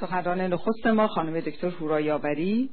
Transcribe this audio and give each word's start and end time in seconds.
سخنران 0.00 0.40
نخست 0.40 0.86
ما 0.86 1.08
خانم 1.08 1.40
دکتر 1.40 1.68
هورا 1.68 2.00
یاوری 2.00 2.70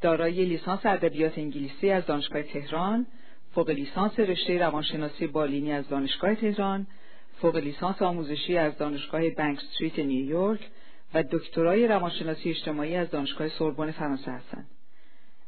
دارای 0.00 0.44
لیسانس 0.44 0.86
ادبیات 0.86 1.38
انگلیسی 1.38 1.90
از 1.90 2.06
دانشگاه 2.06 2.42
تهران 2.42 3.06
فوق 3.54 3.70
لیسانس 3.70 4.20
رشته 4.20 4.58
روانشناسی 4.58 5.26
بالینی 5.26 5.72
از 5.72 5.88
دانشگاه 5.88 6.34
تهران 6.34 6.86
فوق 7.40 7.56
لیسانس 7.56 8.02
آموزشی 8.02 8.58
از 8.58 8.78
دانشگاه 8.78 9.30
بنک 9.30 9.58
استریت 9.58 9.98
نیویورک 9.98 10.60
و 11.14 11.22
دکترای 11.22 11.88
روانشناسی 11.88 12.50
اجتماعی 12.50 12.96
از 12.96 13.10
دانشگاه 13.10 13.48
سوربن 13.48 13.90
فرانسه 13.90 14.30
هستند. 14.30 14.66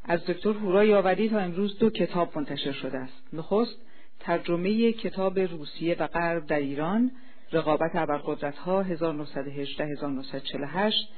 از 0.04 0.26
دکتر 0.26 0.52
هورا 0.52 0.84
یاوری 0.84 1.28
تا 1.28 1.38
امروز 1.38 1.78
دو 1.78 1.90
کتاب 1.90 2.38
منتشر 2.38 2.72
شده 2.72 2.98
است. 2.98 3.34
نخست 3.34 3.91
ترجمه 4.22 4.92
کتاب 4.92 5.38
روسیه 5.38 5.96
و 5.98 6.06
غرب 6.06 6.46
در 6.46 6.58
ایران 6.58 7.10
رقابت 7.52 7.90
ابرقدرتها 7.94 8.82
1918 8.82 9.84
1948 9.84 11.08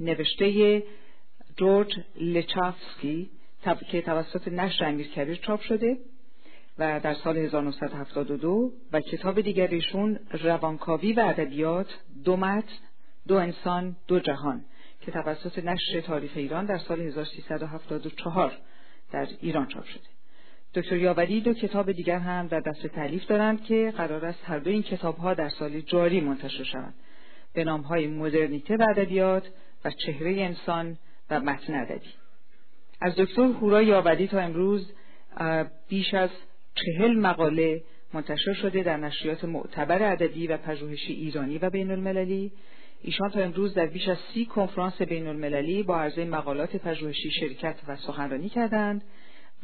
نوشته 0.00 0.82
جورج 1.56 1.92
لچافسکی 2.20 3.30
که 3.90 4.02
توسط 4.02 4.48
نشر 4.48 4.84
امیرکبیر 4.84 5.34
چاپ 5.36 5.60
شده 5.60 5.96
و 6.78 7.00
در 7.00 7.14
سال 7.14 7.36
1972 7.36 8.72
و 8.92 9.00
کتاب 9.00 9.40
دیگریشون 9.40 10.18
روانکاوی 10.42 11.12
و 11.12 11.20
ادبیات 11.20 11.86
دو 12.24 12.36
متن 12.36 12.72
دو 13.28 13.34
انسان 13.34 13.96
دو 14.08 14.20
جهان 14.20 14.64
که 15.00 15.10
توسط 15.10 15.58
نشر 15.58 16.00
تاریخ 16.00 16.32
ایران 16.34 16.66
در 16.66 16.78
سال 16.78 17.00
1374 17.00 18.58
در 19.12 19.28
ایران 19.40 19.66
چاپ 19.66 19.84
شده. 19.84 20.11
دکتر 20.74 20.96
یاوری 20.96 21.40
دو 21.40 21.54
کتاب 21.54 21.92
دیگر 21.92 22.18
هم 22.18 22.46
در 22.46 22.60
دست 22.60 22.86
تعلیف 22.86 23.26
دارند 23.26 23.64
که 23.64 23.92
قرار 23.96 24.24
است 24.24 24.40
هر 24.44 24.58
دو 24.58 24.70
این 24.70 24.82
کتاب 24.82 25.16
ها 25.16 25.34
در 25.34 25.48
سال 25.48 25.80
جاری 25.80 26.20
منتشر 26.20 26.64
شوند. 26.64 26.94
به 27.54 27.64
نام 27.64 27.80
های 27.80 28.06
مدرنیته 28.06 28.76
و 28.76 28.86
ادبیات 28.90 29.48
و 29.84 29.90
چهره 29.90 30.30
انسان 30.30 30.98
و 31.30 31.40
متن 31.40 31.74
ادبی. 31.74 32.10
از 33.00 33.16
دکتر 33.16 33.42
هورا 33.42 33.82
یاوری 33.82 34.26
تا 34.26 34.40
امروز 34.40 34.92
بیش 35.88 36.14
از 36.14 36.30
چهل 36.74 37.16
مقاله 37.16 37.82
منتشر 38.12 38.52
شده 38.52 38.82
در 38.82 38.96
نشریات 38.96 39.44
معتبر 39.44 40.12
ادبی 40.12 40.46
و 40.46 40.56
پژوهشی 40.56 41.12
ایرانی 41.12 41.58
و 41.58 41.70
بین 41.70 41.90
المللی 41.90 42.52
ایشان 43.02 43.30
تا 43.30 43.40
امروز 43.40 43.74
در 43.74 43.86
بیش 43.86 44.08
از 44.08 44.18
سی 44.34 44.46
کنفرانس 44.46 45.02
بین 45.02 45.26
المللی 45.26 45.82
با 45.82 46.00
عرضه 46.00 46.24
مقالات 46.24 46.76
پژوهشی 46.76 47.30
شرکت 47.30 47.76
و 47.88 47.96
سخنرانی 47.96 48.48
کردند. 48.48 49.02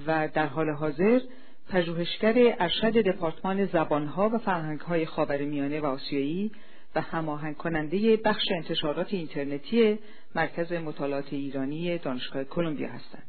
و 0.06 0.28
در 0.34 0.46
حال 0.46 0.70
حاضر 0.70 1.20
پژوهشگر 1.68 2.34
ارشد 2.58 2.92
دپارتمان 2.92 3.66
زبانها 3.66 4.28
و 4.28 4.38
فرهنگهای 4.38 5.06
خاورمیانه 5.06 5.80
و 5.80 5.86
آسیایی 5.86 6.52
و 6.94 7.00
هماهنگ 7.00 7.56
کننده 7.56 8.16
بخش 8.16 8.44
انتشارات 8.56 9.14
اینترنتی 9.14 9.98
مرکز 10.34 10.72
مطالعات 10.72 11.32
ایرانی 11.32 11.98
دانشگاه 11.98 12.44
کلمبیا 12.44 12.88
هستند. 12.88 13.26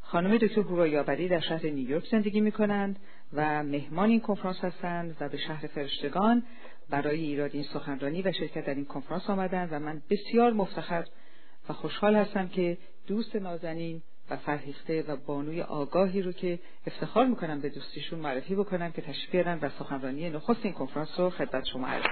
خانم 0.00 0.36
دکتر 0.36 0.60
هورا 0.60 0.86
یاوری 0.86 1.28
در 1.28 1.40
شهر 1.40 1.66
نیویورک 1.66 2.08
زندگی 2.10 2.40
می 2.40 2.52
کنند 2.52 2.98
و 3.32 3.62
مهمان 3.62 4.10
این 4.10 4.20
کنفرانس 4.20 4.64
هستند 4.64 5.16
و 5.20 5.28
به 5.28 5.36
شهر 5.36 5.66
فرشتگان 5.66 6.42
برای 6.90 7.20
ایراد 7.20 7.50
این 7.54 7.62
سخنرانی 7.62 8.22
و 8.22 8.32
شرکت 8.32 8.66
در 8.66 8.74
این 8.74 8.84
کنفرانس 8.84 9.30
آمدند 9.30 9.68
و 9.72 9.78
من 9.78 10.02
بسیار 10.10 10.52
مفتخر 10.52 11.04
و 11.68 11.72
خوشحال 11.72 12.14
هستم 12.14 12.48
که 12.48 12.78
دوست 13.06 13.36
نازنین 13.36 14.02
فرهیخته 14.36 15.02
و 15.02 15.16
بانوی 15.16 15.62
آگاهی 15.62 16.22
رو 16.22 16.32
که 16.32 16.58
افتخار 16.86 17.26
می‌کنم 17.26 17.60
به 17.60 17.68
دوستیشون 17.68 18.18
معرفی 18.18 18.54
بکنم 18.54 18.92
که 18.92 19.02
تشریف 19.02 19.30
بیارن 19.30 19.58
و 19.62 19.68
سخنرانی 19.78 20.30
نخست 20.30 20.60
این 20.62 20.72
کنفرانس 20.72 21.08
رو 21.20 21.30
خدمت 21.30 21.64
شما 21.72 21.86
عرض 21.86 22.04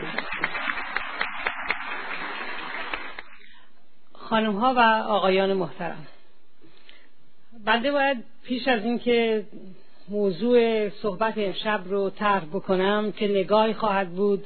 خانم 4.12 4.56
ها 4.56 4.74
و 4.74 4.80
آقایان 5.08 5.52
محترم. 5.52 6.06
بنده 7.64 7.92
باید 7.92 8.24
پیش 8.44 8.68
از 8.68 8.84
اینکه 8.84 9.44
موضوع 10.08 10.88
صحبت 10.88 11.34
امشب 11.36 11.80
رو 11.86 12.10
طرح 12.10 12.44
بکنم 12.44 13.12
که 13.12 13.28
نگاهی 13.28 13.74
خواهد 13.74 14.10
بود 14.10 14.44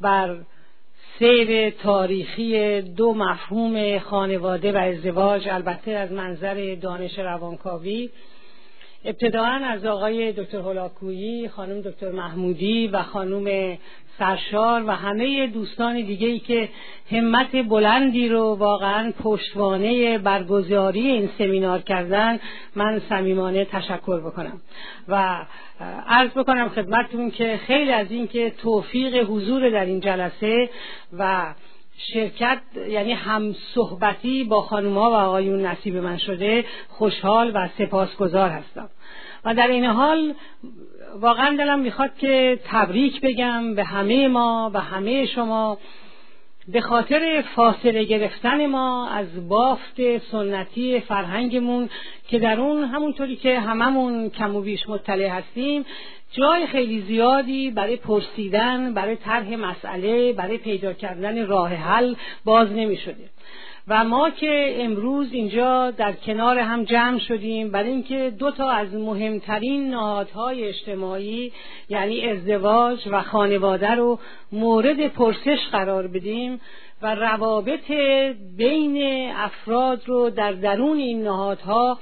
بر 0.00 0.38
سیر 1.18 1.70
تاریخی 1.70 2.80
دو 2.82 3.14
مفهوم 3.14 3.98
خانواده 3.98 4.72
و 4.72 4.76
ازدواج 4.76 5.48
البته 5.48 5.90
از 5.90 6.12
منظر 6.12 6.74
دانش 6.74 7.18
روانکاوی. 7.18 8.10
ابتداعا 9.06 9.54
از 9.64 9.86
آقای 9.86 10.32
دکتر 10.32 10.58
هلاکویی 10.58 11.48
خانم 11.48 11.80
دکتر 11.80 12.10
محمودی 12.10 12.86
و 12.88 13.02
خانم 13.02 13.78
سرشار 14.18 14.84
و 14.86 14.90
همه 14.90 15.46
دوستان 15.46 15.94
دیگه 15.94 16.28
ای 16.28 16.38
که 16.38 16.68
همت 17.10 17.56
بلندی 17.68 18.28
رو 18.28 18.54
واقعا 18.54 19.12
پشتوانه 19.22 20.18
برگزاری 20.18 21.10
این 21.10 21.30
سمینار 21.38 21.80
کردن 21.80 22.40
من 22.76 23.02
صمیمانه 23.08 23.64
تشکر 23.64 24.20
بکنم. 24.20 24.60
و 25.08 25.44
عرض 26.06 26.30
بکنم 26.30 26.68
خدمتتون 26.68 27.30
که 27.30 27.60
خیلی 27.66 27.92
از 27.92 28.10
این 28.10 28.28
که 28.28 28.50
توفیق 28.50 29.30
حضور 29.30 29.70
در 29.70 29.84
این 29.84 30.00
جلسه 30.00 30.70
و 31.18 31.54
شرکت 31.98 32.58
یعنی 32.88 33.12
هم 33.12 33.54
صحبتی 33.74 34.44
با 34.44 34.62
خانوما 34.62 35.10
و 35.10 35.14
آقایون 35.14 35.66
نصیب 35.66 35.96
من 35.96 36.18
شده 36.18 36.64
خوشحال 36.88 37.52
و 37.54 37.68
سپاسگزار 37.78 38.50
هستم. 38.50 38.88
و 39.46 39.54
در 39.54 39.68
این 39.68 39.84
حال 39.84 40.34
واقعا 41.20 41.56
دلم 41.56 41.78
می‌خواد 41.78 42.10
که 42.18 42.60
تبریک 42.64 43.20
بگم 43.20 43.74
به 43.74 43.84
همه 43.84 44.28
ما 44.28 44.70
و 44.74 44.80
همه 44.80 45.26
شما 45.26 45.78
به 46.68 46.80
خاطر 46.80 47.44
فاصله 47.54 48.04
گرفتن 48.04 48.66
ما 48.66 49.08
از 49.08 49.48
بافت 49.48 50.18
سنتی 50.18 51.00
فرهنگمون 51.00 51.88
که 52.28 52.38
در 52.38 52.60
اون 52.60 52.84
همونطوری 52.84 53.36
که 53.36 53.60
هممون 53.60 54.30
کم 54.30 54.56
و 54.56 54.60
بیش 54.60 54.88
مطلع 54.88 55.28
هستیم 55.28 55.84
جای 56.32 56.66
خیلی 56.66 57.02
زیادی 57.02 57.70
برای 57.70 57.96
پرسیدن 57.96 58.94
برای 58.94 59.16
طرح 59.16 59.56
مسئله 59.56 60.32
برای 60.32 60.58
پیدا 60.58 60.92
کردن 60.92 61.46
راه 61.46 61.74
حل 61.74 62.14
باز 62.44 62.72
نمی 62.72 62.96
شده 62.96 63.35
و 63.88 64.04
ما 64.04 64.30
که 64.30 64.76
امروز 64.78 65.32
اینجا 65.32 65.90
در 65.90 66.12
کنار 66.12 66.58
هم 66.58 66.84
جمع 66.84 67.18
شدیم 67.18 67.70
برای 67.70 67.90
اینکه 67.90 68.32
دو 68.38 68.50
تا 68.50 68.70
از 68.70 68.94
مهمترین 68.94 69.90
نهادهای 69.90 70.64
اجتماعی 70.64 71.52
یعنی 71.88 72.28
ازدواج 72.28 73.08
و 73.10 73.22
خانواده 73.22 73.90
رو 73.90 74.18
مورد 74.52 75.08
پرسش 75.08 75.58
قرار 75.72 76.06
بدیم 76.06 76.60
و 77.02 77.14
روابط 77.14 77.90
بین 78.56 79.30
افراد 79.36 80.02
رو 80.06 80.30
در 80.30 80.52
درون 80.52 80.98
این 80.98 81.22
نهادها 81.22 81.98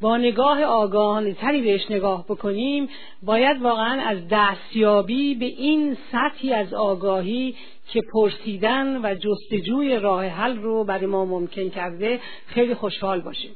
با 0.00 0.16
نگاه 0.16 0.62
آگاهانه 0.62 1.34
تری 1.34 1.62
بهش 1.62 1.90
نگاه 1.90 2.24
بکنیم 2.24 2.88
باید 3.22 3.62
واقعا 3.62 4.02
از 4.02 4.18
دستیابی 4.30 5.34
به 5.34 5.46
این 5.46 5.96
سطحی 6.12 6.52
از 6.52 6.74
آگاهی 6.74 7.54
که 7.88 8.00
پرسیدن 8.12 9.04
و 9.04 9.14
جستجوی 9.14 9.96
راه 9.96 10.26
حل 10.26 10.56
رو 10.56 10.84
برای 10.84 11.06
ما 11.06 11.24
ممکن 11.24 11.68
کرده 11.68 12.20
خیلی 12.46 12.74
خوشحال 12.74 13.20
باشیم. 13.20 13.50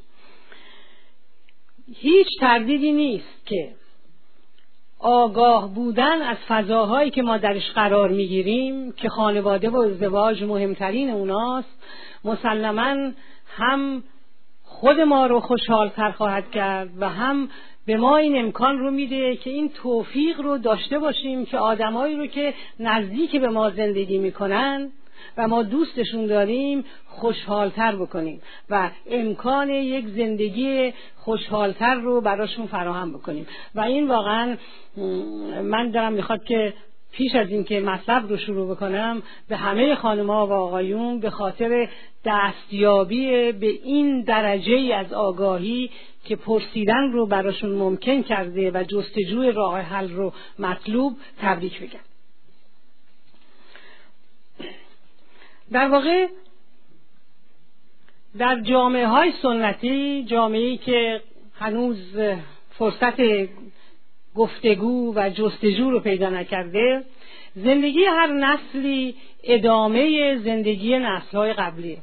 هیچ 1.95 2.27
تردیدی 2.41 2.93
نیست 2.93 3.47
که 3.47 3.75
آگاه 4.99 5.75
بودن 5.75 6.23
از 6.23 6.37
فضاهایی 6.49 7.11
که 7.11 7.23
ما 7.23 7.39
درش 7.39 7.71
قرار 7.71 8.09
می‌گیریم 8.09 8.93
که 8.93 9.09
خانواده 9.09 9.71
و 9.71 9.77
ازدواج 9.77 10.43
مهمترین 10.43 11.11
اوناست 11.11 11.83
مسلما 12.25 13.13
هم 13.49 14.03
خود 14.81 15.01
ما 15.01 15.27
رو 15.27 15.41
خوشحالتر 15.41 16.11
خواهد 16.11 16.51
کرد 16.51 16.89
و 17.01 17.09
هم 17.09 17.49
به 17.87 17.97
ما 17.97 18.17
این 18.17 18.39
امکان 18.39 18.79
رو 18.79 18.91
میده 18.91 19.37
که 19.37 19.51
این 19.51 19.69
توفیق 19.69 20.41
رو 20.41 20.59
داشته 20.59 20.99
باشیم 20.99 21.47
که 21.47 21.59
آدمایی 21.59 22.17
رو 22.17 22.27
که 22.27 22.55
نزدیک 22.81 23.37
به 23.37 23.49
ما 23.49 23.71
زندگی 23.71 24.19
می‌کنن 24.19 24.91
و 25.37 25.49
ما 25.49 25.63
دوستشون 25.63 26.27
داریم 26.27 26.85
خوشحالتر 27.07 27.97
بکنیم 27.97 28.43
و 28.71 28.91
امکان 29.11 29.71
یک 29.71 30.09
زندگی 30.09 30.93
خوشحالتر 31.17 31.95
رو 31.95 32.21
براشون 32.21 32.67
فراهم 32.67 33.13
بکنیم. 33.13 33.47
و 33.75 33.81
این 33.81 34.09
واقعا 34.09 34.57
من 35.63 35.91
دارم 35.91 36.13
می‌خواد 36.13 36.45
که 36.45 36.75
پیش 37.13 37.35
از 37.35 37.51
اینکه 37.51 37.81
مطلب 37.81 38.29
رو 38.29 38.37
شروع 38.37 38.75
بکنم 38.75 39.23
به 39.49 39.57
همه 39.57 39.95
خانمها 39.95 40.47
و 40.47 40.53
آقایون 40.53 41.21
به 41.21 41.31
خاطر 41.31 41.89
دستیابی 42.25 43.53
به 43.53 43.67
این 43.67 44.23
درجه 44.23 44.95
از 44.95 45.13
آگاهی 45.13 45.91
که 46.25 46.37
پرسیدن 46.37 47.13
رو 47.13 47.27
براشون 47.27 47.71
ممکن 47.71 48.23
کرده 48.23 48.71
و 48.71 48.85
جستجوی 48.85 49.53
راه 49.53 49.81
حل 49.81 50.11
رو 50.11 50.33
مطلوب 50.59 51.17
تبریک 51.41 51.81
بگم. 51.81 52.01
در 55.73 55.89
واقع 55.89 56.27
در 58.39 58.61
جامعه 58.61 59.07
های 59.07 59.33
سنتی 59.43 60.25
جامعه 60.25 60.77
که 60.77 61.21
هنوز 61.55 62.17
فرصت 62.71 63.21
گفتگو 64.35 65.13
و 65.17 65.31
جستجو 65.31 65.91
رو 65.91 66.01
پیدا 66.01 66.31
نکرده 66.31 67.05
زندگی 67.55 68.05
هر 68.05 68.27
نسلی 68.27 69.15
ادامه 69.43 70.37
زندگی 70.45 70.99
نسلهای 70.99 71.53
قبلیه 71.53 71.99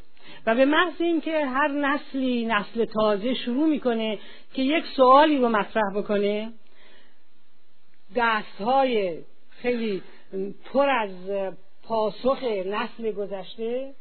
و 0.46 0.56
به 0.56 0.66
محض 0.66 1.02
اینکه 1.02 1.46
هر 1.46 1.68
نسلی 1.68 2.46
نسل 2.46 2.86
تازه 2.86 3.34
شروع 3.34 3.68
می‌کنه 3.68 4.20
که 4.54 4.62
یک 4.62 4.84
سوالی 4.96 5.38
رو 5.38 5.50
مطرح 5.50 5.94
بکنه 5.96 6.52
دستهای 8.16 9.18
خیلی 9.50 10.02
پر 10.74 10.90
از 10.90 11.12
پاسخ 11.84 12.44
نسل 12.44 13.12
گذشته 13.12 13.94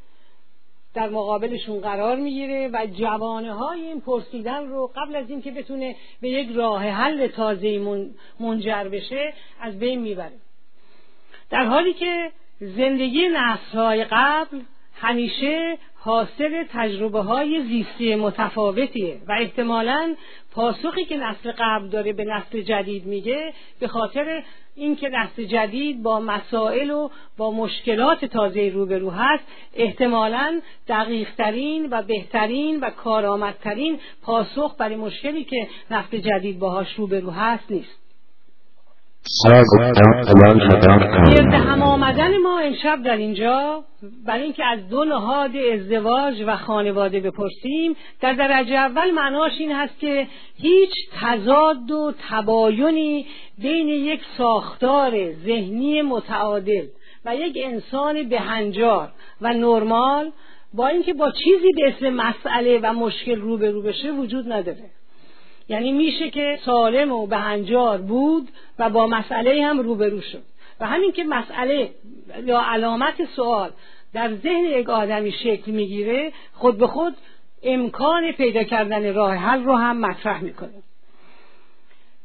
در 0.95 1.09
مقابلشون 1.09 1.81
قرار 1.81 2.17
می‌گیره 2.17 2.71
و 2.73 2.87
جوانه 2.87 3.53
های 3.53 3.81
این 3.81 4.01
پرسیدن 4.01 4.67
رو 4.67 4.93
قبل 4.97 5.17
از 5.17 5.31
اینکه 5.31 5.51
بتونه 5.51 5.97
به 6.21 6.29
یک 6.29 6.49
راه 6.55 6.83
حل 6.83 7.27
تازه 7.27 8.03
منجر 8.41 8.85
بشه 8.85 9.35
از 9.61 9.79
بین 9.79 10.01
می‌بره. 10.01 10.39
در 11.51 11.65
حالی 11.65 11.95
که 11.95 12.33
زندگی 12.61 13.29
نسل 13.29 13.79
های 13.79 14.05
قبل 14.05 14.61
همیشه 14.95 15.79
حاصل 16.01 16.65
تجربه 16.73 17.21
های 17.21 17.63
زیستی 17.63 18.15
متفاوتیه 18.15 19.21
و 19.29 19.33
احتمالا 19.33 20.15
پاسخی 20.53 21.05
که 21.05 21.17
نسل 21.17 21.53
قبل 21.59 21.89
داره 21.89 22.13
به 22.13 22.25
نسل 22.25 22.61
جدید 22.61 23.07
میگه 23.07 23.53
به 23.81 23.89
خاطر 23.89 24.43
اینکه 24.75 25.09
نسل 25.09 25.45
جدید 25.45 26.03
با 26.03 26.21
مسائل 26.21 26.91
و 26.91 27.09
با 27.37 27.51
مشکلات 27.51 28.25
تازه 28.25 28.69
روبرو 28.75 29.11
هست 29.11 29.45
احتمالا 29.75 30.61
دقیقترین 30.89 31.89
و 31.91 32.03
بهترین 32.03 32.81
و 32.81 32.91
کارآمدترین 32.91 34.01
پاسخ 34.23 34.75
برای 34.79 34.97
مشکلی 34.97 35.45
که 35.45 35.69
نسل 35.91 36.19
جدید 36.19 36.59
باهاش 36.59 36.95
روبرو 36.95 37.31
هست 37.31 37.71
نیست. 37.71 38.08
گرد 41.35 41.55
هم 41.55 41.83
آمدن 41.83 42.37
ما 42.37 42.59
امشب 42.59 43.03
در 43.03 43.17
اینجا 43.17 43.85
برای 44.27 44.43
اینکه 44.43 44.65
از 44.65 44.89
دو 44.89 45.05
نهاد 45.05 45.51
ازدواج 45.57 46.43
و 46.47 46.57
خانواده 46.57 47.21
بپرسیم 47.21 47.97
در 48.21 48.33
درجه 48.33 48.75
اول 48.75 49.11
معناش 49.11 49.53
این 49.59 49.73
هست 49.73 49.99
که 50.01 50.27
هیچ 50.57 50.91
تضاد 51.21 51.91
و 51.91 52.13
تباینی 52.31 53.27
بین 53.59 53.89
یک 53.89 54.21
ساختار 54.39 55.33
ذهنی 55.33 56.03
متعادل 56.03 56.87
و 57.25 57.37
یک 57.37 57.59
انسان 57.61 58.29
بهنجار 58.29 59.09
و 59.41 59.55
نرمال 59.55 60.33
با 60.75 60.89
اینکه 60.89 61.15
با 61.15 61.31
چیزی 61.31 61.73
به 61.77 61.89
اسم 61.89 62.11
مسئله 62.11 62.81
و 62.83 62.93
مشکل 62.93 63.41
روبرو 63.41 63.83
بشه 63.83 64.11
وجود 64.11 64.53
نداره. 64.53 64.91
یعنی 65.69 65.93
میشه 65.93 66.31
که 66.31 66.59
سالم 66.65 67.13
و 67.13 67.27
بهنجار 67.27 67.99
بود 67.99 68.49
و 68.79 68.91
با 68.91 69.07
مسئله 69.07 69.67
هم 69.67 69.81
روبرو 69.81 70.21
شد. 70.21 70.43
و 70.81 70.87
همین 70.87 71.13
که 71.13 71.25
مسئله 71.25 71.91
یا 72.45 72.63
علامت 72.67 73.25
سوال 73.37 73.71
در 74.13 74.35
ذهن 74.35 74.65
یک 74.65 74.91
آدمی 74.91 75.33
شکل 75.33 75.73
می‌گیره 75.73 76.33
خود 76.53 76.79
به 76.79 76.87
خود 76.87 77.15
امکان 77.63 78.33
پیدا 78.33 78.63
کردن 78.63 79.15
راه 79.15 79.35
حل 79.35 79.65
رو 79.65 79.77
هم 79.77 80.01
مطرح 80.01 80.43
می‌کنه. 80.43 80.83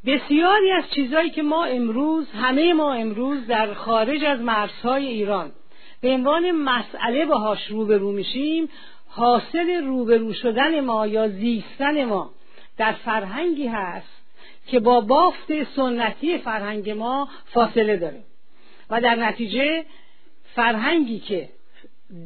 بسیاری 0.06 0.70
از 0.70 0.84
چیزهایی 0.94 1.30
که 1.30 1.42
ما 1.42 1.64
امروز 1.64 2.30
همه 2.30 2.72
ما 2.72 2.92
امروز 2.92 3.46
در 3.46 3.74
خارج 3.74 4.24
از 4.24 4.40
مرزهای 4.40 5.06
ایران 5.06 5.52
به 6.00 6.10
عنوان 6.10 6.50
مسئله 6.50 7.26
باهاش 7.26 7.66
روبرو 7.66 8.12
میشیم 8.12 8.68
حاصل 9.08 9.84
روبرو 9.84 10.32
شدن 10.32 10.80
ما 10.80 11.06
یا 11.06 11.28
زیستن 11.28 12.04
ما 12.04 12.30
در 12.76 12.92
فرهنگی 12.92 13.66
هست 13.66 14.24
که 14.66 14.80
با 14.80 15.00
بافت 15.00 15.64
سنتی 15.76 16.38
فرهنگ 16.38 16.90
ما 16.90 17.28
فاصله 17.44 17.96
داره. 17.96 18.22
و 18.90 19.00
در 19.00 19.14
نتیجه 19.14 19.84
فرهنگی 20.54 21.18
که 21.18 21.48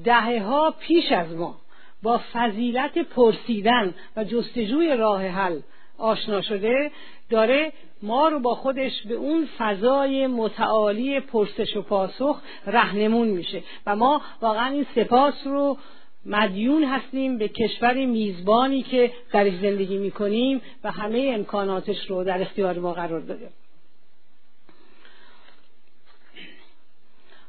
دهه 0.05 0.43
ها 0.43 0.75
پیش 0.81 1.13
از 1.13 1.35
ما 1.35 1.57
با 2.03 2.21
فضیلت 2.33 2.99
پرسیدن 2.99 3.95
و 4.17 4.25
جستجوی 4.25 4.97
راه 4.97 5.27
حل 5.27 5.61
آشنا 5.99 6.43
شده 6.43 6.91
داره 7.31 7.73
ما 8.03 8.29
رو 8.29 8.41
با 8.41 8.55
خودش 8.55 9.03
به 9.03 9.15
اون 9.15 9.49
فضای 9.59 10.27
متعالی 10.27 11.21
پرسش 11.21 11.77
و 11.77 11.83
پاسخ 11.83 12.41
رهنمون 12.67 13.29
میشه. 13.29 13.63
و 13.87 13.97
ما 13.97 14.23
واقعا 14.43 14.67
این 14.67 14.87
سپاس 14.95 15.35
رو 15.45 15.79
مدیون 16.27 16.85
هستیم 16.85 17.39
به 17.39 17.49
کشور 17.49 18.05
میزبانی 18.05 18.83
که 18.83 19.13
درش 19.33 19.53
زندگی 19.53 19.99
می‌کنیم 19.99 20.61
و 20.85 20.91
همه 20.91 21.31
امکاناتش 21.35 22.07
رو 22.07 22.25
در 22.25 22.43
اختیار 22.43 22.79
ما 22.79 22.93
قرار 22.93 23.21
داده. 23.21 23.49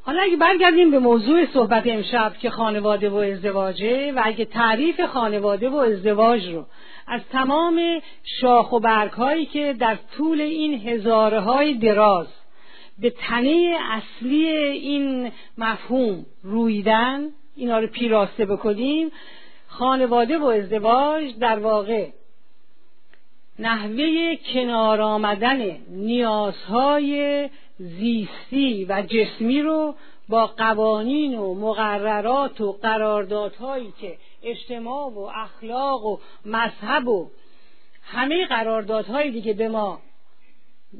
حالا 0.01 0.21
اگه 0.21 0.37
برگردیم 0.37 0.91
به 0.91 0.99
موضوع 0.99 1.45
صحبت 1.45 1.87
امشب 1.87 2.33
که 2.41 2.49
خانواده 2.49 3.09
و 3.09 3.15
ازدواجه 3.15 4.11
و 4.11 4.21
اگه 4.23 4.45
تعریف 4.45 5.01
خانواده 5.01 5.69
و 5.69 5.75
ازدواج 5.75 6.49
رو 6.49 6.65
از 7.07 7.21
تمام 7.31 8.01
شاخ 8.41 8.71
و 8.71 8.79
برگ 8.79 9.11
هایی 9.11 9.45
که 9.45 9.75
در 9.79 9.97
طول 10.17 10.41
این 10.41 10.87
هزاره 10.87 11.39
های 11.39 11.73
دراز 11.73 12.27
به 12.99 13.09
تنه 13.09 13.77
اصلی 13.91 14.47
این 14.47 15.31
مفهوم 15.57 16.25
رویدن 16.43 17.29
اینا 17.59 17.79
رو 17.79 17.87
پیراسته 17.87 18.45
بکنیم 18.45 19.11
خانواده 19.67 20.37
و 20.37 20.43
ازدواج 20.45 21.37
در 21.39 21.59
واقع 21.59 22.07
نحوه 23.59 24.35
کنار 24.53 25.01
آمدن 25.01 25.77
نیازهای 25.89 27.49
زیستی 27.77 28.85
و 28.89 29.01
جسمی 29.01 29.61
رو 29.61 29.95
با 30.29 30.47
قوانین 30.47 31.37
و 31.37 31.53
مقررات 31.53 32.61
و 32.61 32.71
قراردادهایی 32.71 33.93
که 34.01 34.17
اجتماع 34.43 35.09
و 35.11 35.19
اخلاق 35.19 36.05
و 36.05 36.17
مذهب 36.45 37.07
و 37.07 37.29
همه 38.03 38.45
قراردادهای 38.45 39.31
دیگه 39.31 39.53
به 39.53 39.67
ما 39.67 39.99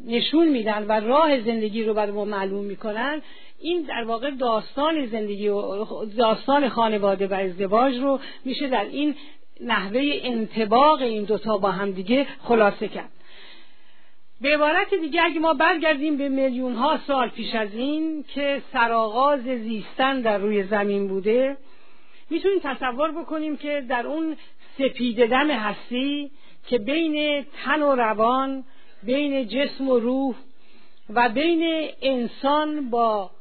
نشون 0.08 0.48
میدن 0.48 0.86
و 0.88 0.92
راه 0.92 1.42
زندگی 1.42 1.84
رو 1.84 1.94
برای 1.94 2.12
ما 2.12 2.26
معلوم 2.26 2.66
می‌کنن 2.66 3.22
این 3.60 3.82
در 3.82 4.04
واقع 4.04 4.32
داستان 4.32 5.06
زندگی 5.06 5.48
و 5.48 5.86
داستان 6.06 6.70
خانواده 6.70 7.28
و 7.28 7.34
ازدواج 7.34 7.98
رو 7.98 8.20
میشه 8.46 8.68
در 8.68 8.86
این 8.86 9.16
نحوه 9.62 10.02
انتباق 10.24 11.02
این 11.02 11.24
دوتا 11.24 11.58
با 11.58 11.72
هم 11.72 11.92
دیگه 11.92 12.28
خلاصه 12.44 12.88
کرد. 12.88 13.10
به 14.42 14.54
عبارت 14.54 14.94
دیگه 14.94 15.22
اگه 15.24 15.40
ما 15.40 15.54
برگردیم 15.54 16.18
به 16.18 16.30
میلیون 16.30 16.74
ها 16.74 17.00
سال 17.08 17.30
پیش 17.30 17.56
از 17.56 17.74
این 17.74 18.26
که 18.34 18.62
سرآغاز 18.74 19.44
زیستن 19.44 20.22
در 20.22 20.38
روی 20.38 20.64
زمین 20.64 21.08
بوده 21.08 21.58
می‌تونیم 22.30 22.60
تصور 22.64 23.12
بکنیم 23.12 23.58
که 23.58 23.86
در 23.90 24.08
اون 24.08 24.38
سپیده 24.78 25.28
دم 25.28 25.52
هستی 25.52 26.32
که 26.68 26.78
بین 26.78 27.46
تن 27.66 27.82
و 27.82 27.96
روان 27.96 28.64
بین 29.04 29.48
جسم 29.48 29.90
و 29.90 30.00
روح 30.00 30.36
و 31.10 31.30
بین 31.30 31.90
انسان 32.02 32.90
با 32.90 33.32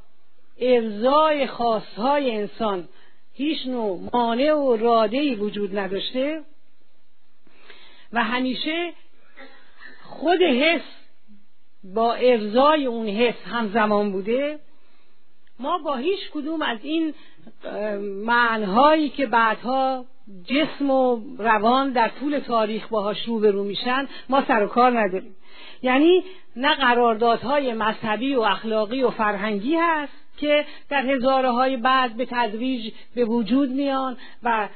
ارزای 0.60 1.46
خاصهای 1.46 2.36
انسان. 2.36 2.88
هیچ 3.34 3.66
نوع 3.66 4.00
مانع 4.12 4.52
و 4.52 4.76
رادهی 4.76 5.34
وجود 5.34 5.78
نداشته. 5.78 6.42
و 8.12 8.24
همیشه 8.24 8.92
خود 10.02 10.42
حس 10.42 10.80
با 11.84 12.14
ارزای 12.14 12.86
اون 12.86 13.08
حس 13.08 13.34
همزمان 13.44 14.12
بوده. 14.12 14.58
ما 15.58 15.78
با 15.78 15.96
هیچ 15.96 16.30
کدوم 16.34 16.62
از 16.62 16.78
این 16.82 17.14
معنهایی 18.24 19.08
که 19.08 19.26
بعدها 19.26 20.04
جسم 20.44 20.90
و 20.90 21.20
روان 21.38 21.92
در 21.92 22.08
طول 22.08 22.38
تاریخ 22.38 22.88
باهاش 22.88 23.24
روبرو 23.24 23.64
میشن 23.64 24.08
ما 24.28 24.44
سر 24.48 24.64
و 24.64 24.66
کار 24.66 25.00
نداریم. 25.00 25.34
یعنی 25.82 26.24
نه 26.56 26.74
قراردادهای 26.74 27.72
مذهبی 27.72 28.34
و 28.34 28.40
اخلاقی 28.40 29.02
و 29.02 29.10
فرهنگی 29.10 29.74
هست 29.74 30.12
که 30.36 30.64
در 30.90 31.06
هزاره 31.06 31.50
های 31.50 31.76
بعد 31.76 32.16
به 32.16 32.26
تدریج 32.30 32.92
به 33.14 33.24
وجود 33.24 33.70
میان 33.70 34.16
و 34.42 34.68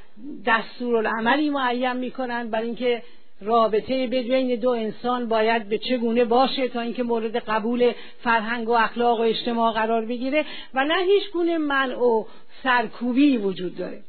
دستورالعملی 0.47 1.50
معین 1.50 1.92
می‌کنند 1.92 2.50
برای 2.50 2.66
اینکه 2.66 3.02
رابطه 3.40 4.06
بین 4.06 4.61
دو 4.61 4.71
انسان 4.71 5.28
باید 5.28 5.68
به 5.68 5.78
چگونه 5.78 6.25
باشه 6.25 6.68
تا 6.68 6.80
اینکه 6.80 7.02
مورد 7.02 7.37
قبول 7.37 7.92
فرهنگ 8.23 8.68
و 8.68 8.73
اخلاق 8.73 9.21
و 9.21 9.23
اجتماع 9.23 9.73
قرار 9.73 10.04
بگیره 10.04 10.44
و 10.75 10.85
نه 10.85 11.04
هیچ 11.04 11.32
گونه 11.32 11.59
منع 11.59 11.99
و 11.99 12.25
سرکوبی 12.62 13.37
وجود 13.37 13.76
داره. 13.76 14.02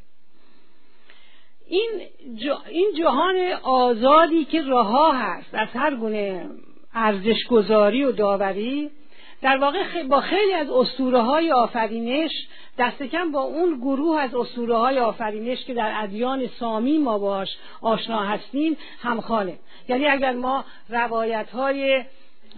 این, 1.68 1.90
این 2.70 2.92
جهان 2.98 3.36
آزادی 3.64 4.46
که 4.46 4.62
رها 4.62 5.12
هست 5.12 5.50
از 5.54 5.68
هر 5.74 5.96
گونه 5.96 6.50
ارزشگذاری 6.94 8.04
و 8.04 8.12
داوری 8.12 8.90
در 9.42 9.58
واقع 9.58 10.04
با 10.04 10.22
خیلی 10.22 10.54
از 10.54 10.70
اسطوره 10.70 11.22
های 11.22 11.52
آفرینش 11.52 12.32
دست 12.78 13.04
کم 13.04 13.32
با 13.32 13.42
اون 13.42 13.76
گروه 13.76 14.20
از 14.20 14.36
اسطوره 14.36 14.78
های 14.78 15.00
آفرینش 15.00 15.66
که 15.66 15.74
در 15.74 15.94
ادیان 15.96 16.48
سامی 16.60 16.98
ما 16.98 17.18
باش 17.18 17.50
آشنا 17.82 18.24
هستیم 18.24 18.78
همخانه 19.02 19.54
یعنی 19.90 20.08
اگر 20.08 20.34
ما 20.34 20.66
روایت 20.90 21.50
های 21.50 22.04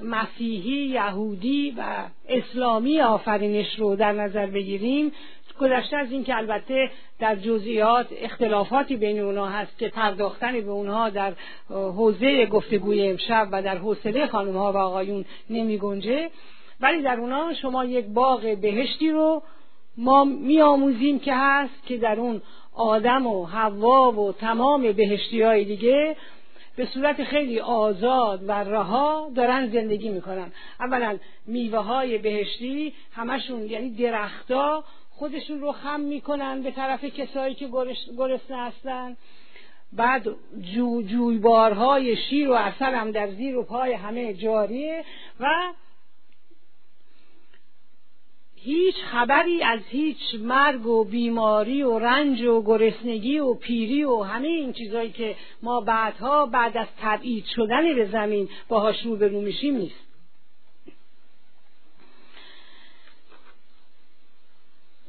مسیحی 0.03 0.85
یهودی 0.87 1.73
و 1.77 1.83
اسلامی 2.29 3.01
آفرینش 3.01 3.79
رو 3.79 3.95
در 3.95 4.11
نظر 4.11 4.45
بگیریم 4.45 5.11
گذشته 5.59 5.97
از 5.97 6.11
اینکه 6.11 6.37
البته 6.37 6.89
در 7.19 7.35
جزئیات 7.35 8.07
اختلافاتی 8.21 8.95
بین 8.95 9.19
اونها 9.19 9.45
هست 9.45 9.77
که 9.77 9.89
پرداختن 9.89 10.61
به 10.61 10.71
اونها 10.71 11.09
در 11.09 11.33
حوزه 11.69 12.45
گفتگوی 12.45 13.07
امشب 13.07 13.47
و 13.51 13.61
در 13.61 13.77
حوصله 13.77 14.27
خانم 14.27 14.57
ها 14.57 14.71
و 14.71 14.77
آقایون 14.77 15.25
نمی 15.49 15.77
گنجه 15.77 16.29
ولی 16.81 17.01
در 17.01 17.19
اونها 17.19 17.53
شما 17.53 17.85
یک 17.85 18.05
باغ 18.05 18.57
بهشتی 18.61 19.11
رو 19.11 19.41
ما 19.97 20.23
میآموزیم 20.23 21.19
که 21.19 21.33
هست 21.35 21.85
که 21.85 21.97
در 21.97 22.19
اون 22.19 22.41
آدم 22.75 23.27
و 23.27 23.45
حوا 23.45 24.11
و 24.11 24.31
تمام 24.31 24.91
بهشتی 24.91 25.41
های 25.41 25.65
دیگه 25.65 26.15
به 26.75 26.85
صورت 26.85 27.23
خیلی 27.23 27.59
آزاد 27.59 28.49
و 28.49 28.51
رها 28.51 29.31
دارن 29.35 29.67
زندگی 29.67 30.09
می‌کنن. 30.09 30.51
اولا 30.79 31.17
میوه 31.47 31.79
های 31.79 32.17
بهشتی 32.17 32.93
همشون 33.13 33.65
یعنی 33.65 33.89
درختها 33.89 34.83
خودشون 35.15 35.61
رو 35.61 35.71
خم 35.71 35.99
می‌کنن 35.99 36.61
به 36.61 36.71
طرف 36.71 37.05
کسایی 37.05 37.55
که 37.55 37.67
گرسنه 38.17 38.57
هستن. 38.57 39.17
بعد 39.93 40.27
جو 40.75 41.01
جویبارهای 41.01 42.17
شیر 42.17 42.49
و 42.49 42.53
اصل 42.53 42.93
هم 42.93 43.11
در 43.11 43.31
زیر 43.31 43.57
و 43.57 43.63
پای 43.63 43.93
همه 43.93 44.33
جاریه 44.33 45.03
و 45.39 45.47
هیچ 48.55 48.95
خبری 48.95 49.63
از 49.63 49.79
هیچ 49.89 50.17
مرگ 50.39 50.85
و 50.85 51.03
بیماری 51.03 51.83
و 51.83 51.99
رنج 51.99 52.41
و 52.41 52.61
گرسنگی 52.61 53.39
و 53.39 53.53
پیری 53.53 54.03
و 54.03 54.23
همه 54.23 54.47
این 54.47 54.73
چیزهایی 54.73 55.11
که 55.11 55.35
ما 55.63 55.81
بعدها 55.81 56.45
بعد 56.45 56.77
از 56.77 56.87
تبعید 57.01 57.45
شدن 57.55 57.95
به 57.95 58.05
زمین 58.05 58.49
باهاش 58.67 59.05
روبرو 59.05 59.41
میشیم 59.41 59.77
نیست. 59.77 60.05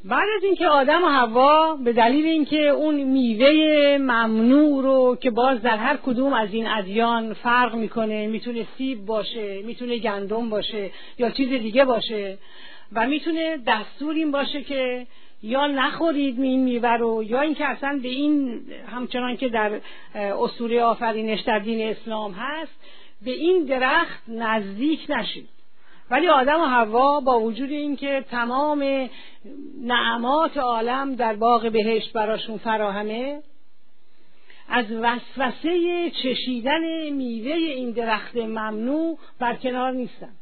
بعد 0.08 0.28
از 0.36 0.44
اینکه 0.44 0.66
آدم 0.66 1.04
و 1.04 1.08
حوا 1.08 1.76
به 1.84 1.92
دلیل 1.92 2.26
اینکه 2.26 2.68
اون 2.68 2.94
میوه 2.94 3.48
ممنوع 4.00 4.82
رو 4.82 5.16
که 5.20 5.30
باز 5.30 5.62
در 5.62 5.76
هر 5.76 5.96
کدوم 5.96 6.32
از 6.32 6.54
این 6.54 6.66
ادیان 6.66 7.34
فرق 7.34 7.74
می‌کنه 7.74 8.26
می‌تونه 8.26 8.66
سیب 8.78 9.06
باشه 9.06 9.62
می‌تونه 9.62 9.98
گندم 9.98 10.50
باشه 10.50 10.90
یا 11.18 11.30
چیز 11.30 11.48
دیگه 11.48 11.84
باشه 11.84 12.38
و 12.92 13.06
می‌تونه 13.06 13.58
دستور 13.66 14.14
این 14.14 14.30
باشه 14.30 14.62
که 14.62 15.06
یا 15.42 15.66
نخورید 15.66 16.40
این 16.40 16.64
میوه 16.64 16.88
رو 16.88 17.24
یا 17.24 17.40
اینکه 17.40 17.64
اصلا 17.66 18.00
به 18.02 18.08
این 18.08 18.60
همچنان 18.92 19.36
که 19.36 19.48
در 19.48 19.80
اسطوره 20.14 20.82
آفرینش 20.82 21.40
در 21.40 21.58
دین 21.58 21.88
اسلام 21.88 22.32
هست 22.32 22.72
به 23.24 23.30
این 23.30 23.64
درخت 23.64 24.22
نزدیک 24.28 25.00
نشید. 25.08 25.55
ولی 26.10 26.28
آدم 26.28 26.60
و 26.60 26.64
حوا 26.64 27.20
با 27.20 27.40
وجود 27.40 27.70
اینکه 27.70 28.24
تمام 28.30 29.10
نعمات 29.82 30.56
عالم 30.56 31.14
در 31.14 31.36
باغ 31.36 31.70
بهشت 31.72 32.12
براشون 32.12 32.58
فراهمه 32.58 33.42
از 34.68 34.84
وسوسه 34.90 36.10
چشیدن 36.10 37.10
میوه 37.10 37.52
این 37.52 37.90
درخت 37.90 38.36
ممنوع 38.36 39.18
برکنار 39.38 39.92
نیستن. 39.92 40.32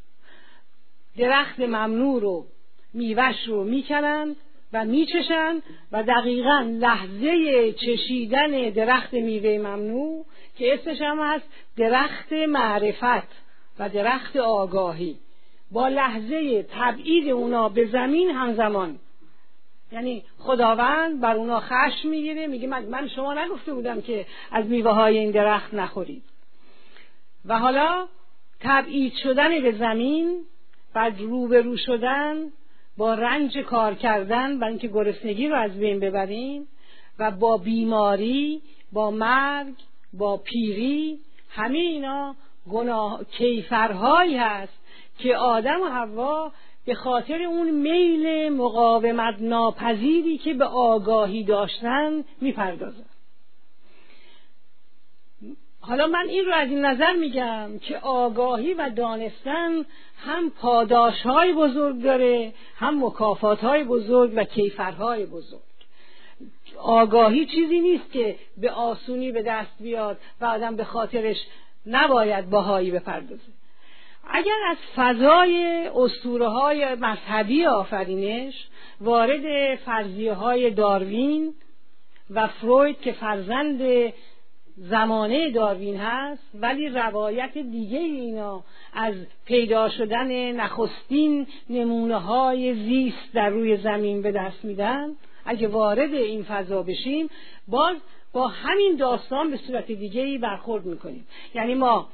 درخت 1.18 1.60
ممنوع 1.60 2.20
رو 2.20 2.46
میوهش 2.94 3.44
رو 3.46 3.64
می‌کنند 3.64 4.36
و 4.72 4.84
میچشند 4.84 5.62
و 5.92 6.02
دقیقا 6.02 6.60
لحظه 6.80 7.72
چشیدن 7.72 8.70
درخت 8.70 9.14
میوه 9.14 9.58
ممنوع 9.58 10.24
که 10.56 10.74
اسمش 10.74 11.00
هم 11.00 11.18
هست 11.20 11.44
درخت 11.76 12.32
معرفت 12.32 13.28
و 13.78 13.88
درخت 13.88 14.36
آگاهی. 14.36 15.16
با 15.70 15.88
لحظه 15.88 16.62
تبعید 16.62 17.28
اونا 17.28 17.68
به 17.68 17.86
زمین 17.86 18.30
همزمان. 18.30 18.98
یعنی 19.92 20.22
خداوند 20.38 21.20
بر 21.20 21.36
اونا 21.36 21.60
خشم 21.60 22.08
می‌گیره. 22.08 22.46
میگه 22.46 22.68
من 22.68 23.08
شما 23.08 23.34
نگفته 23.34 23.74
بودم 23.74 24.00
که 24.00 24.26
از 24.50 24.66
میوه 24.66 24.90
های 24.90 25.18
این 25.18 25.30
درخت 25.30 25.74
نخورید. 25.74 26.22
و 27.44 27.58
حالا 27.58 28.08
تبعید 28.60 29.12
شدن 29.22 29.62
به 29.62 29.72
زمین 29.72 30.44
بعد 30.94 31.20
روبرو 31.20 31.76
شدن 31.76 32.36
با 32.96 33.14
رنج 33.14 33.58
کار 33.58 33.94
کردن 33.94 34.58
برای 34.58 34.70
اینکه 34.70 34.88
گرسنگی 34.88 35.48
رو 35.48 35.56
از 35.56 35.78
بین 35.78 36.00
ببریم 36.00 36.68
و 37.18 37.30
با 37.30 37.56
بیماری 37.56 38.62
با 38.92 39.10
مرگ 39.10 39.74
با 40.12 40.36
پیری 40.36 41.18
همه 41.50 41.78
اینا 41.78 42.36
گناه 42.70 43.24
کیفرهایی 43.24 44.36
هست 44.36 44.83
که 45.18 45.36
آدم 45.36 45.80
و 45.80 45.86
حوا 45.86 46.52
به 46.84 46.94
خاطر 46.94 47.42
اون 47.42 47.70
میل 47.70 48.48
مقاومت 48.52 49.36
ناپذیری 49.40 50.38
که 50.38 50.54
به 50.54 50.64
آگاهی 50.64 51.44
داشتن 51.44 52.24
می‌پردازن. 52.40 53.04
حالا 55.80 56.06
من 56.06 56.28
این 56.28 56.44
رو 56.44 56.52
از 56.54 56.68
این 56.68 56.84
نظر 56.84 57.12
میگم 57.12 57.78
که 57.78 57.98
آگاهی 57.98 58.74
و 58.74 58.90
دانستن 58.96 59.84
هم 60.16 60.50
پاداش 60.50 61.22
های 61.22 61.52
بزرگ 61.52 62.02
داره 62.02 62.52
هم 62.76 63.04
مکافات 63.04 63.60
های 63.60 63.84
بزرگ 63.84 64.32
و 64.36 64.44
کیفرهای 64.44 65.26
بزرگ. 65.26 65.60
آگاهی 66.78 67.46
چیزی 67.46 67.80
نیست 67.80 68.12
که 68.12 68.36
به 68.56 68.70
آسونی 68.70 69.32
به 69.32 69.42
دست 69.42 69.74
بیاد 69.80 70.18
و 70.40 70.44
آدم 70.44 70.76
به 70.76 70.84
خاطرش 70.84 71.36
نباید 71.86 72.50
باهایی 72.50 72.90
بپردازه. 72.90 73.52
اگر 74.30 74.58
از 74.70 74.76
فضای 74.96 75.86
اسطوره 75.94 76.48
های 76.48 76.94
مذهبی 76.94 77.66
آفرینش 77.66 78.54
وارد 79.00 79.76
فرضیه 79.76 80.32
های 80.32 80.70
داروین 80.70 81.54
و 82.30 82.46
فروید 82.46 83.00
که 83.00 83.12
فرزند 83.12 84.12
زمانه 84.76 85.50
داروین 85.50 85.96
هست 85.96 86.42
ولی 86.54 86.88
روایت 86.88 87.58
دیگه 87.58 87.98
اینا 87.98 88.64
از 88.92 89.14
پیدا 89.44 89.88
شدن 89.88 90.52
نخستین 90.52 91.46
نمونه 91.70 92.16
های 92.16 92.74
زیست 92.74 93.32
در 93.34 93.48
روی 93.48 93.76
زمین 93.76 94.22
به 94.22 94.32
دست 94.32 94.64
میدن 94.64 95.08
اگه 95.44 95.68
وارد 95.68 96.14
این 96.14 96.42
فضا 96.42 96.82
بشیم 96.82 97.30
باز 97.68 97.96
با 98.32 98.48
همین 98.48 98.96
داستان 98.96 99.50
به 99.50 99.56
صورت 99.56 99.86
دیگه 99.86 100.22
ای 100.22 100.38
برخورد 100.38 100.86
می‌کنیم. 100.86 101.26
یعنی 101.54 101.74
ما 101.74 102.08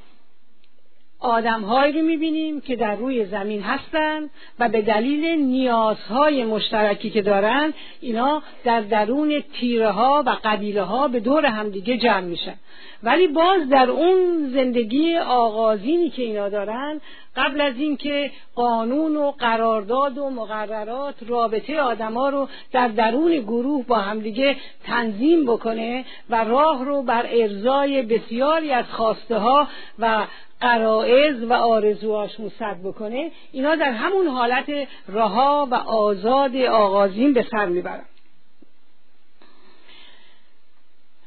آدمهایی 1.20 1.92
رو 1.92 2.02
می‌بینیم 2.02 2.60
که 2.60 2.76
در 2.76 2.96
روی 2.96 3.24
زمین 3.26 3.62
هستند 3.62 4.30
و 4.58 4.68
به 4.68 4.82
دلیل 4.82 5.38
نیازهای 5.38 6.44
مشترکی 6.44 7.10
که 7.10 7.22
دارن 7.22 7.72
اینا 8.00 8.42
در 8.64 8.80
درون 8.80 9.42
تیره 9.52 9.90
ها 9.90 10.22
و 10.26 10.36
قبیله 10.44 10.82
ها 10.82 11.08
به 11.08 11.20
دور 11.20 11.46
همدیگه 11.46 11.96
جمع 11.96 12.20
میشن. 12.20 12.54
ولی 13.02 13.26
باز 13.26 13.68
در 13.68 13.90
اون 13.90 14.50
زندگی 14.54 15.16
آغازینی 15.16 16.10
که 16.10 16.22
اینا 16.22 16.48
دارن 16.48 17.00
قبل 17.36 17.60
از 17.60 17.74
اینکه 17.76 18.30
قانون 18.54 19.16
و 19.16 19.30
قرارداد 19.30 20.18
و 20.18 20.30
مقررات 20.30 21.14
رابطه 21.28 21.80
آدما 21.80 22.28
رو 22.28 22.48
در 22.72 22.88
درون 22.88 23.38
گروه 23.38 23.86
با 23.86 23.96
همدیگه 23.96 24.56
تنظیم 24.84 25.44
بکنه 25.44 26.04
و 26.30 26.44
راه 26.44 26.84
رو 26.84 27.02
بر 27.02 27.26
ارزای 27.30 28.02
بسیاری 28.02 28.72
از 28.72 28.84
خواسته 28.90 29.38
ها 29.38 29.68
و 29.98 30.26
قرائز 30.60 31.42
و 31.42 31.52
آرزوهاشون 31.52 32.48
صد 32.58 32.76
بکنه 32.84 33.30
اینا 33.52 33.74
در 33.74 33.92
همون 33.92 34.26
حالت 34.26 34.88
رها 35.08 35.68
و 35.70 35.74
آزاد 35.74 36.56
آغازین 36.56 37.32
به 37.32 37.46
سر 37.50 37.66
می‌برن. 37.66 38.04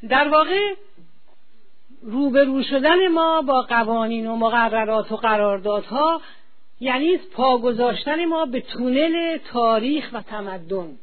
در 0.09 0.27
واقع 0.27 0.73
روبرو 2.01 2.63
شدن 2.63 3.07
ما 3.07 3.41
با 3.41 3.61
قوانین 3.61 4.27
و 4.27 4.35
مقررات 4.35 5.11
و 5.11 5.15
قراردادها 5.15 6.21
یعنی 6.79 7.17
پا 7.17 7.57
گذاشتن 7.57 8.25
ما 8.25 8.45
به 8.45 8.61
تونل 8.61 9.37
تاریخ 9.37 10.09
و 10.13 10.21
تمدن. 10.21 10.97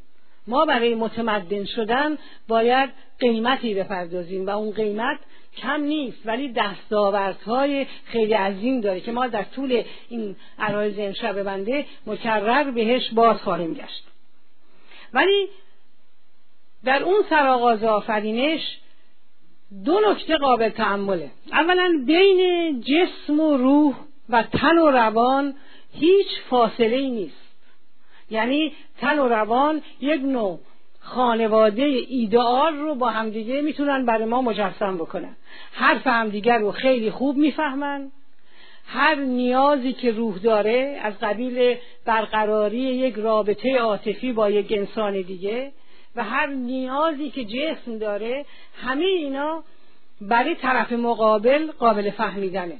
ما 0.46 0.64
برای 0.64 0.94
متمدن 0.94 1.64
شدن 1.64 2.18
باید 2.48 2.90
قیمتی 3.18 3.74
بپردازیم 3.74 4.46
و 4.46 4.50
اون 4.50 4.70
قیمت 4.70 5.18
کم 5.56 5.80
نیست 5.80 6.18
ولی 6.24 6.52
دستاوردهای 6.52 7.86
خیلی 8.04 8.34
عظیم 8.34 8.80
داره 8.80 9.00
که 9.00 9.12
ما 9.12 9.26
در 9.26 9.42
طول 9.42 9.82
این 10.08 10.36
عرایز 10.58 10.98
امشب 10.98 11.42
بنده 11.42 11.86
مکرر 12.06 12.70
بهش 12.70 13.10
باز 13.12 13.36
خواهیم 13.36 13.74
گشت. 13.74 14.04
ولی 15.12 15.48
در 16.84 17.02
اون 17.02 17.24
سرآغاز 17.30 17.84
آفرینش 17.84 18.78
دو 19.84 20.00
نکته 20.10 20.36
قابل 20.36 20.68
تعمله 20.68 21.30
اولا 21.52 22.02
بین 22.06 22.80
جسم 22.80 23.40
و 23.40 23.56
روح 23.56 23.94
و 24.28 24.42
تن 24.42 24.78
و 24.78 24.90
روان 24.90 25.54
هیچ 25.92 26.26
فاصله 26.50 26.96
ای 26.96 27.10
نیست. 27.10 27.50
یعنی 28.30 28.72
تن 29.00 29.18
و 29.18 29.28
روان 29.28 29.82
یک 30.00 30.20
نوع 30.20 30.60
خانواده 31.00 31.82
ایدئال 31.82 32.76
رو 32.76 32.94
با 32.94 33.10
همدیگه 33.10 33.60
می‌تونن 33.60 34.06
برای 34.06 34.24
ما 34.24 34.42
مجسم 34.42 34.96
بکنن. 34.96 35.36
حرف 35.72 36.06
همدیگر 36.06 36.58
رو 36.58 36.72
خیلی 36.72 37.10
خوب 37.10 37.36
می‌فهمن. 37.36 38.12
هر 38.86 39.14
نیازی 39.14 39.92
که 39.92 40.12
روح 40.12 40.38
داره 40.38 41.00
از 41.02 41.18
قبیل 41.18 41.76
برقراری 42.04 42.78
یک 42.78 43.14
رابطه 43.14 43.78
عاطفی 43.78 44.32
با 44.32 44.50
یک 44.50 44.72
انسان 44.76 45.22
دیگه 45.22 45.72
و 46.16 46.24
هر 46.24 46.46
نیازی 46.46 47.30
که 47.30 47.44
جسم 47.44 47.98
داره 47.98 48.44
همه 48.82 49.04
اینا 49.04 49.62
برای 50.20 50.54
طرف 50.54 50.92
مقابل 50.92 51.70
قابل 51.78 52.10
فهمیدنه. 52.10 52.76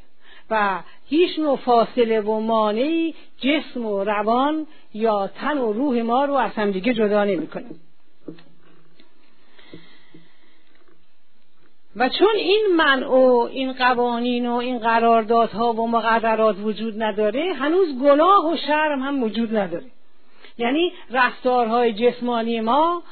و 0.50 0.80
هیچ 1.08 1.38
نوع 1.38 1.56
فاصله 1.56 2.20
و 2.20 2.40
مانعی 2.40 3.14
جسم 3.38 3.86
و 3.86 4.04
روان 4.04 4.66
یا 4.94 5.26
تن 5.26 5.58
و 5.58 5.72
روح 5.72 6.02
ما 6.02 6.24
رو 6.24 6.34
از 6.34 6.50
همدیگه 6.50 6.94
جدا 6.94 7.24
نمی‌کنه. 7.24 7.64
و 11.96 12.08
چون 12.08 12.34
این 12.36 12.66
منع 12.76 13.06
و 13.06 13.48
این 13.52 13.72
قوانین 13.72 14.46
و 14.46 14.54
این 14.54 14.78
قراردادها 14.78 15.72
و 15.72 15.88
مقررات 15.88 16.56
وجود 16.58 17.02
نداره 17.02 17.52
هنوز 17.52 17.98
گناه 17.98 18.52
و 18.52 18.56
شرم 18.66 19.02
هم 19.02 19.22
وجود 19.22 19.56
نداره. 19.56 19.84
یعنی 20.58 20.92
رفتارهای 21.10 21.92
جسمانی 21.92 22.60
ما 22.60 23.02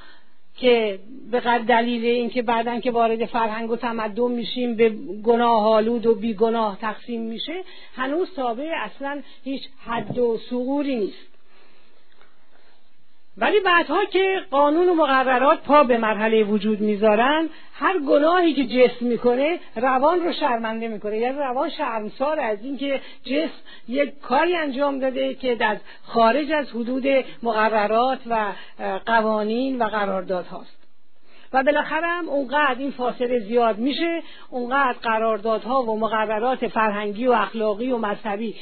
که 0.57 0.99
به 1.31 1.41
دلیل 1.69 2.05
اینکه 2.05 2.43
بعدا 2.43 2.81
که 2.81 2.91
وارد 2.91 3.27
فرهنگ 3.27 3.71
و 3.71 3.77
تمدن 3.77 4.31
میشیم 4.31 4.77
به 4.77 4.89
گناه 5.25 5.67
آلود 5.67 6.07
و 6.07 6.15
بیگناه 6.15 6.79
تقسیم 6.81 7.23
میشه 7.23 7.65
هنوز 7.97 8.35
تابع 8.37 8.73
اصلا 8.85 9.23
هیچ 9.45 9.63
حد 9.87 10.19
و 10.19 10.39
سغوری 10.51 10.97
نیست. 10.97 11.38
ولی 13.41 13.61
بعدها 13.61 14.05
که 14.05 14.41
قانون 14.51 14.89
و 14.89 14.95
مقررات 14.95 15.63
پا 15.63 15.85
به 15.85 15.99
مرحله 15.99 16.45
وجود 16.45 16.81
می‌ذارن 16.81 17.49
هر 17.75 17.99
گناهی 17.99 18.55
که 18.55 18.65
جسم 18.67 19.07
می‌کنه 19.07 19.59
روان 19.77 20.21
رو 20.21 20.33
شرمنده 20.33 20.89
می‌کنه. 20.89 21.19
یعنی 21.19 21.39
روان 21.39 21.71
شرمسار 21.71 22.41
از 22.41 22.59
اینکه 22.63 23.01
جسم 23.25 23.61
یک 23.89 24.21
کاری 24.21 24.57
انجام 24.57 24.99
داده 24.99 25.35
که 25.35 25.55
در 25.55 25.77
خارج 26.03 26.53
از 26.53 26.71
حدود 26.71 27.05
مقررات 27.43 28.19
و 28.27 28.53
قوانین 29.07 29.83
و 29.83 29.85
قرارداد 29.85 30.47
هاست 30.47 30.79
و 31.53 31.63
بالاخره 31.63 32.07
هم 32.07 32.29
اونقدر 32.29 32.77
این 32.79 32.91
فاصله 32.91 33.39
زیاد 33.39 33.79
میشه 33.79 34.23
اونقدر 34.51 34.99
قراردادها 35.03 35.83
و 35.83 35.99
مقررات 35.99 36.69
فرهنگی 36.69 37.27
و 37.27 37.33
اخلاقی 37.33 37.93
و 37.93 37.99
مذهبی 37.99 38.55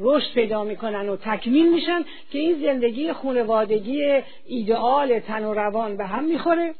رشد 0.00 0.34
پیدا 0.34 0.64
می‌کنن 0.64 1.08
و 1.08 1.16
تکمیل 1.16 1.72
میشن 1.72 2.04
که 2.30 2.38
این 2.38 2.60
زندگی 2.62 3.12
خانوادگی 3.12 4.22
ایدئال 4.46 5.18
تن 5.18 5.44
و 5.44 5.54
روان 5.54 5.96
به 5.96 6.06
هم 6.06 6.24
می‌خوره. 6.24 6.74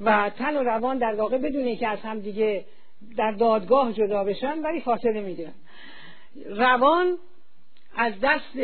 و 0.00 0.30
تن 0.38 0.56
و 0.56 0.62
روان 0.62 0.98
در 0.98 1.14
واقع 1.14 1.38
بدون 1.38 1.76
که 1.76 1.88
از 1.88 1.98
هم 1.98 2.20
دیگه 2.20 2.64
در 3.16 3.32
دادگاه 3.32 3.92
جدا 3.92 4.24
بشن 4.24 4.58
ولی 4.58 4.80
فاصله 4.80 5.20
می‌گیرن. 5.20 5.54
روان 6.46 7.18
از 7.96 8.12
دست 8.22 8.58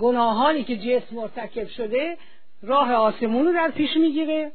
گناهانی 0.00 0.64
که 0.64 0.76
جسم 0.76 1.16
مرتکب 1.16 1.68
شده 1.68 2.16
راه 2.62 2.92
آسمون 2.92 3.46
رو 3.46 3.52
در 3.52 3.70
پیش 3.70 3.96
می‌گیره. 3.96 4.52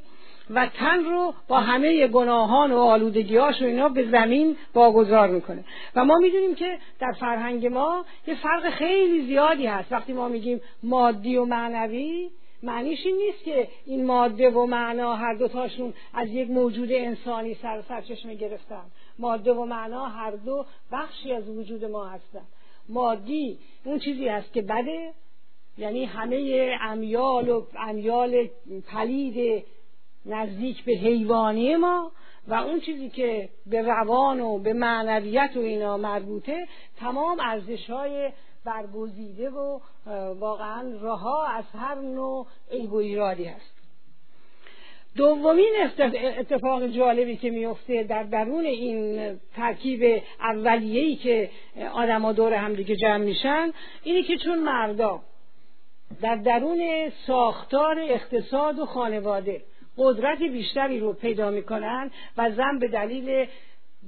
و 0.50 0.68
تن 0.68 1.04
رو 1.04 1.34
با 1.48 1.60
همه 1.60 2.08
گناهان 2.08 2.72
و 2.72 2.78
آلودگیاش 2.78 3.62
و 3.62 3.66
اینا 3.66 3.90
به 3.90 4.10
زمین 4.12 4.58
واگذار 4.74 5.28
می‌کنه. 5.28 5.66
و 5.96 6.06
ما 6.06 6.18
می‌دونیم 6.18 6.56
که 6.56 6.78
در 7.00 7.12
فرهنگ 7.12 7.68
ما 7.68 8.06
یه 8.28 8.36
فرق 8.36 8.70
خیلی 8.70 9.26
زیادی 9.26 9.66
هست. 9.66 9.92
وقتی 9.92 10.14
ما 10.14 10.28
میگیم 10.28 10.62
مادی 10.84 11.38
و 11.38 11.46
معنوی 11.46 12.30
معنیش 12.64 13.06
این 13.06 13.16
نیست 13.18 13.44
که 13.44 13.68
این 13.86 14.06
ماده 14.06 14.50
و 14.50 14.66
معنا 14.66 15.16
هر 15.16 15.34
دوتاشون 15.34 15.94
از 16.14 16.30
یک 16.30 16.50
موجود 16.50 16.92
انسانی 16.92 17.54
سر 17.54 17.82
سرچشمه 17.88 18.36
گرفتن. 18.36 18.84
ماده 19.20 19.54
و 19.54 19.66
معنا 19.66 20.06
هر 20.06 20.32
دو 20.32 20.66
بخشی 20.92 21.34
از 21.34 21.50
وجود 21.50 21.86
ما 21.86 22.06
هستن. 22.06 22.42
مادی 22.90 23.58
اون 23.84 24.00
چیزی 24.00 24.28
هست 24.28 24.54
که 24.54 24.62
بده 24.62 25.14
یعنی 25.78 26.06
همه 26.06 26.70
امیال 26.82 27.50
و 27.50 27.66
امیال 27.80 28.48
پلید 28.88 29.64
نزدیک 30.26 30.84
به 30.84 30.92
حیوانی 30.92 31.76
ما 31.76 32.12
و 32.48 32.54
اون 32.54 32.80
چیزی 32.80 33.10
که 33.10 33.50
به 33.66 33.82
روان 33.82 34.40
و 34.40 34.58
به 34.58 34.74
معنویت 34.74 35.52
و 35.56 35.60
اینا 35.60 35.98
مربوطه 35.98 36.68
تمام 37.00 37.40
ارزش 37.40 37.90
های 37.90 38.32
برگزیده 38.66 39.50
و 39.50 39.80
واقعا 40.40 40.98
رها 41.02 41.48
از 41.48 41.64
هر 41.74 41.96
نوع 41.96 42.48
عیب 42.72 42.94
و 42.94 42.96
ایرادی 42.96 43.46
هست. 43.46 43.74
دومین 45.16 45.74
اتفاق 46.38 46.88
جالبی 46.88 47.38
که 47.38 47.50
میفته 47.50 48.04
در 48.04 48.24
درون 48.24 48.66
این 48.66 49.40
ترکیب 49.56 50.24
اولیه‌ای 50.40 51.16
که 51.16 51.50
آدما 51.94 52.34
دور 52.34 52.54
هم 52.54 52.74
دیگه 52.74 52.96
جمع 52.96 53.18
میشن 53.18 53.72
اینه 54.04 54.24
که 54.24 54.38
چون 54.38 54.60
مردا 54.60 55.22
در 56.22 56.36
درون 56.36 57.10
ساختار 57.28 58.00
اقتصاد 58.00 58.80
و 58.80 58.86
خانواده 58.86 59.62
قدرت 59.98 60.38
بیشتری 60.38 61.00
رو 61.00 61.14
پیدا 61.14 61.52
می‌کنن 61.52 62.12
و 62.38 62.52
زن 62.52 62.80
به 62.80 62.88
دلیل 62.88 63.46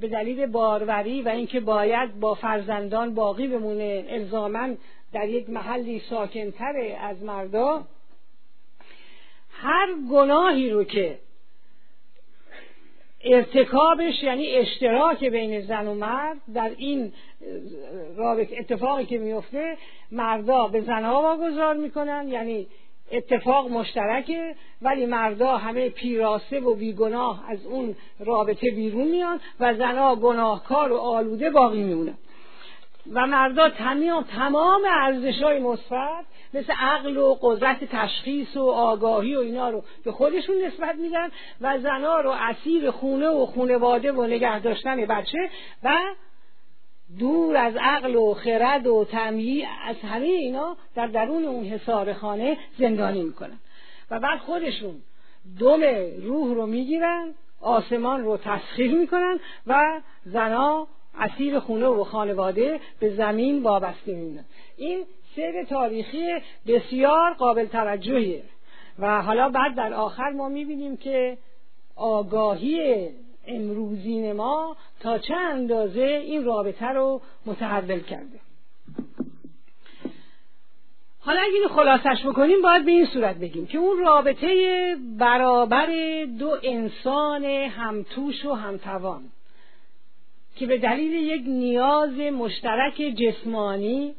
به 0.02 0.08
دلیل 0.08 0.46
باروری 0.46 1.22
و 1.22 1.30
اینکه 1.30 1.60
باید 1.60 2.20
با 2.20 2.34
فرزندان 2.34 3.16
باقی 3.16 3.48
بمونه 3.48 4.06
الزاما 4.08 4.70
در 5.14 5.30
یک 5.30 5.50
محلی 5.50 6.02
ساکنتر 6.10 6.98
از 7.02 7.24
مردا 7.24 7.84
هر 9.52 9.88
گناهی 10.12 10.70
رو 10.70 10.84
که 10.84 11.20
ارتکابش 13.24 14.24
یعنی 14.24 14.52
اشتراک 14.52 15.24
بین 15.24 15.62
زن 15.62 15.88
و 15.88 15.94
مرد 15.94 16.38
در 16.54 16.72
این 16.78 17.14
رابطه 18.16 18.58
اتفاقی 18.60 19.06
که 19.06 19.18
میفته 19.18 19.78
مردا 20.12 20.68
به 20.68 20.82
زنها 20.82 21.22
واگذار 21.22 21.76
می‌کنن 21.76 22.28
یعنی 22.28 22.68
اتفاق 23.12 23.72
مشترکه 23.72 24.56
ولی 24.82 25.06
مردا 25.06 25.58
همه 25.58 25.90
پیراسه 25.90 26.60
و 26.60 26.76
بیگناه 26.76 27.44
از 27.50 27.66
اون 27.66 27.96
رابطه 28.20 28.72
بیرون 28.72 29.08
میان 29.08 29.40
و 29.60 29.74
زنها 29.74 30.16
گناهکار 30.16 30.92
و 30.92 30.98
آلوده 30.98 31.50
باقی 31.50 31.84
میمونن 31.84 32.18
و 33.14 33.28
مردا 33.28 33.70
تمام 33.70 34.24
تمام 34.24 34.82
ارزش 35.02 35.42
های 35.42 35.60
مثبت 35.60 36.26
مثل 36.54 36.74
عقل 36.80 37.18
و 37.18 37.38
قدرت 37.42 37.84
تشخیص 37.84 38.58
و 38.58 38.70
آگاهی 38.70 39.36
و 39.36 39.40
اینا 39.40 39.70
رو 39.70 39.84
به 40.06 40.12
خودشون 40.12 40.56
نسبت 40.66 40.96
میدن 40.96 41.30
و 41.62 41.80
زنها 41.80 42.20
رو 42.20 42.32
اسیر 42.32 42.92
خونه 42.92 43.28
و 43.28 43.46
خونواده 43.46 44.12
و 44.12 44.24
نگه 44.24 44.60
داشتن 44.60 45.06
بچه 45.06 45.50
و 45.84 45.98
دور 47.20 47.58
از 47.58 47.74
عقل 47.82 48.16
و 48.16 48.34
خرد 48.34 48.88
و 48.88 49.06
تمیی 49.12 49.66
از 49.88 49.96
همه 49.96 50.26
اینا 50.26 50.78
در 50.96 51.08
درون 51.08 51.46
اون 51.46 51.66
حصار 51.66 52.14
خانه 52.14 52.58
زندانی 52.80 53.24
می‌کنن. 53.24 53.60
و 54.12 54.20
بعد 54.20 54.40
خودشون 54.40 55.02
دم 55.60 55.82
روح 56.22 56.56
رو 56.56 56.66
می‌گیرن 56.66 57.34
آسمان 57.62 58.24
رو 58.24 58.38
تسخیر 58.38 58.96
می‌کنن 58.96 59.40
و 59.68 60.02
زنا 60.26 60.88
اسیر 61.20 61.60
خونه 61.60 61.86
و 61.86 62.04
خانواده 62.04 62.80
به 63.00 63.16
زمین 63.16 63.64
وابسته 63.64 64.16
میمونن. 64.16 64.46
این 64.78 65.06
سیر 65.36 65.64
تاریخی 65.64 66.28
بسیار 66.68 67.34
قابل 67.34 67.66
توجهیه. 67.66 68.44
و 69.00 69.22
حالا 69.22 69.50
بعد 69.50 69.76
در 69.76 69.94
آخر 69.94 70.30
ما 70.30 70.50
می‌بینیم 70.50 70.98
که 70.98 71.38
آگاهی 71.96 73.10
امروزین 73.48 74.34
ما 74.34 74.78
تا 75.06 75.18
چه 75.18 75.36
اندازه 75.36 76.02
این 76.02 76.46
رابطه 76.46 76.86
رو 76.86 77.22
متحول 77.46 78.00
کرده. 78.00 78.40
حالا 81.20 81.42
اگه 81.42 81.54
اینو 81.54 81.68
خلاصش 81.68 82.26
بکنیم 82.26 82.62
باید 82.62 82.86
به 82.86 82.92
این 82.92 83.06
صورت 83.06 83.36
بگیم 83.36 83.68
که 83.68 83.78
اون 83.78 84.00
رابطه 84.00 84.96
برابر 85.18 85.88
دو 86.40 86.58
انسان 86.64 87.46
همتوش 87.46 88.46
و 88.46 88.54
همتوان 88.54 89.24
که 90.56 90.66
به 90.66 90.78
دلیل 90.78 91.14
یک 91.14 91.44
نیاز 91.48 92.18
مشترک 92.18 92.96
جسمانی 92.96 94.16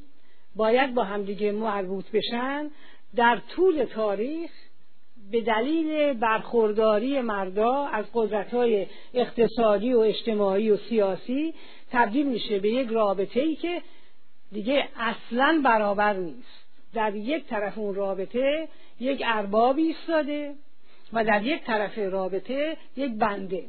باید 0.56 0.94
با 0.94 1.04
همدیگه 1.04 1.52
مربوط 1.52 2.04
بشن 2.12 2.70
در 3.16 3.38
طول 3.56 3.84
تاریخ 3.84 4.50
به 5.30 5.40
دلیل 5.40 6.12
برخورداری 6.12 7.20
مردا 7.20 7.86
از 7.86 8.04
قدرت‌های 8.14 8.86
اقتصادی 9.14 9.92
و 9.92 9.98
اجتماعی 9.98 10.70
و 10.70 10.76
سیاسی 10.76 11.54
تبدیل 11.92 12.26
میشه 12.26 12.58
به 12.58 12.68
یک 12.68 12.88
رابطه 12.88 13.40
ای 13.40 13.54
که 13.54 13.82
دیگه 14.52 14.88
اصلا 14.96 15.60
برابر 15.64 16.12
نیست. 16.12 16.66
در 16.94 17.14
یک 17.14 17.46
طرف 17.46 17.78
اون 17.78 17.94
رابطه 17.94 18.68
یک 19.00 19.22
اربابی 19.26 19.82
ایستاده 19.82 20.54
و 21.12 21.24
در 21.24 21.42
یک 21.42 21.64
طرف 21.64 21.98
رابطه 21.98 22.76
یک 22.96 23.12
بنده. 23.18 23.64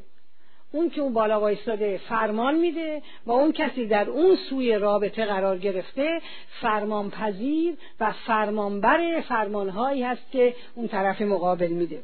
اون 0.78 0.90
که 0.90 1.02
اون 1.02 1.13
بالا 1.13 1.40
وایستاده 1.40 2.00
فرمان 2.10 2.56
میده 2.56 3.02
و 3.26 3.32
اون 3.32 3.52
کسی 3.52 3.86
در 3.86 4.10
اون 4.10 4.36
سوی 4.50 4.74
رابطه 4.74 5.26
قرار 5.26 5.58
گرفته 5.58 6.22
فرمان 6.62 7.10
پذیر 7.10 7.76
و 8.00 8.13
فرمانبر 8.28 9.22
فرمانهایی 9.22 10.04
هست 10.04 10.32
که 10.32 10.56
اون 10.76 10.88
طرف 10.88 11.22
مقابل 11.22 11.68
میده. 11.68 12.00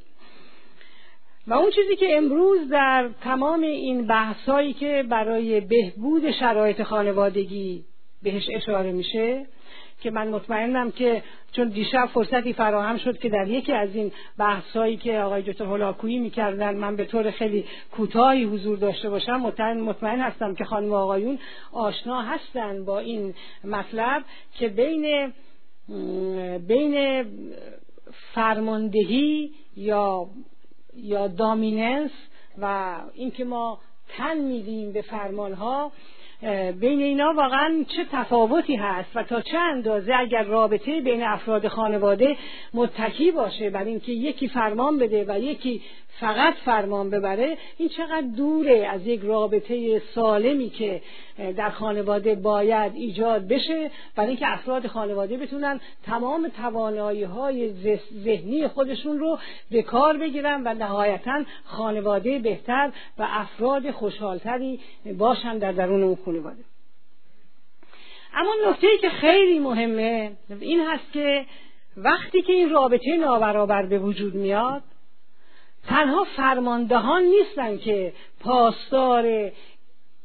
و 1.47 1.53
اون 1.53 1.71
چیزی 1.71 1.95
که 1.95 2.17
امروز 2.17 2.69
در 2.69 3.09
تمام 3.21 3.61
این 3.61 4.07
بحثایی 4.07 4.73
که 4.73 5.03
برای 5.09 5.61
بهبود 5.61 6.31
شرایط 6.31 6.83
خانوادگی 6.83 7.83
بهش 8.23 8.49
اشاره 8.53 8.91
میشه 8.91 9.45
که 10.03 10.11
من 10.11 10.27
مطمئنم 10.27 10.91
که 10.91 11.23
چون 11.51 11.67
دیشب 11.67 12.09
فرصتی 12.13 12.53
فراهم 12.53 12.97
شد 12.97 13.19
که 13.19 13.29
در 13.29 13.47
یکی 13.47 13.71
از 13.71 13.95
این 13.95 14.11
بحثایی 14.37 14.97
که 14.97 15.19
آقای 15.19 15.41
دکتر 15.41 15.65
هلاکویی 15.65 16.19
می‌کردن 16.19 16.75
من 16.75 16.95
به 16.95 17.05
طور 17.05 17.31
خیلی 17.31 17.65
کوتاهی 17.91 18.43
حضور 18.43 18.77
داشته 18.77 19.09
باشم 19.09 19.35
مطمئن, 19.35 19.79
مطمئن 19.79 20.19
هستم 20.19 20.55
که 20.55 20.65
خانم 20.65 20.93
آقایون 20.93 21.39
آشنا 21.71 22.21
هستن 22.21 22.85
با 22.85 22.99
این 22.99 23.33
مطلب 23.63 24.23
که 24.53 24.67
بین 24.67 25.33
بین 26.67 27.25
فرماندهی 28.33 29.51
یا 29.75 30.27
یا 30.95 31.27
دامیننس 31.27 32.11
و 32.61 32.95
اینکه 33.13 33.43
ما 33.43 33.79
تن 34.17 34.37
میدیم 34.37 34.91
به 34.91 35.01
فرمانها 35.01 35.91
بین 36.79 37.01
اینا 37.01 37.33
واقعا 37.33 37.85
چه 37.87 38.05
تفاوتی 38.11 38.75
هست 38.75 39.09
و 39.15 39.23
تا 39.23 39.41
چه 39.41 39.57
اندازه 39.57 40.13
اگر 40.15 40.43
رابطه 40.43 41.01
بین 41.01 41.23
افراد 41.23 41.67
خانواده 41.67 42.37
متکی 42.73 43.31
باشه 43.31 43.69
بر 43.69 43.83
اینکه 43.83 44.11
یکی 44.11 44.47
فرمان 44.47 44.99
بده 44.99 45.25
و 45.27 45.39
یکی 45.39 45.81
فقط 46.19 46.53
فرمان 46.53 47.09
ببره 47.09 47.57
این 47.77 47.89
چقدر 47.89 48.27
دوره 48.37 48.87
از 48.91 49.07
یک 49.07 49.21
رابطه 49.23 50.01
سالمی 50.15 50.69
که 50.69 51.01
در 51.57 51.69
خانواده 51.69 52.35
باید 52.35 52.91
ایجاد 52.95 53.47
بشه 53.47 53.91
برای 54.15 54.29
اینکه 54.29 54.47
افراد 54.47 54.87
خانواده 54.87 55.37
بتونن 55.37 55.79
تمام 56.05 56.47
توانایی 56.47 57.23
های 57.23 57.73
ذهنی 58.23 58.67
خودشون 58.67 59.19
رو 59.19 59.39
به 59.71 59.81
کار 59.81 60.17
بگیرن 60.17 60.61
و 60.65 60.73
نهایتا 60.73 61.43
خانواده 61.63 62.39
بهتر 62.39 62.91
و 63.17 63.27
افراد 63.29 63.91
خوشحالتری 63.91 64.79
باشن 65.17 65.57
در 65.57 65.71
درون 65.71 66.03
اون 66.03 66.15
خانواده. 66.33 66.63
اما 68.33 68.53
نکته 68.67 68.87
که 69.01 69.09
خیلی 69.09 69.59
مهمه 69.59 70.31
این 70.59 70.81
هست 70.81 71.11
که 71.13 71.45
وقتی 71.97 72.41
که 72.41 72.53
این 72.53 72.69
رابطه 72.69 73.17
نابرابر 73.17 73.85
به 73.85 73.99
وجود 73.99 74.35
میاد 74.35 74.83
تنها 75.87 76.23
فرماندهان 76.23 77.23
نیستن 77.23 77.77
که 77.77 78.13
پاسدار 78.39 79.51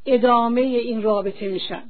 ادامه 0.06 0.60
این 0.60 1.02
رابطه 1.02 1.48
میشن. 1.48 1.82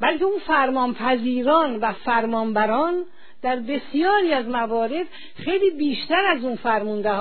بلکه 0.00 0.24
اون 0.24 0.38
فرمانپذیران 0.38 1.76
و 1.76 1.92
فرمانبران 1.92 3.04
در 3.42 3.56
بسیاری 3.56 4.32
از 4.32 4.46
موارد 4.46 5.06
خیلی 5.34 5.70
بیشتر 5.70 6.26
از 6.26 6.44
اون 6.44 6.56
فرمونده 6.56 7.12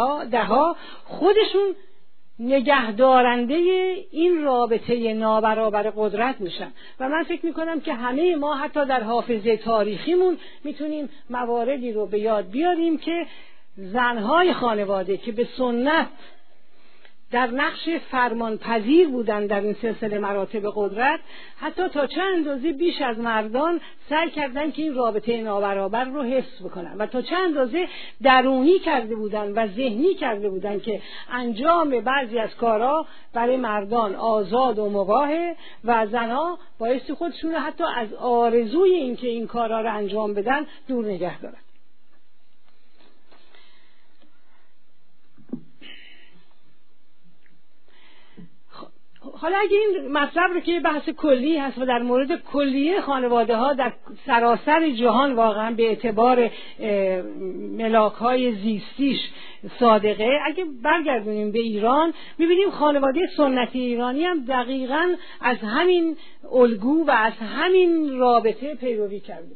ها 0.44 0.76
خودشون 1.06 1.76
نگهدارنده 2.40 3.56
این 4.12 4.44
رابطه 4.44 5.14
نابرابر 5.14 5.94
قدرت 5.96 6.42
میشن. 6.42 6.72
و 7.00 7.10
من 7.10 7.24
فکر 7.24 7.46
می‌کنم 7.46 7.82
که 7.82 7.94
همه 7.94 8.36
ما 8.36 8.56
حتی 8.56 8.86
در 8.86 9.04
حافظه 9.04 9.58
تاریخیمون 9.58 10.38
می‌تونیم 10.64 11.10
مواردی 11.30 11.92
رو 11.92 12.06
به 12.06 12.20
یاد 12.20 12.50
بیاریم 12.50 12.98
که 12.98 13.28
زنهای 13.78 14.54
خانواده 14.54 15.18
که 15.18 15.32
به 15.32 15.48
سنت 15.58 16.08
در 17.32 17.48
نقش 17.48 17.90
فرمان 18.12 18.58
پذیر 18.58 19.08
بودن 19.08 19.46
در 19.48 19.62
این 19.62 19.76
سلسله 19.82 20.20
مراتب 20.20 20.72
قدرت 20.76 21.20
حتی 21.58 21.88
تا 21.88 22.08
چه 22.08 22.22
اندازه 22.22 22.72
بیش 22.72 23.02
از 23.02 23.20
مردان 23.20 23.82
سعی 24.10 24.30
کردن 24.30 24.72
که 24.72 24.82
این 24.82 24.96
رابطه 24.96 25.42
نابرابر 25.42 26.04
رو 26.04 26.24
حفظ 26.24 26.62
بکنن. 26.64 26.98
و 26.98 27.06
تا 27.06 27.22
چه 27.22 27.36
اندازه 27.36 27.88
درونی 28.24 28.80
کرده 28.80 29.16
بودن 29.16 29.52
و 29.52 29.68
ذهنی 29.68 30.14
کرده 30.14 30.50
بودن 30.50 30.80
که 30.80 31.02
انجام 31.32 32.00
بعضی 32.00 32.40
از 32.40 32.56
کارها 32.56 33.06
برای 33.34 33.58
مردان 33.58 34.16
آزاد 34.16 34.80
و 34.80 34.90
مباهه 34.90 35.56
و 35.86 36.08
زنها 36.08 36.60
بایستی 36.80 37.14
خودشون 37.14 37.54
حتی 37.54 37.84
از 37.96 38.14
آرزوی 38.14 38.94
اینکه 38.94 39.28
این 39.28 39.48
کارها 39.48 39.82
رو 39.82 39.96
انجام 39.96 40.34
بدن 40.34 40.66
دور 40.88 41.06
نگه 41.06 41.40
دارن. 41.40 41.65
حالا 49.38 49.58
اگه 49.58 49.78
این 49.78 50.12
مطلب 50.12 50.52
رو 50.54 50.60
که 50.60 50.80
بحث 50.80 51.10
کلی 51.10 51.58
هست 51.58 51.78
و 51.78 51.86
در 51.86 52.00
مورد 52.00 52.44
کلیه 52.44 53.02
خانواده 53.02 53.56
ها 53.56 53.74
در 53.74 53.94
سراسر 54.26 54.90
جهان 54.90 55.34
واقعا 55.34 55.72
به 55.72 55.84
اعتبار 55.84 56.50
ملاک 57.78 58.14
های 58.14 58.52
زیستیش 58.56 59.18
صادقه. 59.80 60.40
اگه 60.46 60.66
برگردونیم 60.84 61.52
به 61.52 61.60
ایران 61.60 62.14
می‌بینیم 62.38 62.70
خانواده 62.70 63.20
سنتی 63.38 63.80
ایرانی 63.80 64.24
هم 64.24 64.46
دقیقا 64.46 65.16
از 65.42 65.58
همین 65.58 66.18
الگو 66.52 67.06
و 67.06 67.12
از 67.12 67.34
همین 67.34 68.18
رابطه 68.18 68.76
پیروی 68.76 69.20
کرده. 69.20 69.56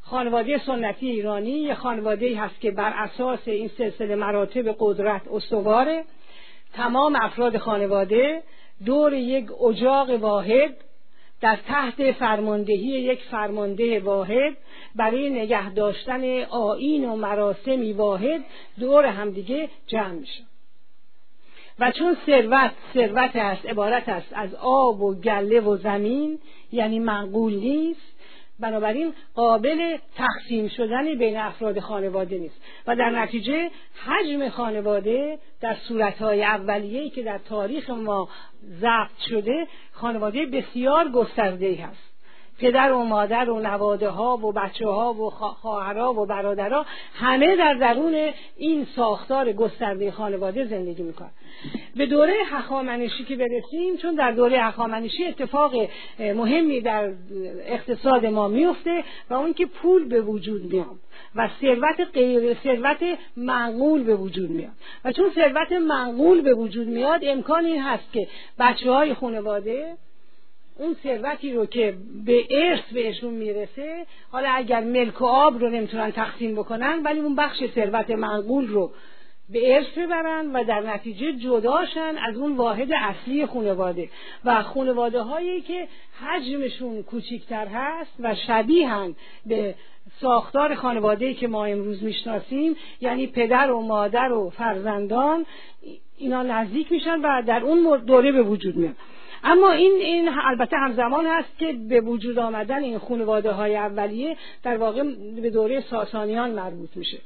خانواده 0.00 0.58
سنتی 0.58 1.10
ایرانی 1.10 1.50
یه 1.50 1.74
خانواده 1.74 2.40
هست 2.40 2.60
که 2.60 2.70
بر 2.70 2.92
اساس 2.96 3.48
این 3.48 3.70
سلسله 3.78 4.14
مراتب 4.14 4.76
قدرت 4.78 5.22
استواره. 5.32 6.04
تمام 6.74 7.16
افراد 7.16 7.58
خانواده 7.58 8.42
دور 8.84 9.14
یک 9.14 9.62
اجاق 9.62 10.10
واحد 10.10 10.76
در 11.40 11.58
تحت 11.66 12.12
فرماندهی 12.12 12.76
یک 12.76 13.22
فرمانده 13.30 14.00
واحد. 14.00 14.56
برای 14.96 15.30
نگه 15.30 15.70
داشتن 15.70 16.42
آین 16.42 17.04
و 17.04 17.16
مراسمی 17.16 17.92
واحد 17.92 18.44
دور 18.80 19.06
همدیگه 19.06 19.68
جمع 19.86 20.12
میشن 20.12 20.44
و 21.78 21.90
چون 21.90 22.16
ثروت 22.26 22.70
ثروت 22.94 23.36
است 23.36 23.66
عبارت 23.66 24.08
است 24.08 24.28
از 24.32 24.54
آب 24.54 25.02
و 25.02 25.14
گله 25.14 25.60
و 25.60 25.76
زمین 25.76 26.38
یعنی 26.72 26.98
منقول 26.98 27.54
نیست. 27.54 28.11
بنابراین 28.62 29.14
قابل 29.34 29.96
تقسیم 30.16 30.68
شدن 30.68 31.18
بین 31.18 31.36
افراد 31.36 31.80
خانواده 31.80 32.38
نیست. 32.38 32.60
و 32.86 32.96
در 32.96 33.10
نتیجه 33.10 33.70
حجم 34.06 34.48
خانواده 34.48 35.38
در 35.60 35.76
صورتهای 35.88 36.44
اولیه‌ای 36.44 37.10
که 37.10 37.22
در 37.22 37.38
تاریخ 37.38 37.90
ما 37.90 38.28
ضبط 38.80 39.18
شده 39.30 39.66
خانواده 39.92 40.46
بسیار 40.46 41.08
گسترده 41.10 41.76
هست. 41.84 42.11
پدر 42.62 42.92
و 42.92 43.04
مادر 43.04 43.50
و 43.50 43.60
نواده 43.60 44.08
ها 44.08 44.36
و 44.36 44.52
بچه 44.52 44.86
ها 44.86 45.14
و 45.14 45.30
خواهرها 45.30 46.12
و 46.12 46.26
برادرها 46.26 46.86
همه 47.14 47.56
در 47.56 47.74
درون 47.74 48.32
این 48.56 48.86
ساختار 48.96 49.52
گسترده 49.52 50.10
خانواده 50.10 50.64
زندگی 50.64 51.02
می‌کنن. 51.02 51.30
به 51.96 52.06
دوره 52.06 52.34
هخامنشی 52.46 53.24
که 53.24 53.36
برسیم 53.36 53.96
چون 53.96 54.14
در 54.14 54.30
دوره 54.30 54.58
هخامنشی 54.58 55.24
اتفاق 55.24 55.74
مهمی 56.18 56.80
در 56.80 57.12
اقتصاد 57.66 58.26
ما 58.26 58.48
میفته 58.48 59.04
و 59.30 59.34
اون 59.34 59.52
که 59.54 59.66
پول 59.66 60.08
به 60.08 60.20
وجود 60.20 60.72
میاد 60.72 60.98
و 61.34 61.48
ثروت 61.60 62.00
غیر 62.14 62.56
ثروت 62.64 63.18
معقول 63.36 64.02
به 64.04 64.14
وجود 64.14 64.50
میاد. 64.50 64.72
و 65.04 65.12
چون 65.12 65.30
ثروت 65.34 65.72
معقول 65.72 66.40
به 66.40 66.54
وجود 66.54 66.88
میاد 66.88 67.20
امکان 67.24 67.64
این 67.64 67.82
هست 67.82 68.12
که 68.12 68.28
بچه 68.58 68.90
های 68.90 69.14
خانواده 69.14 69.96
اون 70.82 70.96
ثروتی 71.02 71.52
رو 71.52 71.66
که 71.66 71.94
به 72.24 72.46
ارث 72.50 72.92
بهشون 72.92 73.34
می‌رسه 73.34 74.06
حالا 74.30 74.48
اگر 74.50 74.80
ملک 74.80 75.20
و 75.20 75.24
آب 75.24 75.58
رو 75.58 75.68
نمی‌تونن 75.68 76.10
تقسیم 76.10 76.54
بکنن 76.54 77.02
ولی 77.04 77.20
اون 77.20 77.34
بخش 77.34 77.66
ثروت 77.74 78.10
منقول 78.10 78.68
رو 78.68 78.92
به 79.50 79.74
ارث 79.74 79.98
ببرن 79.98 80.52
و 80.52 80.64
در 80.64 80.80
نتیجه 80.80 81.32
جداشن 81.32 82.14
از 82.28 82.36
اون 82.36 82.56
واحد 82.56 82.88
اصلی 82.92 83.46
خانواده. 83.46 84.08
و 84.44 84.62
خانواده 84.62 85.22
هایی 85.22 85.60
که 85.60 85.88
حجمشون 86.20 87.02
کوچیکتر 87.02 87.66
هست 87.66 88.14
و 88.20 88.34
شبیهن 88.46 89.14
به 89.46 89.74
ساختار 90.20 90.74
خانواده 90.74 91.34
که 91.34 91.48
ما 91.48 91.64
امروز 91.64 92.02
می‌شناسیم 92.02 92.76
یعنی 93.00 93.26
پدر 93.26 93.70
و 93.70 93.80
مادر 93.80 94.32
و 94.32 94.50
فرزندان 94.50 95.46
اینا 96.18 96.42
نزدیک 96.42 96.92
میشن 96.92 97.20
و 97.20 97.42
در 97.46 97.60
اون 97.60 97.98
دوره 97.98 98.32
به 98.32 98.42
وجود 98.42 98.76
میاد 98.76 98.96
اما 99.44 99.70
این 99.70 99.92
این 99.92 100.28
البته 100.44 100.76
همزمان 100.76 101.26
هست 101.26 101.58
که 101.58 101.72
به 101.72 102.00
وجود 102.00 102.38
آمدن 102.38 102.82
این 102.82 102.98
خانواده 102.98 103.52
های 103.52 103.76
اولیه 103.76 104.36
در 104.62 104.76
واقع 104.76 105.02
به 105.42 105.50
دوره 105.50 105.80
ساسانیان 105.90 106.50
مربوط 106.50 106.96
میشه. 106.96 107.18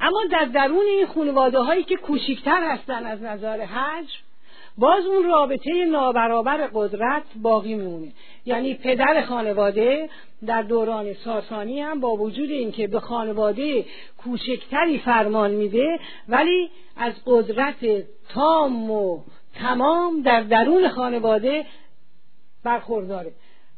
اما 0.00 0.24
در 0.32 0.44
درون 0.44 0.86
این 0.86 1.06
خانواده 1.06 1.58
هایی 1.58 1.84
که 1.84 1.96
کوچکتر 1.96 2.70
هستن 2.70 3.06
از 3.06 3.22
نظر 3.22 3.60
حج 3.60 4.08
باز 4.78 5.06
اون 5.06 5.24
رابطه 5.24 5.84
نابرابر 5.84 6.68
قدرت 6.74 7.22
باقی 7.42 7.74
میمونه. 7.74 8.12
یعنی 8.46 8.74
پدر 8.74 9.26
خانواده 9.28 10.08
در 10.46 10.62
دوران 10.62 11.14
ساسانی 11.14 11.80
هم 11.80 12.00
با 12.00 12.16
وجود 12.16 12.50
اینکه 12.50 12.86
به 12.86 13.00
خانواده 13.00 13.84
کوچکتری 14.18 14.98
فرمان 14.98 15.50
میده 15.50 15.98
ولی 16.28 16.70
از 16.96 17.12
قدرت 17.26 18.04
تام 18.28 18.90
و 18.90 19.20
تمام 19.54 20.22
در 20.22 20.40
درون 20.40 20.88
خانواده 20.88 21.66
برخورداره. 22.64 23.32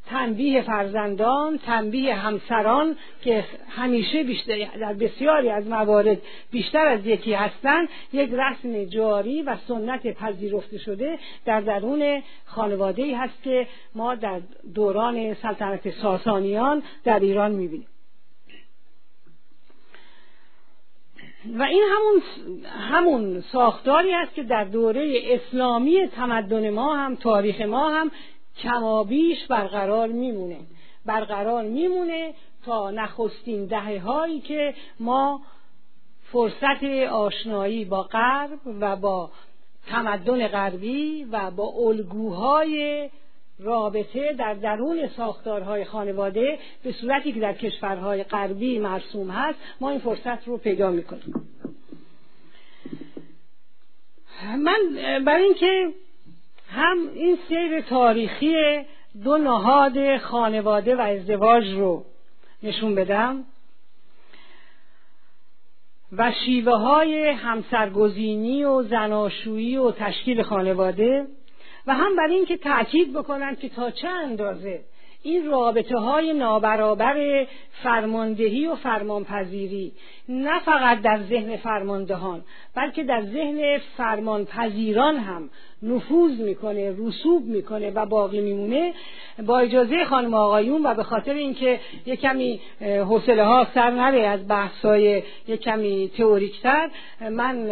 تنبیه 0.07 0.63
فرزندان 0.63 1.59
تنبیه 1.59 2.15
همسران 2.15 2.97
که 3.23 3.45
همیشه 3.69 4.23
بیشتر 4.23 4.69
در 4.81 4.93
بسیاری 4.93 5.51
از 5.51 5.67
موارد 5.67 6.19
بیشتر 6.51 6.87
از 6.87 7.07
یکی 7.07 7.33
هستند 7.33 7.89
یک 8.13 8.31
رسم 8.33 8.85
جاری 8.85 9.43
و 9.43 9.57
سنت 9.69 10.07
پذیرفته 10.07 10.79
شده 10.79 11.19
در 11.45 11.61
درون 11.61 12.23
خانواده 12.45 13.03
ای 13.03 13.15
هست 13.15 13.43
که 13.43 13.67
ما 13.95 14.15
در 14.15 14.41
دوران 14.75 15.35
سلطنت 15.35 15.91
ساسانیان 15.91 16.83
در 17.05 17.19
ایران 17.19 17.53
می‌بینیم. 17.53 17.87
و 21.55 21.63
این 21.63 21.85
همون 21.93 22.23
همون 22.67 23.45
ساختاری 23.53 24.15
است 24.15 24.35
که 24.35 24.43
در 24.43 24.65
دوره 24.65 25.21
اسلامی 25.25 26.07
تمدن 26.07 26.71
ما 26.71 26.97
هم 26.97 27.15
تاریخ 27.15 27.61
ما 27.61 27.91
هم 27.91 28.11
کمابیش 28.59 29.47
برقرار 29.47 30.09
میمونه. 30.09 30.59
برقرار 31.07 31.65
میمونه 31.65 32.35
تا 32.65 32.91
نخستین 32.91 33.67
دهه 33.67 33.99
هایی 33.99 34.41
که 34.41 34.75
ما 35.01 35.41
فرصت 36.33 36.85
آشنایی 37.11 37.85
با 37.85 38.03
غرب 38.03 38.59
و 38.81 38.97
با 38.97 39.31
تمدن 39.87 40.49
غربی 40.49 41.25
و 41.25 41.51
با 41.51 41.65
الگوهای 41.65 43.09
رابطه 43.59 44.33
در 44.33 44.55
درون 44.55 45.09
ساختارهای 45.09 45.85
خانواده 45.85 46.59
به 46.83 46.93
صورتی 46.93 47.33
که 47.33 47.41
در 47.41 47.53
کشورهای 47.53 48.25
غربی 48.25 48.79
مرسوم 48.79 49.31
هست 49.31 49.59
ما 49.81 49.91
این 49.91 50.01
فرصت 50.01 50.49
رو 50.49 50.57
پیدا 50.57 50.91
می‌کنیم. 50.91 51.35
من 54.59 54.79
برای 55.25 55.45
اینکه 55.45 55.89
هم 56.71 56.99
این 57.15 57.39
سیر 57.49 57.81
تاریخی 57.81 58.55
دو 59.25 59.39
نهاد 59.39 60.19
خانواده 60.19 60.97
و 60.97 61.01
ازدواج 61.01 61.69
رو 61.71 62.05
نشون 62.63 62.95
بدم 62.95 63.45
و 66.13 66.33
شیوه 66.45 66.77
های 66.77 67.29
همسرگزینی 67.29 68.65
و 68.65 68.83
زناشویی 68.83 69.77
و 69.77 69.91
تشکیل 69.91 70.43
خانواده 70.43 71.27
و 71.87 71.95
هم 71.95 72.17
برای 72.17 72.35
اینکه 72.35 72.57
تاکید 72.57 73.13
بکنن 73.13 73.57
که 73.57 73.69
تا 73.69 73.91
چه 73.91 74.09
اندازه 74.09 74.81
این 75.23 75.47
رابطه 75.47 75.99
های 75.99 76.33
نابرابر 76.33 77.47
فرماندهی 77.83 78.67
و 78.67 78.75
فرمانپذیری 78.75 79.93
نه 80.29 80.61
فقط 80.61 81.03
در 81.03 81.23
ذهن 81.23 81.57
فرماندهان 81.57 82.45
بلکه 82.75 83.05
در 83.05 83.23
ذهن 83.23 83.79
فرمانپذیران 83.97 85.17
هم 85.17 85.51
نفوذ 85.83 86.41
می‌کنه 86.41 86.95
رسوب 86.99 87.47
می‌کنه 87.47 87.91
و 87.91 88.07
باقی 88.07 88.41
میمونه. 88.41 88.95
با 89.47 89.59
اجازه 89.59 90.05
خانم 90.05 90.35
آقایون 90.35 90.87
و 90.87 90.95
به 90.95 91.03
خاطر 91.03 91.33
اینکه 91.33 91.81
یک 92.07 92.21
کمی 92.21 92.61
حوصله 92.81 93.45
ها 93.45 93.67
سر 93.75 93.91
نره 93.91 94.21
از 94.21 94.49
بحثای 94.49 95.23
یک 95.49 95.61
کمی 95.61 96.11
تئوریکتر 96.17 96.91
من 97.31 97.67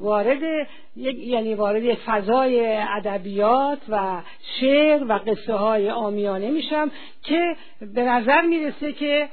وارد 0.00 0.66
یعنی 0.96 1.54
وارد 1.54 1.94
فضای 1.94 2.76
ادبیات 2.76 3.78
و 3.88 4.22
شعر 4.60 5.04
و 5.08 5.12
قصه 5.12 5.54
های 5.54 5.90
آمیانه 5.90 6.50
میشم 6.50 6.90
که 7.22 7.56
به 7.94 8.02
نظر 8.02 8.40
می‌رسه 8.40 8.92
که 8.92 9.28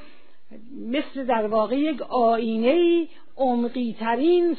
مثل 0.89 1.25
در 1.25 1.47
واقع 1.47 1.75
یک 1.75 2.01
آینه 2.01 2.67
ای 2.67 3.07
عمقی 3.37 3.95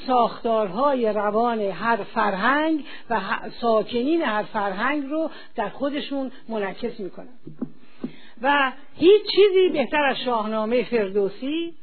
ساختارهای 0.07 1.12
روان 1.12 1.61
هر 1.61 1.97
فرهنگ 1.97 2.85
و 3.11 3.21
ساکنین 3.61 4.23
هر 4.23 4.43
فرهنگ 4.43 5.05
رو 5.11 5.31
در 5.57 5.69
خودشون 5.69 6.31
منعکس 6.49 7.01
می‌کنن. 7.01 7.29
و 8.43 8.73
هیچ 8.97 9.23
چیزی 9.23 9.69
بهتر 9.73 10.05
از 10.05 10.17
شاهنامه 10.25 10.85
فردوسی 10.85 11.75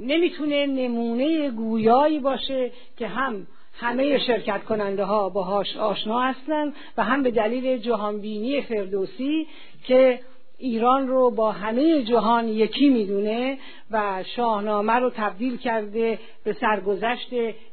نمی‌تونه 0.00 0.66
نمونه 0.66 1.50
گویایی 1.50 2.18
باشه 2.18 2.70
که 2.96 3.08
هم 3.08 3.46
همه 3.80 4.18
شرکت 4.18 4.64
کننده 4.64 5.04
ها 5.04 5.28
باهاش 5.28 5.76
آشنا 5.76 6.20
هستند 6.20 6.74
و 6.96 7.04
هم 7.04 7.22
به 7.22 7.30
دلیل 7.30 7.78
جهانبینی 7.78 8.62
فردوسی 8.62 9.46
که 9.84 10.20
ایران 10.58 11.08
رو 11.08 11.30
با 11.30 11.52
همه 11.52 12.02
جهان 12.02 12.48
یکی 12.48 12.88
می‌دونه 12.88 13.58
و 13.90 14.24
شاهنامه 14.36 14.92
رو 14.92 15.10
تبدیل 15.10 15.56
کرده 15.56 16.18
به 16.44 16.52
سرگذشت 16.52 17.28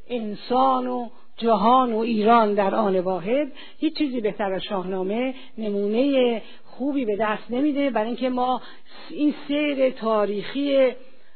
انسان 0.10 0.88
و 0.88 1.10
جهان 1.38 1.94
و 1.94 1.98
ایران 1.98 2.54
در 2.54 2.76
آن 2.76 3.00
واحد. 3.00 3.52
هیچ 3.80 3.98
چیزی 3.98 4.22
بهتر 4.22 4.54
از 4.54 4.64
شاهنامه 4.64 5.34
نمونه 5.58 6.42
خوبی 6.66 7.06
به 7.06 7.16
دست 7.16 7.52
نمیده. 7.52 7.90
برای 7.90 8.08
اینکه 8.08 8.30
ما 8.30 8.62
این 9.10 9.34
سیر 9.48 9.90
تاریخی 9.90 10.92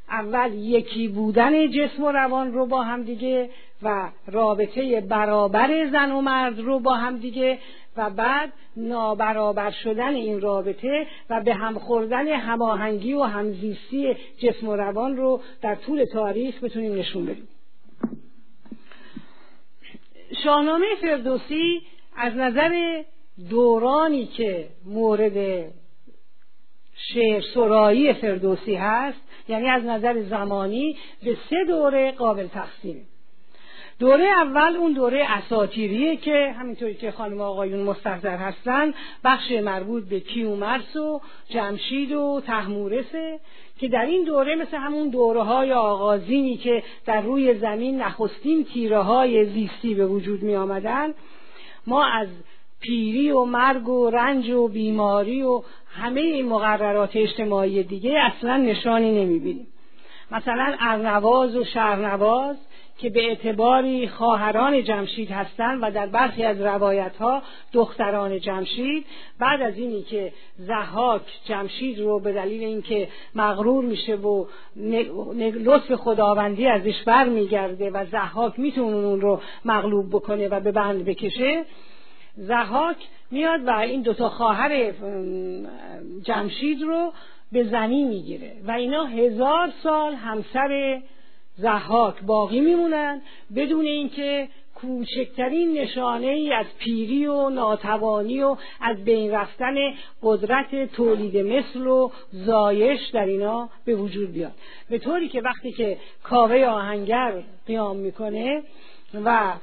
اول 0.10 0.54
یکی 0.54 1.08
بودن 1.08 1.72
جسم 1.72 2.04
و 2.04 2.12
روان 2.12 2.54
رو 2.54 2.66
با 2.66 2.82
هم 2.82 3.04
دیگه 3.04 3.50
و 3.84 4.10
رابطه 4.28 5.02
برابر 5.02 5.90
زن 5.92 6.12
و 6.12 6.22
مرد 6.22 6.60
رو 6.60 6.80
با 6.80 6.94
هم 6.94 7.18
دیگه 7.18 7.58
و 8.00 8.10
بعد 8.10 8.54
نابرابر 8.78 9.72
شدن 9.72 10.16
این 10.16 10.42
رابطه 10.42 11.08
و 11.30 11.42
به 11.42 11.54
هم 11.54 11.80
خوردن 11.80 12.28
هماهنگی 12.28 13.14
و 13.14 13.24
همزیستی 13.24 14.16
جسم 14.38 14.68
و 14.68 14.76
روان 14.76 15.18
رو 15.18 15.42
در 15.62 15.76
طول 15.76 16.06
تاریخ 16.06 16.64
بتونیم 16.64 16.96
نشون 16.96 17.26
بدیم. 17.26 17.48
شاهنامه 20.44 20.86
فردوسی 21.02 21.82
از 22.18 22.36
نظر 22.36 23.04
دورانی 23.50 24.26
که 24.26 24.68
مورد 24.86 25.72
شعر 26.96 27.42
سرایی 27.54 28.14
فردوسی 28.14 28.76
هست 28.76 29.22
یعنی 29.48 29.70
از 29.70 29.84
نظر 29.84 30.24
زمانی 30.24 30.98
به 31.24 31.38
سه 31.50 31.66
دوره 31.68 32.12
قابل 32.12 32.48
تقسیمه. 32.48 33.02
دوره 34.00 34.26
اول 34.26 34.76
اون 34.76 34.94
دوره 34.94 35.26
اساتیریه 35.30 36.18
که 36.18 36.56
همینطوری 36.60 36.96
که 36.96 37.12
خانم 37.12 37.42
آقایون 37.42 37.84
مستحضر 37.84 38.38
هستن 38.38 38.94
بخش 39.24 39.52
مربوط 39.52 40.04
به 40.04 40.20
کیومرس 40.20 40.96
و 40.96 41.22
جمشید 41.50 42.12
و 42.12 42.42
تحمورسه 42.48 43.40
که 43.80 43.88
در 43.88 44.06
این 44.06 44.24
دوره 44.24 44.56
مثل 44.56 44.78
همون 44.78 45.10
دوره 45.10 45.44
های 45.44 45.74
آغازینی 45.74 46.58
که 46.58 46.84
در 47.06 47.22
روی 47.22 47.54
زمین 47.54 48.02
نخستین 48.02 48.66
تیره 48.66 49.00
های 49.00 49.46
زیستی 49.46 49.96
به 49.96 50.06
وجود 50.06 50.44
می 50.44 50.56
آمدن 50.56 51.14
ما 51.88 52.06
از 52.06 52.28
پیری 52.80 53.32
و 53.32 53.44
مرگ 53.44 53.90
و 53.90 54.10
رنج 54.10 54.50
و 54.50 54.68
بیماری 54.68 55.42
و 55.42 55.62
همه 55.92 56.22
این 56.22 56.50
مقررات 56.50 57.16
اجتماعی 57.16 57.84
دیگه 57.84 58.20
اصلا 58.20 58.58
نشانی 58.58 59.26
نمی 59.26 59.40
بینیم. 59.40 59.68
مثلا 60.32 60.76
ارنواز 60.80 61.56
و 61.56 61.64
شهرنواز 61.64 62.58
که 63.00 63.10
به 63.10 63.28
اعتباری 63.28 64.08
خواهران 64.08 64.84
جمشید 64.84 65.32
هستند 65.32 65.80
و 65.82 65.92
در 65.92 66.08
برخی 66.08 66.44
از 66.44 66.62
روایت 66.62 67.16
ها 67.16 67.42
دختران 67.74 68.40
جمشید. 68.40 69.06
بعد 69.40 69.62
از 69.62 69.78
اینی 69.78 70.02
که 70.02 70.34
زحاک 70.58 71.22
جمشید 71.46 72.00
رو 72.00 72.20
به 72.20 72.34
دلیل 72.34 72.64
اینکه 72.64 73.08
مغرور 73.36 73.86
میشه 73.86 74.16
و 74.16 74.46
لطف 75.66 75.94
خداوندی 75.94 76.68
ازش 76.68 77.04
بر 77.06 77.24
میگرده 77.24 77.90
و 77.90 78.06
زحاک 78.06 78.60
می‌تونه 78.60 78.96
اون 78.96 79.22
رو 79.22 79.42
مغلوب 79.66 80.10
بکنه 80.10 80.48
و 80.48 80.60
به 80.60 80.72
بند 80.72 81.06
بکشه 81.06 81.66
زحاک 82.36 82.98
میاد 83.32 83.68
و 83.68 83.72
این 83.72 84.02
دوتا 84.02 84.30
خواهر 84.30 84.92
جمشید 86.24 86.82
رو 86.82 87.14
به 87.52 87.64
زنی 87.64 88.04
می‌گیره 88.04 88.52
و 88.68 88.72
اینا 88.72 89.04
هزار 89.04 89.72
سال 89.84 90.14
همسر 90.14 91.02
زحاک 91.62 92.16
باقی 92.22 92.60
میمونن 92.60 93.22
بدون 93.56 93.86
اینکه 93.86 94.48
کوچکترین 94.76 95.74
نشانه 95.74 96.28
ای 96.28 96.54
از 96.54 96.66
پیری 96.80 97.26
و 97.28 97.50
ناتوانی 97.50 98.44
و 98.44 98.56
از 98.82 99.04
بین 99.04 99.32
رفتن 99.32 99.76
قدرت 100.24 100.92
تولید 100.92 101.38
مثل 101.38 101.88
و 101.88 102.10
زایش 102.32 103.08
در 103.14 103.26
اینا 103.26 103.70
به 103.86 103.96
وجود 103.96 104.32
بیاد. 104.32 104.52
به 104.90 105.00
طوری 105.00 105.30
که 105.30 105.42
وقتی 105.42 105.72
که 105.72 105.98
کاوه 106.24 106.66
آهنگر 106.66 107.44
قیام 107.68 107.98
می‌کنه 107.98 108.64
و 109.26 109.54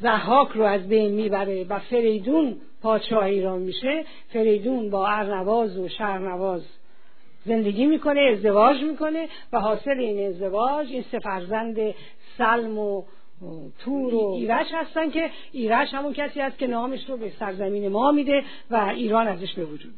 زحاک 0.00 0.48
رو 0.48 0.64
از 0.64 0.88
بین 0.88 1.12
می‌بره 1.12 1.64
و 1.64 1.78
فریدون 1.78 2.56
پادشاه 2.82 3.24
ایران 3.24 3.58
میشه 3.58 4.04
فریدون 4.32 4.90
با 4.90 5.08
ارنواز 5.08 5.78
و 5.78 5.88
شهرنواز 5.88 6.62
زندگی 7.44 7.86
می‌کنه 7.86 8.20
ازدواج 8.20 8.82
می‌کنه 8.82 9.28
و 9.52 9.60
حاصل 9.60 9.98
این 9.98 10.28
ازدواج 10.28 10.86
این 10.90 11.04
سه 11.12 11.18
فرزند 11.18 11.94
سلم 12.38 12.78
و 12.78 13.02
تور 13.84 14.14
و 14.14 14.32
ایرش 14.32 14.66
هستن 14.72 15.10
که 15.10 15.30
ایرش 15.52 15.94
همون 15.94 16.12
کسی 16.12 16.40
است 16.40 16.58
که 16.58 16.66
نامش 16.66 17.08
رو 17.08 17.16
به 17.16 17.32
سرزمین 17.38 17.88
ما 17.88 18.12
میده 18.12 18.44
و 18.70 18.92
ایران 18.96 19.28
ازش 19.28 19.54
به 19.54 19.64
وجود 19.64 19.94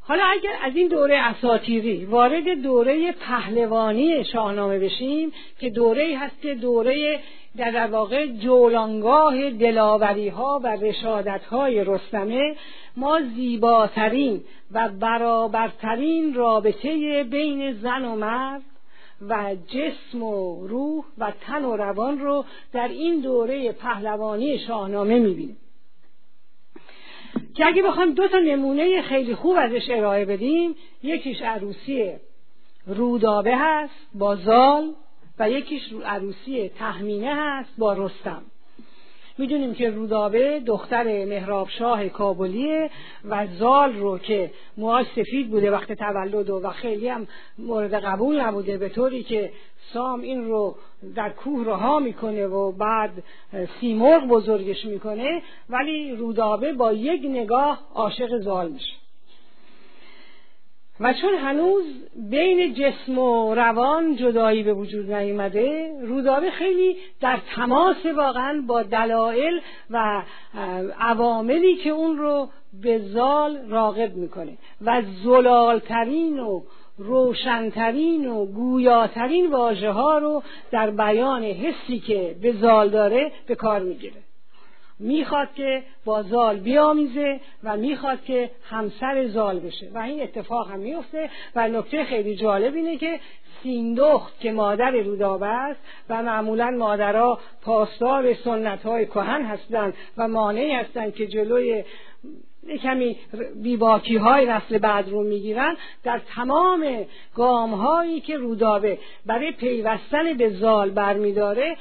حالا 0.00 0.24
اگر 0.24 0.50
از 0.62 0.76
این 0.76 0.88
دوره 0.88 1.18
اساتیری 1.18 2.04
وارد 2.04 2.62
دوره 2.62 3.12
پهلوانی 3.12 4.24
شاهنامه 4.24 4.78
بشیم 4.78 5.32
که 5.60 5.70
دوره 5.70 6.18
هست 6.18 6.42
که 6.42 6.54
دوره 6.54 7.20
در 7.56 7.86
واقع 7.86 8.26
جولانگاه 8.26 9.50
دلاوری 9.50 10.28
ها 10.28 10.60
و 10.64 10.66
رشادت 10.66 11.44
های 11.44 11.84
رستمه 11.84 12.56
ما 12.96 13.20
زیباترین 13.34 14.44
و 14.72 14.88
برابرترین 14.88 16.34
رابطه 16.34 17.24
بین 17.24 17.72
زن 17.72 18.04
و 18.04 18.16
مرد 18.16 18.62
و 19.28 19.56
جسم 19.66 20.22
و 20.22 20.66
روح 20.66 21.04
و 21.18 21.32
تن 21.40 21.64
و 21.64 21.76
روان 21.76 22.18
رو 22.18 22.44
در 22.72 22.88
این 22.88 23.20
دوره 23.20 23.72
پهلوانی 23.72 24.58
شاهنامه 24.58 25.18
می‌بینیم. 25.18 25.56
که 27.54 27.66
اگه 27.66 27.82
بخوایم 27.82 28.12
دو 28.12 28.28
تا 28.28 28.38
نمونه 28.38 29.02
خیلی 29.02 29.34
خوب 29.34 29.56
ازش 29.58 29.90
ارائه 29.90 30.24
بدیم 30.24 30.74
یکیش 31.02 31.42
عروسی 31.42 32.12
رودابه 32.86 33.56
هست 33.56 33.94
با 34.14 34.36
زال 34.36 34.94
و 35.38 35.50
یکیش 35.50 35.82
عروسی 36.04 36.68
تهمینه 36.68 37.34
هست 37.34 37.70
با 37.78 37.92
رستم. 37.92 38.42
می‌دونیم 39.40 39.74
که 39.74 39.90
رودابه 39.90 40.60
دختر 40.66 41.24
مهراب 41.24 41.68
شاه 41.68 42.08
کابلیه 42.08 42.90
و 43.24 43.46
زال 43.58 43.94
رو 43.94 44.18
که 44.18 44.50
موهاش 44.76 45.06
سفید 45.16 45.50
بوده 45.50 45.70
وقت 45.70 45.92
تولد 45.92 46.50
و 46.50 46.70
خیلی 46.70 47.08
هم 47.08 47.26
مورد 47.58 47.94
قبول 47.94 48.40
نبوده 48.40 48.78
به 48.78 48.88
طوری 48.88 49.22
که 49.22 49.52
سام 49.92 50.20
این 50.20 50.44
رو 50.44 50.76
در 51.14 51.30
کوه 51.30 51.66
رها 51.66 51.98
می‌کنه 51.98 52.46
و 52.46 52.72
بعد 52.72 53.10
سیمرغ 53.80 54.26
بزرگش 54.26 54.84
می‌کنه 54.84 55.42
ولی 55.70 56.16
رودابه 56.16 56.72
با 56.72 56.92
یک 56.92 57.20
نگاه 57.24 57.78
عاشق 57.94 58.38
زال 58.38 58.68
میشه. 58.68 58.99
و 61.00 61.12
چون 61.12 61.34
هنوز 61.34 61.84
بین 62.30 62.74
جسم 62.74 63.18
و 63.18 63.54
روان 63.54 64.16
جدایی 64.16 64.62
به 64.62 64.74
وجود 64.74 65.12
نیامده 65.12 65.92
رودابه 66.02 66.50
خیلی 66.50 66.96
در 67.20 67.38
تماس 67.56 68.06
واقعا 68.16 68.64
با 68.66 68.82
دلایل 68.82 69.60
و 69.90 70.22
عواملی 71.00 71.76
که 71.76 71.90
اون 71.90 72.18
رو 72.18 72.48
به 72.82 72.98
زال 72.98 73.58
راغب 73.68 74.14
می‌کنه 74.14 74.58
و 74.80 75.02
زلالترین 75.24 76.38
و 76.38 76.62
روشنترین 76.98 78.26
و 78.26 78.46
گویاترین 78.46 79.50
واژه 79.50 79.90
ها 79.90 80.18
رو 80.18 80.42
در 80.70 80.90
بیان 80.90 81.44
حسی 81.44 81.98
که 81.98 82.36
به 82.42 82.52
زال 82.52 82.90
داره 82.90 83.32
به 83.46 83.54
کار 83.54 83.80
می‌گیره. 83.80 84.16
می‌خواد 85.00 85.48
که 85.54 85.82
با 86.04 86.22
زال 86.22 86.58
بیامیزه 86.58 87.40
و 87.64 87.76
می‌خواد 87.76 88.24
که 88.24 88.50
همسر 88.70 89.26
زال 89.26 89.58
بشه. 89.58 89.90
و 89.94 89.98
این 89.98 90.22
اتفاق 90.22 90.70
هم 90.70 90.78
میفته 90.78 91.30
و 91.56 91.68
نکته 91.68 92.04
خیلی 92.04 92.36
جالب 92.36 92.74
اینه 92.74 92.96
که 92.96 93.20
سیندخت 93.62 94.40
که 94.40 94.52
مادر 94.52 94.90
رودابه 94.90 95.46
است 95.46 95.80
و 96.08 96.22
معمولا 96.22 96.70
مادرها 96.70 97.38
پاسدار 97.62 98.34
سنت 98.34 98.82
های 98.82 99.06
کهن 99.06 99.42
هستند 99.42 99.94
و 100.16 100.28
مانعی 100.28 100.72
هستند 100.72 101.14
که 101.14 101.26
جلوی 101.26 101.84
کمی 102.82 103.16
بیباکی 103.62 104.16
های 104.16 104.46
نسل 104.46 104.78
بعد 104.78 105.08
رو 105.08 105.22
می‌گیرن 105.22 105.76
در 106.04 106.20
تمام 106.34 107.06
گام 107.34 107.74
هایی 107.74 108.20
که 108.20 108.36
رودابه 108.36 108.98
برای 109.26 109.52
پیوستن 109.52 110.32
به 110.36 110.50
زال 110.50 110.90
برمیداره 110.90 111.76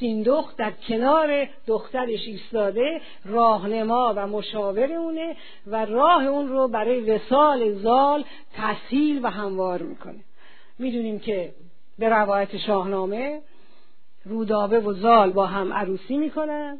سیندخت 0.00 0.56
در 0.56 0.72
کنار 0.88 1.48
دخترش 1.66 2.26
ایستاده 2.26 3.00
راهنما 3.24 4.14
و 4.16 4.26
مشاور 4.26 4.92
اونه 4.92 5.36
و 5.66 5.84
راه 5.84 6.26
اون 6.26 6.48
رو 6.48 6.68
برای 6.68 7.00
وسال 7.00 7.74
زال 7.74 8.24
تسهیل 8.54 9.20
و 9.22 9.30
هموار 9.30 9.82
می‌کنه. 9.82 10.20
می‌دونیم 10.78 11.18
که 11.18 11.52
به 11.98 12.08
روایت 12.08 12.56
شاهنامه 12.56 13.40
رودابه 14.24 14.80
و 14.80 14.92
زال 14.92 15.30
با 15.30 15.46
هم 15.46 15.72
عروسی 15.72 16.16
می‌کنن. 16.16 16.78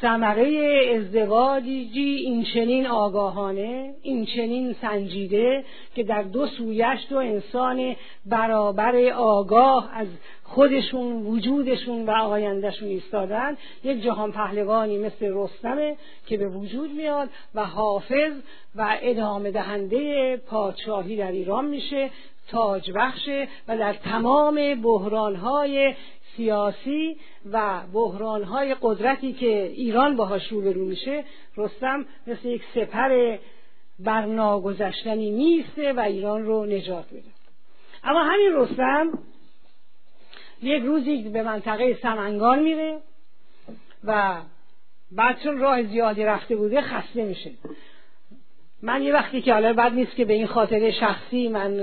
ثمره 0.00 0.70
ازدواجی 0.96 2.00
این 2.00 2.44
چنین 2.54 2.86
آگاهانه 2.86 3.94
این 4.02 4.26
چنین 4.26 4.76
سنجیده 4.80 5.64
که 5.94 6.02
در 6.02 6.22
دو 6.22 6.46
سویش 6.46 7.06
دو 7.10 7.16
انسان 7.16 7.96
برابر 8.26 9.08
آگاه 9.08 9.90
از 9.92 10.08
خودشون 10.54 11.26
وجودشون 11.26 12.06
و 12.06 12.10
آیندهشون 12.10 12.88
ایستادن 12.88 13.56
یک 13.84 14.02
جهان 14.02 14.32
پهلوانی 14.32 14.98
مثل 14.98 15.32
رستمه 15.34 15.96
که 16.26 16.36
به 16.36 16.48
وجود 16.48 16.90
میاد 16.90 17.28
و 17.54 17.64
حافظ 17.64 18.32
و 18.76 18.98
ادامه 19.02 19.50
دهنده 19.50 20.36
پادشاهی 20.36 21.16
در 21.16 21.32
ایران 21.32 21.64
میشه 21.64 22.10
تاج 22.48 22.90
بخشه 22.94 23.48
و 23.68 23.78
در 23.78 23.92
تمام 23.92 24.74
بحرانهای 24.82 25.94
سیاسی 26.36 27.16
و 27.52 27.80
بحرانهای 27.92 28.76
قدرتی 28.82 29.32
که 29.32 29.62
ایران 29.62 30.16
باهاش 30.16 30.48
روبرو 30.48 30.84
میشه 30.84 31.24
رستم 31.56 32.06
مثل 32.26 32.48
یک 32.48 32.62
سپر 32.74 33.38
برناگذشتنی 33.98 35.30
میسته 35.30 35.92
و 35.92 36.00
ایران 36.00 36.44
رو 36.44 36.66
نجات 36.66 37.12
میده. 37.12 37.28
اما 38.04 38.22
همین 38.22 38.52
رستم 38.54 39.18
یک 40.62 40.82
روزی 40.82 41.28
به 41.28 41.42
منطقه 41.42 41.98
سمنگان 42.02 42.58
میره 42.58 42.98
و 44.04 44.36
بعد 45.12 45.40
چون 45.42 45.58
راه 45.58 45.82
زیادی 45.82 46.24
رفته 46.24 46.56
بوده 46.56 46.80
خسته 46.80 47.24
میشه. 47.24 47.50
من 48.82 49.02
یه 49.02 49.12
وقتی 49.12 49.42
که 49.42 49.52
حالا 49.52 49.72
بد 49.72 49.92
نیست 49.92 50.16
که 50.16 50.24
به 50.24 50.32
این 50.32 50.46
خاطر 50.46 50.90
شخصی 50.90 51.48
من 51.48 51.78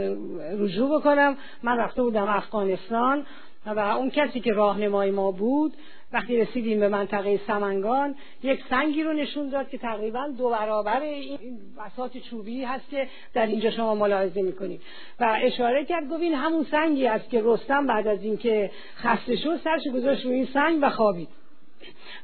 رجوع 0.59 0.99
بکنم 0.99 1.37
من 1.63 1.77
رفته 1.77 2.01
بودم 2.03 2.27
افغانستان 2.27 3.25
و 3.73 3.79
اون 3.79 4.09
کسی 4.09 4.39
که 4.39 4.53
راهنمای 4.53 5.11
ما 5.11 5.31
بود 5.31 5.73
وقتی 6.13 6.37
رسیدیم 6.37 6.79
به 6.79 6.89
منطقه 6.89 7.39
سمنگان 7.47 8.15
یک 8.43 8.59
سنگی 8.69 9.03
رو 9.03 9.13
نشون 9.13 9.49
داد 9.49 9.69
که 9.69 9.77
تقریبا 9.77 10.27
دو 10.37 10.49
برابر 10.49 11.01
این 11.01 11.59
بساط 11.85 12.17
چوبی 12.17 12.63
هست 12.63 12.89
که 12.89 13.07
در 13.33 13.45
اینجا 13.45 13.71
شما 13.71 13.95
ملاحظه 13.95 14.41
می‌کنید. 14.41 14.81
و 15.19 15.37
اشاره 15.41 15.85
کرد 15.85 16.09
گفت 16.09 16.21
این 16.21 16.33
همون 16.33 16.65
سنگی 16.71 17.07
است 17.07 17.29
که 17.29 17.41
رستم 17.45 17.87
بعد 17.87 18.07
از 18.07 18.23
اینکه 18.23 18.71
خسته 18.95 19.35
شد 19.35 19.59
سرش 19.63 19.87
گذاشت 19.93 20.25
روی 20.25 20.35
این 20.35 20.47
سنگ 20.53 20.79
و 20.81 20.89
خوابید. 20.89 21.29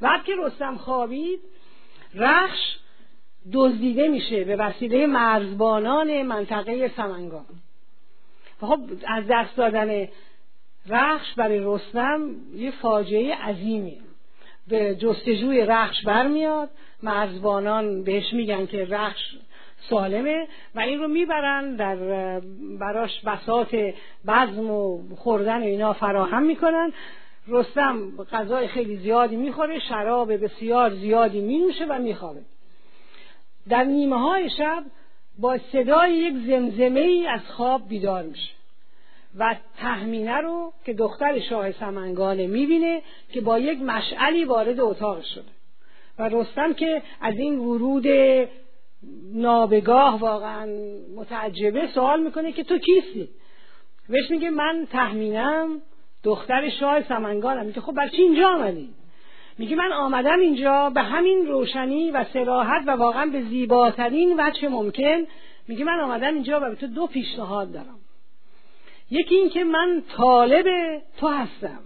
وقتی 0.01 0.25
که 0.25 0.33
رستم 0.39 0.77
خوابید 0.77 1.39
رخش 2.15 2.77
دزدیده 3.53 4.07
میشه 4.07 4.43
به 4.43 4.55
وسیله 4.55 5.07
مرزبانان 5.07 6.21
منطقه 6.21 6.91
سمنگان. 6.97 7.45
خب 8.61 8.79
از 9.07 9.23
دست 9.29 9.57
دادن 9.57 10.07
رخش 10.89 11.33
برای 11.33 11.59
رستم 11.63 12.29
یه 12.55 12.71
فاجعه 12.71 13.35
عظیمی 13.35 13.97
به 14.67 14.95
جستجوی 14.95 15.61
رخش 15.61 16.01
برمیاد. 16.05 16.69
مرزبانان 17.03 18.03
بهش 18.03 18.33
میگن 18.33 18.65
که 18.65 18.85
رخش 18.85 19.21
سالمه 19.89 20.47
و 20.75 20.79
این 20.79 20.99
رو 20.99 21.07
می‌برن 21.07 21.75
در 21.75 21.95
براش 22.79 23.21
بسات 23.21 23.75
بزم 24.27 24.69
و 24.69 25.01
خوردن 25.15 25.61
اینا 25.61 25.93
فراهم 25.93 26.43
می‌کنن. 26.43 26.93
رستم 27.47 28.11
غذای 28.31 28.67
خیلی 28.67 28.97
زیادی 28.97 29.35
می‌خوره 29.35 29.79
شراب 29.79 30.43
بسیار 30.43 30.89
زیادی 30.89 31.41
مینوشه 31.41 31.85
و 31.85 31.99
میخوابه. 31.99 32.41
در 33.69 33.83
نیمه 33.83 34.19
های 34.19 34.49
شب 34.49 34.83
با 35.39 35.57
صدای 35.57 36.13
یک 36.13 36.33
زمزمه 36.33 36.99
ای 36.99 37.27
از 37.27 37.41
خواب 37.47 37.87
بیدار 37.89 38.23
میشه. 38.23 38.53
و 39.39 39.55
تهمینه 39.77 40.37
رو 40.37 40.73
که 40.85 40.93
دختر 40.93 41.39
شاه 41.39 41.71
سمنگانه 41.71 42.47
می‌بینه 42.47 43.01
که 43.31 43.41
با 43.41 43.59
یک 43.59 43.81
مشعلی 43.81 44.45
وارد 44.45 44.79
اتاق 44.79 45.23
شده. 45.23 45.51
و 46.19 46.29
رستم 46.29 46.73
که 46.73 47.01
از 47.21 47.35
این 47.37 47.59
ورود 47.59 48.05
نابگاه 49.33 50.19
واقعا 50.19 50.67
متعجبه 51.15 51.87
سوال 51.87 52.23
می‌کنه 52.23 52.51
که 52.51 52.63
تو 52.63 52.77
کیستی؟ 52.77 53.29
بهش 54.09 54.31
میگه 54.31 54.49
من 54.49 54.87
تهمینم 54.91 55.81
دختر 56.23 56.69
شاه 56.69 57.07
سمنگانم. 57.07 57.65
میگه 57.65 57.81
خب 57.81 57.93
چی 58.15 58.21
اینجا 58.21 58.47
آمدی؟ 58.47 58.89
میگه 59.57 59.75
من 59.75 59.91
آمدم 59.91 60.39
اینجا 60.39 60.89
به 60.89 61.01
همین 61.01 61.47
روشنی 61.47 62.11
و 62.11 62.25
سراحت 62.33 62.83
و 62.87 62.91
واقعا 62.91 63.25
به 63.25 63.41
زیباترین 63.41 64.39
وجه 64.39 64.67
ممکن. 64.67 65.25
میگه 65.67 65.85
من 65.85 65.99
آمدم 65.99 66.33
اینجا 66.33 66.59
و 66.63 66.69
به 66.69 66.75
تو 66.75 66.87
دو 66.87 67.07
پیشنهاد 67.07 67.71
دارم. 67.71 67.99
یکی 69.13 69.35
اینکه 69.35 69.63
من 69.63 70.03
طالب 70.17 70.65
تو 71.17 71.27
هستم 71.27 71.79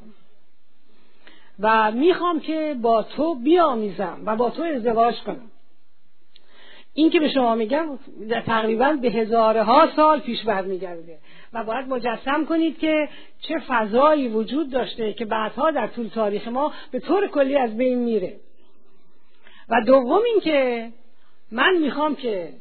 و 1.60 1.92
می‌خوام 1.92 2.40
که 2.40 2.76
با 2.82 3.04
تو 3.04 3.36
بیامیزم 3.36 4.22
و 4.26 4.36
با 4.36 4.50
تو 4.50 4.64
ازدواج 4.64 5.16
کنم. 5.16 5.52
این 6.94 7.10
که 7.10 7.20
به 7.20 7.30
شما 7.30 7.56
میگم 7.56 8.00
تقریبا 8.46 8.98
به 9.02 9.12
هزارها 9.12 9.90
سال 9.96 10.20
پیش 10.20 10.44
برمیگرده 10.44 11.18
و 11.54 11.64
باید 11.64 11.88
مجسم 11.88 12.46
کنید 12.46 12.80
که 12.80 13.10
چه 13.42 13.56
فضایی 13.68 14.28
وجود 14.28 14.70
داشته 14.70 15.14
که 15.14 15.26
بعدها 15.26 15.72
در 15.72 15.88
طول 15.88 16.08
تاریخ 16.08 16.48
ما 16.48 16.74
به 16.92 17.00
طور 17.00 17.28
کلی 17.28 17.58
از 17.58 17.78
بین 17.78 18.00
میره. 18.00 18.40
و 19.70 19.82
دوم 19.86 20.22
این 20.26 20.40
که 20.40 20.92
من 21.52 21.78
می‌خوام 21.78 22.16
که 22.16 22.54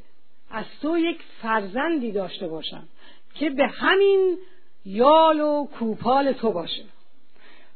از 0.51 0.65
تو 0.83 0.99
یک 0.99 1.19
فرزندی 1.43 2.13
داشته 2.13 2.49
باشم 2.49 2.89
که 3.35 3.51
به 3.51 3.67
همین 3.67 4.39
یال 4.87 5.41
و 5.41 5.67
کوپال 5.79 6.33
تو 6.33 6.53
باشه. 6.53 6.83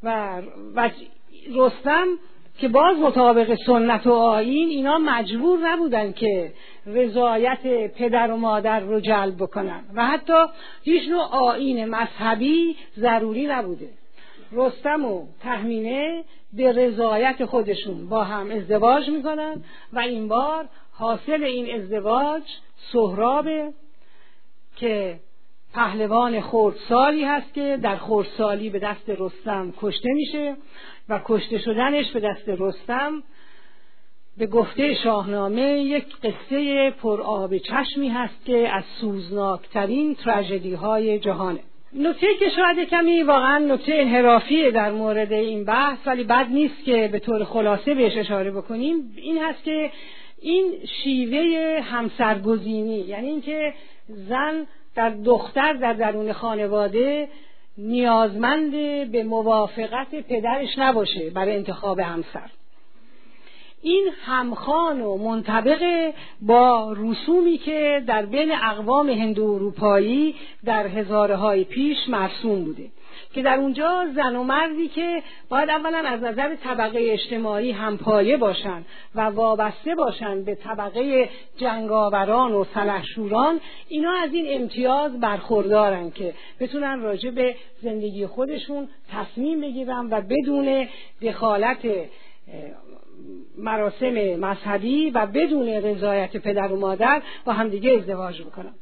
و, 0.02 0.42
و 0.74 0.90
رستم 1.54 2.06
که 2.58 2.68
باز 2.68 2.96
مطابق 2.96 3.58
سنت 3.66 4.06
و 4.06 4.12
آین 4.12 4.68
اینا 4.68 4.98
مجبور 4.98 5.58
نبودن 5.58 6.12
که 6.12 6.52
رضایت 6.86 7.92
پدر 7.94 8.30
و 8.30 8.36
مادر 8.36 8.80
رو 8.80 9.00
جلب 9.00 9.36
بکنن. 9.36 9.84
و 9.94 10.06
حتی 10.06 10.44
هیچ 10.82 11.08
نوع 11.08 11.22
آین 11.22 11.84
مذهبی 11.84 12.76
ضروری 12.98 13.46
نبوده. 13.46 13.88
رستم 14.52 15.04
و 15.04 15.26
تهمینه 15.40 16.24
به 16.52 16.72
رضایت 16.72 17.44
خودشون 17.44 18.08
با 18.08 18.24
هم 18.24 18.50
ازدواج 18.50 19.08
می‌کنن 19.08 19.64
و 19.92 19.98
این 19.98 20.28
بار 20.28 20.68
حاصل 20.92 21.44
این 21.44 21.80
ازدواج 21.80 22.42
سهرابه 22.92 23.72
که 24.76 25.20
پهلوان 25.74 26.40
خردسالی 26.40 27.24
هست 27.24 27.54
که 27.54 27.78
در 27.82 27.96
خردسالی 27.96 28.70
به 28.70 28.78
دست 28.78 29.04
رستم 29.08 29.74
کشته 29.80 30.08
میشه 30.12 30.56
و 31.08 31.20
کشته 31.24 31.58
شدنش 31.58 32.12
به 32.12 32.20
دست 32.20 32.48
رستم. 32.48 33.22
به 34.38 34.46
گفته 34.46 34.94
شاهنامه 34.94 35.62
یک 35.62 36.04
قصه 36.22 36.90
پرآب 36.90 37.58
چشمی 37.58 38.08
هست 38.08 38.44
که 38.44 38.68
از 38.68 38.84
سوزناکترین 39.00 40.14
تراژدی 40.14 40.74
های 40.74 41.18
جهانه. 41.18 41.60
نکته 41.92 42.26
که 42.38 42.48
شاید 42.56 42.88
کمی 42.88 43.22
واقعا 43.22 43.58
نکته 43.58 43.94
انحرافی 43.94 44.70
در 44.70 44.92
مورد 44.92 45.32
این 45.32 45.64
بحث 45.64 45.98
ولی 46.06 46.24
بد 46.24 46.46
نیست 46.50 46.84
که 46.84 47.08
به 47.12 47.18
طور 47.18 47.44
خلاصه 47.44 47.94
بهش 47.94 48.16
اشاره 48.16 48.50
بکنیم. 48.50 49.14
این 49.16 49.38
هست 49.42 49.64
که 49.64 49.90
این 50.42 50.72
شیوه 51.02 51.80
همسرگزینی 51.80 53.00
یعنی 53.00 53.28
اینکه 53.28 53.74
زن 54.08 54.66
در 54.94 55.10
دختر 55.10 55.72
در 55.72 55.92
درون 55.92 56.32
خانواده 56.32 57.28
نیازمند 57.78 58.70
به 59.12 59.22
موافقت 59.22 60.14
پدرش 60.28 60.78
نباشه 60.78 61.30
برای 61.30 61.56
انتخاب 61.56 61.98
همسر. 61.98 62.50
این 63.82 64.10
همخان 64.24 65.00
و 65.00 65.16
منطبق 65.16 66.12
با 66.40 66.94
رسومی 66.98 67.58
که 67.58 68.02
در 68.06 68.26
بین 68.26 68.52
اقوام 68.52 69.08
هندو 69.08 69.44
اروپایی 69.44 70.34
در 70.64 70.86
هزاره 70.86 71.36
های 71.36 71.64
پیش 71.64 71.96
مرسوم 72.08 72.64
بوده. 72.64 72.86
که 73.34 73.42
در 73.42 73.58
اونجا 73.58 74.06
زن 74.14 74.36
و 74.36 74.42
مردی 74.42 74.88
که 74.88 75.22
باید 75.48 75.70
اولا 75.70 75.98
از 75.98 76.22
نظر 76.22 76.54
طبقه 76.54 76.98
اجتماعی 77.02 77.72
همپایه 77.72 78.36
باشند 78.36 78.86
و 79.14 79.20
وابسته 79.20 79.94
باشند 79.94 80.44
به 80.44 80.54
طبقه 80.54 81.28
جنگاوران 81.56 82.52
و 82.52 82.64
سلحشوران 82.74 83.60
اینا 83.88 84.12
از 84.12 84.32
این 84.32 84.60
امتیاز 84.60 85.20
برخوردارن 85.20 86.10
که 86.10 86.34
بتونن 86.60 87.00
راجع 87.00 87.30
به 87.30 87.56
زندگی 87.82 88.26
خودشون 88.26 88.88
تصمیم 89.12 89.60
بگیرن 89.60 90.08
و 90.10 90.20
بدون 90.20 90.88
دخالت 91.22 91.78
مراسم 93.58 94.14
مذهبی 94.40 95.10
و 95.10 95.26
بدون 95.26 95.68
رضایت 95.68 96.36
پدر 96.36 96.72
و 96.72 96.80
مادر 96.80 97.22
با 97.44 97.52
همدیگه 97.52 97.90
ازدواج 97.90 98.42
بکنن. 98.42 98.74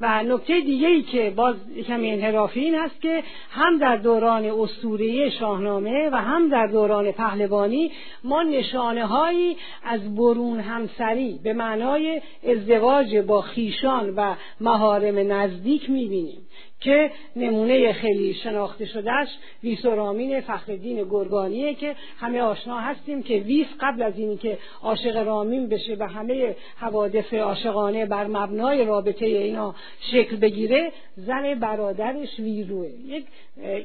و 0.00 0.22
نکته 0.22 0.60
دیگه 0.60 0.88
ای 0.88 1.02
که 1.02 1.32
باز 1.36 1.54
کمی 1.86 2.10
انحرافی 2.10 2.60
این 2.60 2.74
هست 2.74 3.00
که 3.00 3.22
هم 3.50 3.78
در 3.78 3.96
دوران 3.96 4.44
اسطوره 4.44 5.30
شاهنامه 5.30 6.10
و 6.12 6.16
هم 6.16 6.48
در 6.48 6.66
دوران 6.66 7.12
پهلوانی 7.12 7.92
ما 8.24 8.42
نشانه 8.42 9.06
هایی 9.06 9.56
از 9.84 10.14
برون 10.16 10.60
همسری 10.60 11.40
به 11.42 11.52
معنای 11.52 12.22
ازدواج 12.48 13.16
با 13.16 13.40
خیشان 13.40 14.14
و 14.16 14.34
مهارم 14.60 15.32
نزدیک 15.32 15.90
می‌بینیم. 15.90 16.45
که 16.80 17.10
نمونه 17.36 17.92
خیلی 17.92 18.34
شناخته 18.34 18.86
شدهش 18.86 19.28
ویس 19.62 19.84
و 19.84 19.90
رامین 19.90 20.40
فخردین 20.40 21.08
گرگانیه 21.10 21.74
که 21.74 21.96
همه 22.18 22.40
آشنا 22.40 22.78
هستیم 22.78 23.22
که 23.22 23.34
ویس 23.34 23.66
قبل 23.80 24.02
از 24.02 24.18
اینی 24.18 24.36
که 24.36 24.58
عاشق 24.82 25.16
رامین 25.16 25.68
بشه 25.68 25.96
و 25.98 26.08
همه 26.08 26.56
حوادث 26.76 27.34
عاشقانه 27.34 28.06
بر 28.06 28.26
مبنای 28.26 28.84
رابطه 28.84 29.26
اینا 29.26 29.74
شکل 30.12 30.36
بگیره 30.36 30.92
زن 31.16 31.54
برادرش 31.54 32.38
ویروه. 32.38 32.88
یک 33.06 33.24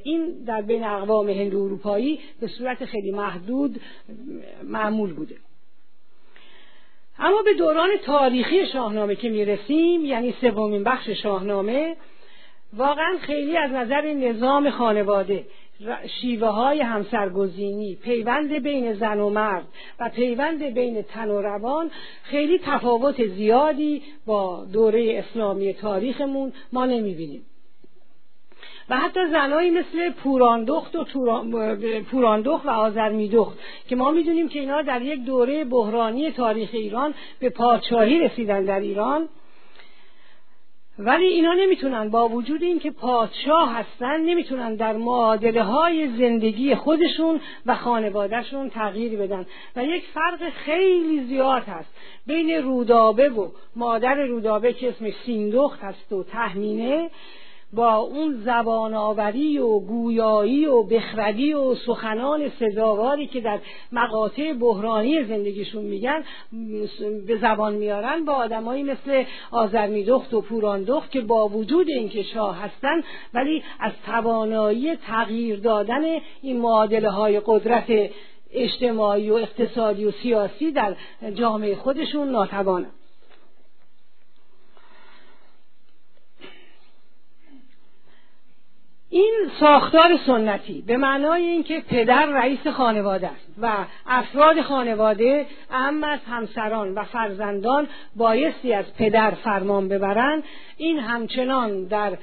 این 0.04 0.44
در 0.48 0.62
بین 0.62 0.84
اقوام 0.84 1.30
هند 1.30 1.56
اروپایی 1.56 2.20
به 2.42 2.48
صورت 2.48 2.86
خیلی 2.86 3.12
محدود 3.12 3.82
معمول 4.64 5.14
بوده. 5.14 5.36
اما 7.20 7.42
به 7.42 7.54
دوران 7.54 7.90
تاریخی 8.06 8.68
شاهنامه 8.74 9.16
که 9.16 9.30
می‌رسیم 9.30 10.06
یعنی 10.06 10.34
سومین 10.42 10.84
بخش 10.84 11.10
شاهنامه 11.10 11.96
واقعا 12.74 13.18
خیلی 13.22 13.58
از 13.58 13.72
نظر 13.72 14.14
نظام 14.14 14.70
خانواده 14.70 15.46
شیوه 16.22 16.48
های 16.48 16.82
همسرگزینی 16.82 17.96
پیوند 17.96 18.54
بین 18.54 18.94
زن 18.94 19.20
و 19.20 19.30
مرد 19.30 19.66
و 20.00 20.10
پیوند 20.10 20.64
بین 20.64 21.02
تن 21.02 21.30
و 21.30 21.42
روان 21.42 21.92
خیلی 22.24 22.60
تفاوت 22.60 23.28
زیادی 23.28 24.02
با 24.26 24.66
دوره 24.74 25.24
اسلامی 25.28 25.74
تاریخمون 25.74 26.54
ما 26.74 26.86
نمی‌بینیم. 26.86 27.46
و 28.90 28.98
حتی 28.98 29.20
زنایی 29.32 29.70
مثل 29.70 30.10
پوراندخت 30.10 30.96
و 30.96 31.06
پوراندخت 32.12 32.66
و 32.66 32.70
آزرمیدخت 32.70 33.58
که 33.90 33.96
ما 33.96 34.12
می‌دونیم 34.12 34.50
که 34.50 34.60
اینا 34.60 34.82
در 34.82 35.02
یک 35.02 35.26
دوره 35.26 35.66
بحرانی 35.66 36.32
تاریخ 36.32 36.70
ایران 36.74 37.14
به 37.40 37.50
پادشاهی 37.50 38.20
رسیدن 38.20 38.66
در 38.66 38.80
ایران 38.80 39.30
ولی 41.00 41.26
اینا 41.26 41.54
نمی‌تونن 41.54 42.10
با 42.10 42.30
وجود 42.30 42.64
اینکه 42.64 42.92
پادشاه 42.92 43.74
هستن 43.74 44.22
نمی‌تونن 44.22 44.76
در 44.76 44.94
معادله 44.94 45.64
های 45.64 46.08
زندگی 46.18 46.76
خودشون 46.76 47.40
و 47.66 47.76
خانوادهشون 47.76 48.70
تغییر 48.70 49.20
بدن. 49.20 49.46
و 49.76 49.84
یک 49.84 50.04
فرق 50.14 50.50
خیلی 50.50 51.24
زیاد 51.24 51.64
هست 51.64 51.94
بین 52.28 52.64
رودابه 52.64 53.30
و 53.30 53.48
مادر 53.76 54.16
رودابه 54.16 54.74
که 54.74 54.90
اسمش 54.90 55.14
سیندخت 55.26 55.80
هست 55.80 56.14
و 56.14 56.24
تهمینه. 56.24 57.10
با 57.74 57.96
اون 57.96 58.42
زبان 58.46 58.94
آوری 58.94 59.58
و 59.58 59.80
گویایی 59.80 60.66
و 60.66 60.84
بخردی 60.84 61.54
و 61.54 61.76
سخنان 61.76 62.52
سزاواری 62.60 63.28
که 63.28 63.42
در 63.42 63.60
مقاطع 63.92 64.54
بحرانی 64.54 65.24
زندگیشون 65.24 65.84
میگن 65.84 66.24
به 67.28 67.38
زبان 67.38 67.74
میارن 67.74 68.26
با 68.26 68.34
آدمایی 68.34 68.84
مثل 68.84 69.24
آزرمیدخت 69.52 70.34
و 70.34 70.42
پوراندخت 70.42 71.12
که 71.12 71.22
با 71.22 71.48
وجود 71.48 71.90
اینکه 71.90 72.24
شاه 72.24 72.58
هستن 72.58 73.02
ولی 73.34 73.64
از 73.80 73.92
توانایی 74.06 74.96
تغییر 74.96 75.60
دادن 75.60 76.04
این 76.42 76.60
معادله 76.60 77.10
های 77.10 77.42
قدرت 77.46 78.12
اجتماعی 78.52 79.30
و 79.30 79.34
اقتصادی 79.34 80.06
و 80.06 80.12
سیاسی 80.12 80.72
در 80.72 80.96
جامعه 81.36 81.76
خودشون 81.76 82.30
ناتوانند 82.32 83.01
این 89.14 89.34
ساختار 89.60 90.20
سنتی 90.26 90.84
به 90.88 90.98
معنای 90.98 91.44
اینکه 91.44 91.84
پدر 91.90 92.26
رئیس 92.26 92.68
خانواده 92.68 93.28
است 93.28 93.48
و 93.62 93.86
افراد 94.08 94.62
خانواده 94.62 95.46
اهم 95.72 96.04
از 96.04 96.20
همسران 96.28 96.94
و 96.94 97.04
فرزندان 97.04 97.88
بایستی 98.16 98.74
از 98.74 98.86
پدر 98.98 99.32
فرمان 99.32 99.88
ببرند. 99.88 100.44
این 100.78 101.00
همچنان 101.00 101.84
در 101.84 102.18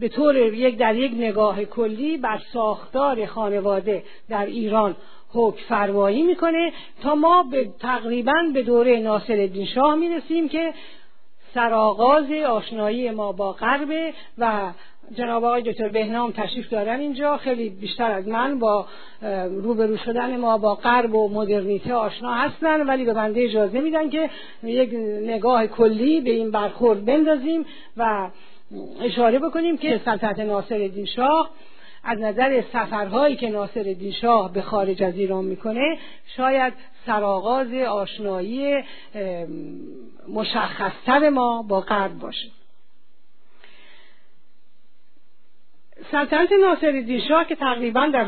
به 0.00 0.08
طور 0.08 0.36
یک 0.36 0.78
در 0.78 0.94
یک 0.94 1.12
نگاه 1.12 1.64
کلی 1.64 2.16
بر 2.16 2.40
ساختار 2.52 3.26
خانواده 3.26 4.02
در 4.28 4.46
ایران 4.46 4.96
حکم 5.32 5.60
فرمایی 5.68 6.22
می‌کنه. 6.22 6.72
تا 7.02 7.14
ما 7.14 7.42
به 7.42 7.70
تقریبا 7.80 8.34
به 8.54 8.62
دوره 8.62 9.00
ناصر 9.00 9.64
شاه 9.74 9.94
می‌رسیم 9.94 10.48
که 10.48 10.74
سرآغاز 11.54 12.32
آشنایی 12.32 13.10
ما 13.10 13.32
با 13.32 13.52
غرب 13.52 13.88
و 14.38 14.72
جناب 15.14 15.44
آقای 15.44 15.62
دکتر 15.62 15.88
بهنام 15.88 16.32
تشریف 16.32 16.68
دارن 16.68 17.00
اینجا. 17.00 17.36
خیلی 17.36 17.68
بیشتر 17.68 18.10
از 18.10 18.28
من 18.28 18.58
با 18.58 18.86
روبرو 19.50 19.96
شدن 19.96 20.36
ما 20.36 20.58
با 20.58 20.74
غرب 20.74 21.14
و 21.14 21.28
مدرنیته 21.28 21.94
آشنا 21.94 22.34
هستن 22.34 22.86
ولی 22.86 23.04
به 23.04 23.12
بنده 23.14 23.44
اجازه 23.44 23.80
میدن 23.80 24.10
که 24.10 24.30
یک 24.62 24.90
نگاه 25.22 25.66
کلی 25.66 26.20
به 26.20 26.30
این 26.30 26.50
برخورد 26.50 27.04
بندازیم 27.04 27.66
و 27.96 28.30
اشاره 29.02 29.38
بکنیم 29.38 29.78
که 29.78 30.00
سلطنت 30.04 30.40
ناصر 30.40 30.90
شاه 31.16 31.50
از 32.04 32.18
نظر 32.18 32.62
سفرهایی 32.72 33.36
که 33.36 33.50
ناصر 33.50 33.96
شاه 34.20 34.52
به 34.52 34.62
خارج 34.62 35.02
از 35.02 35.14
ایران 35.14 35.44
می‌کنه 35.44 35.98
شاید 36.36 36.72
سرآغاز 37.06 37.74
آشنایی 37.74 38.74
مشخصتر 40.28 41.28
ما 41.28 41.62
با 41.62 41.80
غرب 41.80 42.18
باشه. 42.18 42.57
سلطنت 46.12 46.52
ناصر 46.52 47.18
شاه 47.28 47.44
که 47.46 47.54
تقریبا 47.54 48.06
در 48.06 48.26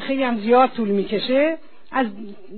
خیلی 0.00 0.22
هم 0.22 0.38
زیاد 0.38 0.70
طول 0.70 0.88
می‌کشه 0.88 1.58
از 1.92 2.06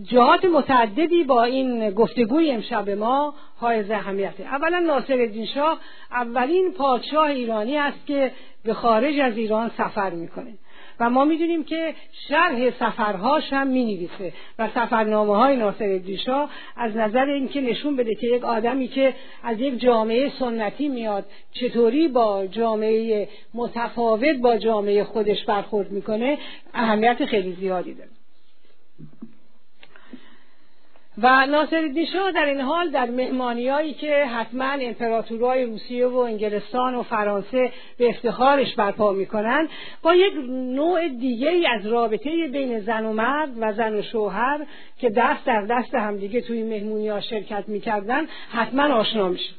جهات 0.03 0.45
متعددی 0.45 1.25
با 1.25 1.43
این 1.43 1.91
گفتگوی 1.91 2.51
امشب 2.51 2.91
ما 2.91 3.35
های 3.61 3.93
اهمیته. 3.93 4.45
اولا 4.45 4.79
ناصر 4.79 5.45
شاه 5.55 5.81
اولین 6.11 6.73
پادشاه 6.73 7.27
ایرانی 7.27 7.77
است 7.77 8.07
که 8.07 8.33
به 8.65 8.75
خارج 8.75 9.21
از 9.21 9.37
ایران 9.37 9.71
سفر 9.79 10.11
می‌کنه. 10.11 10.53
و 11.01 11.11
ما 11.11 11.25
می‌دونیم 11.25 11.65
که 11.65 11.95
شرح 12.29 12.71
سفرهاش 12.71 13.53
هم 13.53 13.67
می‌نویسه 13.67 14.33
و 14.59 14.69
سفرنامه 14.75 15.37
های 15.37 15.57
ناصر 15.57 15.99
دیشا 15.99 16.49
از 16.77 16.97
نظر 16.97 17.25
اینکه 17.25 17.61
نشون 17.61 17.97
بده 17.97 18.15
که 18.15 18.27
یک 18.27 18.45
آدمی 18.45 18.89
که 18.89 19.15
از 19.43 19.61
یک 19.61 19.81
جامعه 19.81 20.33
سنتی 20.39 20.89
میاد 20.89 21.27
چطوری 21.53 22.09
با 22.09 22.47
جامعه 22.47 23.29
متفاوت 23.55 24.37
با 24.37 24.57
جامعه 24.57 25.05
خودش 25.05 25.45
برخورد 25.45 25.91
می‌کنه 25.91 26.39
اهمیت 26.75 27.25
خیلی 27.25 27.57
زیادی 27.61 27.95
داره. 27.95 28.18
و 31.23 31.47
ناصر 31.47 32.05
شاه 32.13 32.33
در 32.33 32.45
این 32.45 32.61
حال 32.61 32.91
در 32.91 33.11
مهمانیایی 33.11 33.95
که 33.95 34.25
حتما 34.25 34.65
امپراتورای 34.65 35.65
روسیه 35.65 36.07
و 36.07 36.17
انگلستان 36.17 36.95
و 36.95 37.03
فرانسه 37.03 37.73
به 37.99 38.09
افتخارش 38.09 38.75
برپا 38.75 39.13
می‌کنن 39.13 39.69
با 40.03 40.15
یک 40.15 40.33
نوع 40.49 41.09
دیگه 41.09 41.49
ای 41.49 41.67
از 41.67 41.87
رابطه 41.87 42.49
بین 42.53 42.81
زن 42.81 43.07
و 43.07 43.13
مرد 43.13 43.51
و 43.61 43.73
زن 43.73 43.99
و 43.99 44.03
شوهر 44.03 44.67
که 44.99 45.11
دست 45.11 45.45
در 45.45 45.63
دست 45.63 45.95
همدیگه 45.95 46.41
توی 46.41 46.63
مهمونی 46.63 47.09
ها 47.09 47.21
شرکت 47.21 47.65
می‌کردن 47.69 48.27
حتما 48.53 48.95
آشنا 48.95 49.29
میشه 49.29 49.51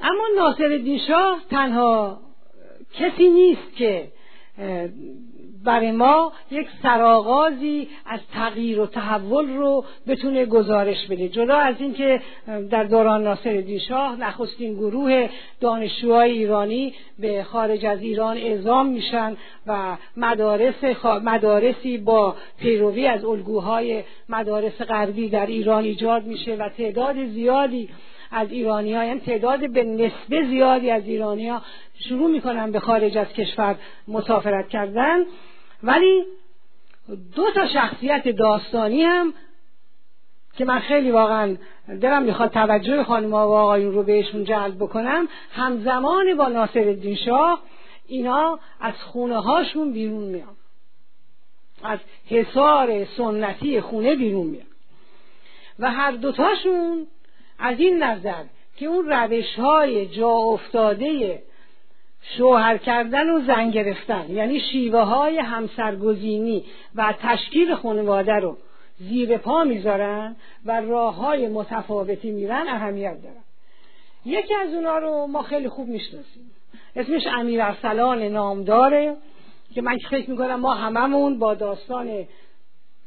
اما 0.00 0.24
ناصر 0.36 0.98
شاه 1.08 1.40
تنها 1.50 2.20
کسی 2.94 3.28
نیست 3.28 3.76
که 3.76 4.08
برای 5.64 5.92
ما 5.92 6.32
یک 6.50 6.66
سرآغازی 6.82 7.88
از 8.06 8.20
تغییر 8.32 8.80
و 8.80 8.86
تحول 8.86 9.56
رو 9.56 9.84
بتونه 10.06 10.46
گزارش 10.46 11.06
بده. 11.06 11.28
جدا 11.28 11.56
از 11.56 11.74
اینکه 11.78 12.20
در 12.70 12.84
دوران 12.84 13.22
ناصر 13.22 13.78
شاه 13.88 14.16
نخستین 14.16 14.74
گروه 14.74 15.28
دانشجوهای 15.60 16.30
ایرانی 16.30 16.94
به 17.18 17.42
خارج 17.42 17.86
از 17.86 18.02
ایران 18.02 18.36
اعزام 18.36 18.86
میشن 18.86 19.36
و 19.66 19.96
مدارس 20.16 20.84
مدارسی 21.04 21.98
با 21.98 22.36
پیروی 22.60 23.06
از 23.06 23.24
الگوهای 23.24 24.04
مدارس 24.28 24.82
غربی 24.82 25.28
در 25.28 25.46
ایران 25.46 25.84
ایجاد 25.84 26.24
میشه 26.26 26.54
و 26.54 26.68
تعداد 26.68 27.26
زیادی 27.26 27.88
از 28.32 28.50
ایرانی 28.50 28.94
ها 28.94 29.04
یعنی 29.04 29.20
تعداد 29.20 29.72
به 29.72 29.84
نسبه 29.84 30.46
زیادی 30.48 30.90
از 30.90 31.02
ایرانی 31.06 31.48
ها 31.48 31.62
شروع 32.08 32.30
می‌کنن 32.30 32.70
به 32.70 32.80
خارج 32.80 33.18
از 33.18 33.28
کشور 33.28 33.76
مسافرت 34.08 34.68
کردن. 34.68 35.24
ولی 35.82 36.24
دو 37.34 37.50
تا 37.54 37.68
شخصیت 37.68 38.28
داستانی 38.28 39.02
هم 39.02 39.34
که 40.56 40.64
من 40.64 40.78
خیلی 40.78 41.10
واقعا 41.10 41.56
دلم 41.88 42.22
می‌خواد 42.22 42.50
توجه 42.50 43.04
خانم 43.04 43.32
و 43.32 43.36
آقایون 43.36 43.92
رو 43.92 44.02
بهشون 44.02 44.44
جلب 44.44 44.76
بکنم 44.76 45.28
همزمان 45.52 46.34
با 46.34 46.48
ناصر 46.48 46.80
الدین 46.80 47.16
شاه 47.16 47.62
اینا 48.06 48.58
از 48.80 48.94
خونه 48.94 49.42
هاشون 49.42 49.92
بیرون 49.92 50.24
میان. 50.24 50.56
از 51.82 51.98
حصار 52.30 53.04
سنتی 53.04 53.80
خونه 53.80 54.16
بیرون 54.16 54.46
میان. 54.46 54.66
و 55.78 55.90
هر 55.90 56.10
دوتاشون 56.10 57.06
از 57.58 57.80
این 57.80 58.02
نظر 58.02 58.44
که 58.76 58.86
اون 58.86 59.08
روش 59.08 59.54
های 59.58 60.06
جا 60.06 60.28
افتاده 60.28 61.42
شوهر 62.22 62.76
کردن 62.76 63.30
و 63.30 63.40
زن 63.46 63.70
گرفتن. 63.70 64.30
یعنی 64.30 64.60
شیوه 64.60 65.00
های 65.00 65.38
همسرگزینی 65.38 66.64
و 66.94 67.14
تشکیل 67.22 67.74
خانواده 67.74 68.32
رو 68.32 68.56
زیر 68.98 69.36
پا 69.36 69.64
می‌ذارن 69.64 70.36
و 70.66 70.80
راه 70.80 71.16
های 71.16 71.48
متفاوتی 71.48 72.30
میرن 72.30 72.68
اهمیت 72.68 73.22
دارن. 73.22 73.42
یکی 74.24 74.54
از 74.54 74.74
اونا 74.74 74.98
رو 74.98 75.26
ما 75.26 75.42
خیلی 75.42 75.68
خوب 75.68 75.88
می‌شناسیم. 75.88 76.50
اسمش 76.96 77.26
امیر 77.26 77.62
ارسلان 77.62 78.22
نامداره 78.22 79.16
که 79.74 79.82
من 79.82 79.98
فکر 80.10 80.30
می‌کنم 80.30 80.60
ما 80.60 80.74
هممون 80.74 81.38
با 81.38 81.54
داستان 81.54 82.26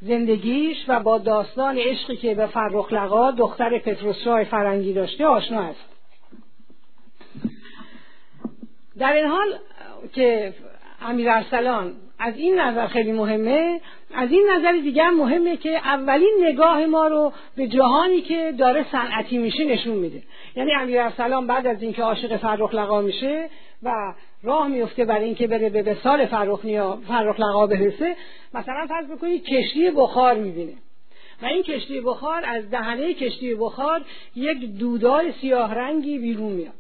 زندگیش 0.02 0.78
و 0.88 1.00
با 1.00 1.18
داستان 1.18 1.78
عشقی 1.78 2.16
که 2.16 2.36
به 2.36 2.48
فرخ 2.48 2.94
لقا 2.94 3.32
دختر 3.32 3.80
پتروس 3.80 4.28
فرنگی 4.28 4.94
داشته 4.94 5.26
آشنا 5.26 5.62
است 5.62 5.95
در 9.00 9.14
این 9.14 9.26
حال 9.26 9.48
که 10.14 10.54
امیر 11.02 11.30
ارسلان 11.30 11.94
از 12.20 12.38
این 12.38 12.60
نظر 12.60 12.88
خیلی 12.88 13.12
مهمه 13.12 13.82
از 14.14 14.32
این 14.32 14.50
نظر 14.56 14.72
دیگر 14.72 15.10
مهمه 15.10 15.58
که 15.58 15.78
اولین 15.78 16.38
نگاه 16.42 16.86
ما 16.86 17.08
رو 17.08 17.34
به 17.56 17.68
جهانی 17.68 18.22
که 18.22 18.54
داره 18.58 18.86
صنعتی 18.92 19.38
میشه 19.38 19.64
نشون 19.64 19.94
میده. 19.94 20.24
یعنی 20.56 20.72
امیر 20.74 21.02
ارسلان 21.02 21.48
بعد 21.48 21.68
از 21.68 21.82
اینکه 21.82 22.04
عاشق 22.04 22.38
فرخ 22.38 22.74
لقا 22.74 23.02
میشه 23.02 23.50
و 23.84 24.14
راه 24.44 24.68
میفته 24.68 25.06
برای 25.06 25.26
اینکه 25.26 25.48
بره 25.48 25.70
به 25.70 25.82
وسال 25.82 26.26
فرخ, 26.26 26.66
لقا 27.40 27.68
برسه 27.68 28.16
مثلا 28.54 28.88
فرض 28.88 29.06
بکنید 29.06 29.44
کشتی 29.44 29.92
بخار 29.92 30.34
می‌بینه. 30.34 30.74
و 31.42 31.46
این 31.46 31.64
کشتی 31.64 32.02
بخار 32.02 32.44
از 32.46 32.70
دهنه 32.70 33.14
کشتی 33.14 33.56
بخار 33.56 34.02
یک 34.36 34.78
دودای 34.80 35.32
سیاه 35.42 35.74
رنگی 35.74 36.20
بیرون 36.20 36.52
میاد. 36.52 36.74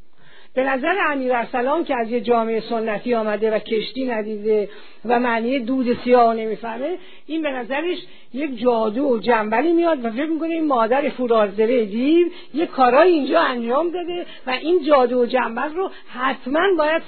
به 0.56 0.64
نظر 0.64 0.96
امیر 1.12 1.34
ارسلان 1.34 1.84
که 1.84 1.96
از 1.96 2.12
یه 2.12 2.22
جامعه 2.22 2.60
سنتی 2.70 3.14
آمده 3.14 3.56
و 3.56 3.60
کشتی 3.60 4.06
ندیده 4.06 4.70
و 5.06 5.20
معنی 5.20 5.60
دود 5.60 5.98
سیاه 6.04 6.36
نمی‌فهمه 6.36 6.98
این 7.28 7.42
به 7.42 7.52
نظرش 7.52 7.98
یک 8.34 8.60
جادو 8.60 9.04
و 9.04 9.20
جنبلی 9.20 9.74
میاد 9.74 10.06
و 10.06 10.12
فکر 10.12 10.26
می‌کنه 10.26 10.50
این 10.50 10.68
مادر 10.68 11.10
فرازدره 11.10 11.86
دیو 11.86 12.28
یه 12.54 12.66
کارایی 12.66 13.14
اینجا 13.14 13.40
انجام 13.40 13.90
داده 13.90 14.26
و 14.48 14.50
این 14.50 14.84
جادو 14.88 15.22
و 15.22 15.26
جنبل 15.26 15.74
رو 15.74 15.92
حتما 16.08 16.62
باید 16.78 17.02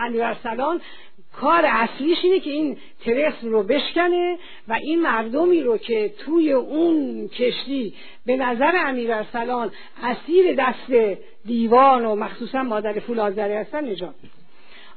امیر 0.00 0.24
ارسلان 0.24 0.80
کار 1.40 1.64
اصلیش 1.66 2.18
اینه 2.22 2.40
که 2.40 2.50
این 2.50 2.76
ترس 3.04 3.34
رو 3.42 3.62
بشکنه 3.62 4.38
و 4.68 4.72
این 4.72 5.02
مردمی 5.02 5.62
رو 5.62 5.78
که 5.78 6.14
توی 6.18 6.52
اون 6.52 7.28
کشتی 7.28 7.94
به 8.26 8.36
نظر 8.36 8.72
امیر 8.86 9.12
ارسلان 9.14 9.70
اسیر 10.02 10.54
دست 10.58 11.18
دیوان 11.44 12.04
و 12.04 12.14
مخصوصا 12.14 12.62
مادر 12.62 13.00
فولادزره 13.00 13.58
هستن 13.58 13.90
نجات 13.90 14.14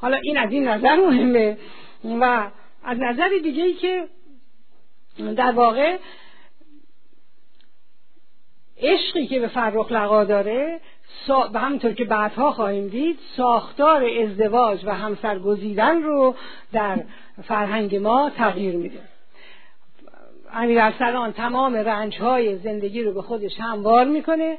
حالا 0.02 0.18
این 0.18 0.38
از 0.38 0.52
این 0.52 0.68
نظر 0.68 0.96
مهمه 0.96 1.58
و 2.04 2.52
از 2.84 2.98
نظر 3.00 3.30
دیگه 3.44 3.64
ای 3.64 3.74
که 3.74 4.08
در 5.36 5.52
واقع 5.52 5.98
عشقی 8.82 9.28
که 9.28 9.40
به 9.40 9.48
فرخ 9.48 9.92
لقا 9.92 10.24
داره 10.24 10.80
به 11.54 11.60
همونطور 11.60 11.94
که 11.94 12.06
بعدها 12.06 12.52
خواهیم 12.52 12.88
دید 12.88 13.20
ساختار 13.38 14.06
ازدواج 14.24 14.86
و 14.86 14.94
همسر 14.96 15.40
گزیدن 15.40 16.02
رو 16.02 16.36
در 16.74 17.04
فرهنگ 17.44 17.96
ما 17.96 18.32
تغییر 18.38 18.76
میده. 18.76 19.00
امیر 20.54 20.82
ارسلان 20.82 21.34
تمام 21.34 21.76
رنج 21.76 22.20
های 22.20 22.58
زندگی 22.58 23.04
رو 23.04 23.14
به 23.14 23.22
خودش 23.22 23.60
هموار 23.60 24.06
می‌کنه 24.06 24.58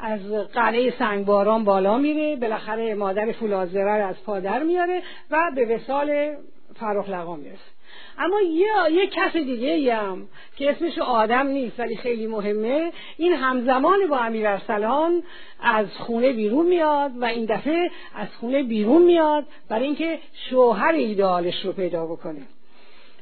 از 0.00 0.32
قلعه 0.32 0.94
سنگباران 0.98 1.64
بالا 1.64 1.98
میره 1.98 2.36
بالاخره 2.36 2.94
مادر 2.94 3.32
فولازره 3.32 3.90
از 3.90 4.24
پادر 4.24 4.62
میاره 4.62 5.02
و 5.30 5.50
به 5.54 5.76
وسال 5.76 6.36
فرخ 6.74 7.08
لقا 7.08 7.36
می‌رسه. 7.36 7.75
اما 8.18 8.40
یه, 8.40 8.68
یه 8.92 9.06
کس 9.06 9.32
دیگه 9.32 9.96
هم 9.96 10.28
که 10.56 10.70
اسمش 10.70 10.98
آدم 10.98 11.46
نیست 11.46 11.80
ولی 11.80 11.96
خیلی 11.96 12.26
مهمه. 12.26 12.92
این 13.16 13.32
همزمان 13.32 13.98
با 14.08 14.18
امیر 14.18 14.48
ارسلان 14.48 15.22
از 15.60 15.86
خونه 15.98 16.32
بیرون 16.32 16.66
میاد 16.66 17.10
و 17.16 17.24
این 17.24 17.44
دفعه 17.44 17.90
از 18.14 18.28
خونه 18.40 18.62
بیرون 18.62 19.02
میاد 19.02 19.44
برای 19.68 19.84
اینکه 19.84 20.18
شوهر 20.50 20.92
ایدالش 20.92 21.64
رو 21.64 21.72
پیدا 21.72 22.06
بکنه. 22.06 22.40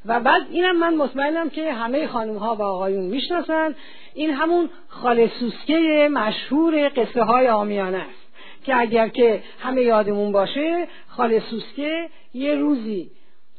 و 0.07 0.21
بعد 0.21 0.43
اینم 0.51 0.79
من 0.79 0.95
مطمئنم 0.95 1.51
که 1.51 1.73
همه 1.73 2.07
خانم 2.07 2.37
ها 2.37 2.55
و 2.55 2.63
آقایون 2.63 3.05
می‌شناسن. 3.05 3.75
این 4.15 4.31
همون 4.31 4.71
خالسوسکه 4.89 6.09
مشهور 6.13 6.89
قصه 6.97 7.23
های 7.23 7.49
آمیانه 7.49 7.99
است 7.99 8.25
که 8.65 8.77
اگر 8.77 9.09
که 9.09 9.43
همه 9.61 9.83
یادمون 9.83 10.33
باشه 10.33 10.89
خالسوسکه 11.09 12.09
یه 12.35 12.55
روزی 12.55 13.11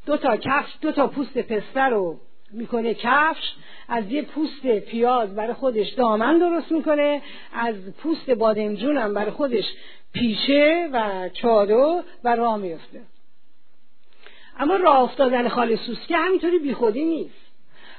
دو 0.05 0.17
تا 0.17 0.37
کفش 0.37 0.71
دو 0.81 0.91
تا 0.91 1.07
پوست 1.07 1.37
پسته 1.37 1.81
رو 1.81 2.19
می‌کنه 2.51 2.93
کفش 2.93 3.53
از 3.87 4.11
یه 4.11 4.21
پوست 4.21 4.67
پیاز 4.67 5.35
برای 5.35 5.53
خودش 5.53 5.89
دامن 5.89 6.39
درست 6.39 6.71
می‌کنه 6.71 7.21
از 7.53 7.75
پوست 7.97 8.29
بادمجون 8.29 8.97
هم 8.97 9.13
برای 9.13 9.31
خودش 9.31 9.65
پیشه 10.13 10.89
و 10.93 11.29
چادر 11.33 12.01
و 12.23 12.35
راه 12.35 12.57
میفته 12.57 13.01
اما 14.59 14.75
راه 14.75 14.99
افتادن 14.99 15.49
خال 15.49 15.75
سوسکه 15.75 16.17
همینطوری 16.17 16.59
بیخودی 16.59 17.05
نیست. 17.05 17.44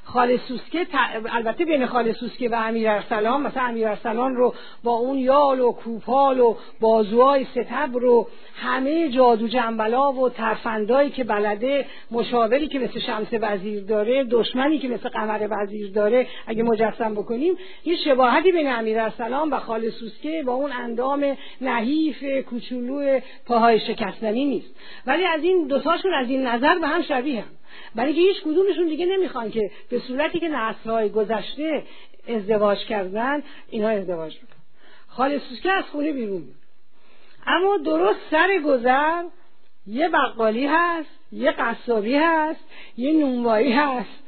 خال 0.07 0.37
سوسکه 0.37 0.87
البته 1.33 1.65
بین 1.65 1.87
خال 1.87 2.13
سوسکه 2.13 2.49
و 2.49 2.55
امیر 2.55 2.91
ارسلان 2.91 3.43
مثلا 3.43 3.63
امیر 3.63 3.89
ارسلان 3.89 4.37
رو 4.37 4.55
با 4.85 4.93
اون 4.93 5.19
یال 5.19 5.61
و 5.61 5.73
کوپال 5.73 6.41
و 6.41 6.57
بازوهای 6.81 7.45
ستبر 7.45 8.01
رو 8.01 8.29
همه 8.55 9.09
جادو 9.09 9.49
جنبلا 9.49 10.13
و 10.13 10.29
ترفندایی 10.29 11.11
که 11.11 11.25
بلده 11.25 11.87
مشاوری 12.11 12.69
که 12.69 12.79
مثل 12.79 13.01
شمس 13.01 13.29
وزیر 13.33 13.85
داره 13.85 14.25
دشمنی 14.25 14.79
که 14.79 14.89
مثل 14.89 15.09
قمر 15.09 15.49
وزیر 15.51 15.93
داره 15.93 16.27
اگه 16.47 16.63
مجسم 16.63 17.15
بکنیم 17.15 17.55
یه 17.85 17.97
شباهتی 17.97 18.53
بین 18.53 18.73
امیر 18.73 19.01
ارسلان 19.01 19.51
و 19.51 19.59
خال 19.59 19.91
سوسکه 19.91 20.43
با 20.47 20.53
اون 20.53 20.73
اندام 20.73 21.37
نحیف 21.61 22.25
کوچولو 22.49 23.21
پاهای 23.47 23.81
شکستنی 23.81 24.45
نیست. 24.45 24.75
ولی 25.07 25.25
از 25.25 25.43
این 25.43 25.67
دوتاشون 25.67 26.15
از 26.15 26.29
این 26.29 26.47
نظر 26.47 26.79
به 26.79 26.87
هم 26.87 27.03
شبیه 27.03 27.41
هم. 27.41 27.49
برای 27.95 28.13
اینکه 28.13 28.33
هیچ 28.33 28.43
کدومشون 28.43 28.87
دیگه 28.87 29.07
نمی‌خوان 29.07 29.51
که 29.51 29.71
به 29.91 29.99
صورتی 29.99 30.41
که 30.41 30.49
نسلهای 30.49 31.09
گذشته 31.09 31.83
ازدواج 32.29 32.79
کردن 32.79 33.43
اینا 33.71 33.89
ازدواج 33.89 34.35
می‌کنن. 34.35 34.57
خاله 35.09 35.39
سوسکه 35.39 35.73
از 35.73 35.85
خونه 35.85 36.13
بیرون 36.13 36.41
بود 36.41 36.55
اما 37.47 37.77
درست 37.77 38.21
سر 38.31 38.59
گذر 38.65 39.25
یه 39.87 40.09
بقالی 40.09 40.67
هست 40.67 41.11
یه 41.33 41.51
قصابی 41.51 42.15
هست 42.15 42.61
یه 42.97 43.13
نونوایی 43.13 43.73
هست 43.73 44.23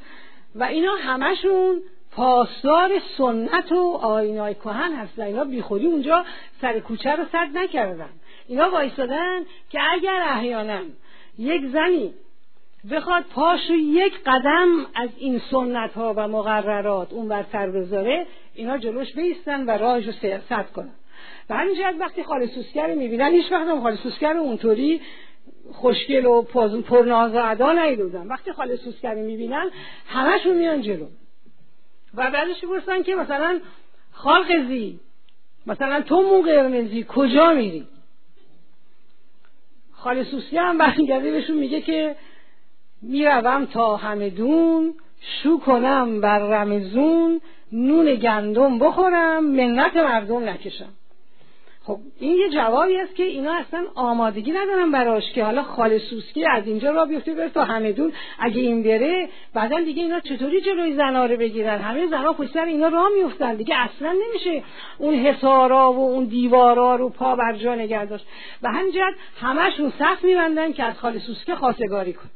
و 0.54 0.64
اینا 0.64 0.94
همشون 0.94 1.82
پاسدار 2.12 2.90
سنت 3.18 3.72
و 3.72 3.98
آینای 4.02 4.54
کهن 4.54 4.92
هستن. 4.92 5.22
اینا 5.22 5.44
بیخودی 5.44 5.86
اونجا 5.86 6.24
سر 6.60 6.80
کوچه 6.80 7.16
رو 7.16 7.24
سد 7.32 7.48
نکردن. 7.54 8.10
اینا 8.48 8.70
وایستادن 8.70 9.42
که 9.70 9.80
اگر 9.92 10.24
احیانا 10.28 10.80
یک 11.38 11.66
زنی 11.66 12.14
بخواد 12.90 13.24
پاشو 13.24 13.72
یک 13.72 14.12
قدم 14.26 14.86
از 14.94 15.08
این 15.16 15.40
سنت 15.50 15.92
ها 15.92 16.14
و 16.16 16.28
مقررات 16.28 17.12
اون 17.12 17.28
بر 17.28 17.44
سر 17.52 17.70
بذاره 17.70 18.26
اینا 18.54 18.78
جلوش 18.78 19.12
بیستن 19.12 19.66
و 19.66 19.70
راهش 19.70 20.06
رو 20.06 20.12
سد 20.48 20.70
کنن. 20.72 20.94
و 21.50 21.56
همین 21.56 21.98
وقتی 21.98 22.22
خاله 22.22 22.46
سوسگر 22.46 22.88
رو 22.88 22.94
می‌بینن 22.94 23.32
هیچ 23.32 23.52
وقت 23.52 23.68
هم 23.68 24.36
رو 24.36 24.40
اونطوری 24.40 25.00
خوشگل 25.72 26.26
و 26.26 26.42
پرناز 26.82 27.34
و 27.34 27.42
ادا 27.44 27.72
نیدودن 27.72 28.26
وقتی 28.26 28.52
خاله 28.52 28.76
سوسگر 28.76 29.14
رو 29.14 29.20
می‌بینن 29.20 29.70
همشون 30.06 30.56
میان 30.56 30.82
جلو. 30.82 31.06
و 32.14 32.30
بعدش 32.30 32.64
بپرسن 32.64 33.02
که 33.02 33.14
مثلا 33.14 33.60
خالقزی 34.12 35.00
مثلا 35.66 36.00
تو 36.00 36.22
مو 36.22 36.42
قرمزی 36.42 37.06
کجا 37.08 37.52
میری؟ 37.52 37.86
خاله 39.92 40.24
سوسکی 40.24 40.56
هم 40.56 40.78
برمیگرده 40.78 41.30
بهشون 41.30 41.56
میگه 41.56 41.80
که 41.80 42.16
می‌روم 43.02 43.64
تا 43.64 43.96
همدون 43.96 44.94
شو 45.42 45.58
کنم 45.58 46.20
بر 46.20 46.38
رمزون 46.38 47.40
نون 47.72 48.14
گندم 48.14 48.78
بخورم 48.78 49.44
منت 49.44 49.96
مردم 49.96 50.48
نکشم. 50.48 50.88
خب 51.88 51.98
این 52.20 52.36
یه 52.36 52.48
جوابی 52.50 52.96
است 52.96 53.14
که 53.14 53.22
اینا 53.22 53.54
اصلا 53.54 53.84
آمادگی 53.94 54.52
ندارن 54.52 54.92
براش 54.92 55.32
که 55.32 55.44
حالا 55.44 55.62
خال 55.62 55.98
سوسکی 55.98 56.46
از 56.46 56.66
اینجا 56.66 56.90
را 56.90 57.04
بیفته 57.04 57.34
بره 57.34 57.48
تا 57.48 57.64
همدون 57.64 58.12
اگه 58.38 58.60
این 58.60 58.82
بره 58.82 59.28
بعدا 59.54 59.80
دیگه 59.80 60.02
اینا 60.02 60.20
چطوری 60.20 60.60
جلوی 60.60 60.94
زنا 60.94 61.26
رو 61.26 61.36
بگیرن؟ 61.36 61.78
همه 61.78 62.06
زنا 62.06 62.32
پشت 62.32 62.56
اینا 62.56 62.88
راه 62.88 63.08
میفتن 63.22 63.54
دیگه 63.54 63.74
اصلا 63.76 64.12
نمیشه 64.12 64.62
اون 64.98 65.14
حسارا 65.14 65.92
و 65.92 65.98
اون 65.98 66.24
دیوارا 66.24 66.96
رو 66.96 67.08
پا 67.08 67.36
بر 67.36 67.52
جا 67.52 67.74
نگه 67.74 68.08
و 68.62 68.72
همینجد 68.72 69.14
همشون 69.40 69.92
صف 69.98 70.24
میبندن 70.24 70.72
که 70.72 70.84
از 70.84 70.98
خال 70.98 71.18
سوسکی 71.18 71.54
خواستگاری 71.54 72.12
کن 72.12 72.30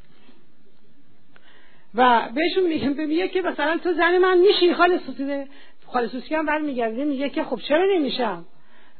و 1.95 2.29
بهشون 2.35 2.65
میگم 2.65 3.07
میگه 3.07 3.29
که 3.29 3.43
مثلا 3.43 3.79
تو 3.79 3.93
زن 3.93 4.19
من 4.19 4.39
میشی 4.39 4.75
خال 4.75 4.99
سوسکی 4.99 5.45
خال 5.87 6.09
سوسکی 6.09 6.35
هم 6.35 6.47
برمیگرده 6.47 7.05
میگه 7.05 7.29
که 7.29 7.45
خب 7.45 7.61
چرا 7.69 7.87
نمیشم؟ 7.95 8.45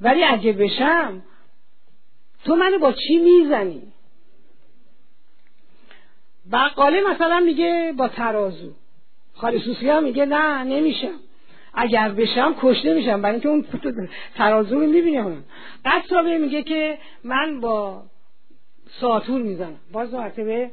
ولی 0.01 0.25
اگه 0.25 0.53
بشم 0.53 1.23
تو 2.45 2.57
منو 2.57 2.79
با 2.79 2.93
چی 2.93 3.19
می‌زنی؟ 3.19 3.83
بقاله 6.53 7.01
مثلا 7.11 7.41
میگه 7.41 7.95
با 7.97 8.09
ترازو. 8.09 8.73
خالی 9.35 9.77
هم 9.83 10.05
میگه 10.05 10.27
نه 10.27 10.65
نمیشم. 10.65 11.21
اگر 11.75 12.09
بشم 12.09 12.55
کشته 12.61 12.95
میشم 12.95 13.23
برای 13.23 13.35
اینکه 13.35 13.49
اون 13.49 13.67
ترازو 14.37 14.81
رو 14.81 14.87
می‌بینه 14.87 15.37
قصابه 15.85 16.39
میگه 16.39 16.63
که 16.63 16.99
من 17.25 17.61
با 17.61 18.03
ساتور 19.01 19.43
می‌زنم. 19.43 19.81
باز 19.93 20.15
مرتبه 20.15 20.71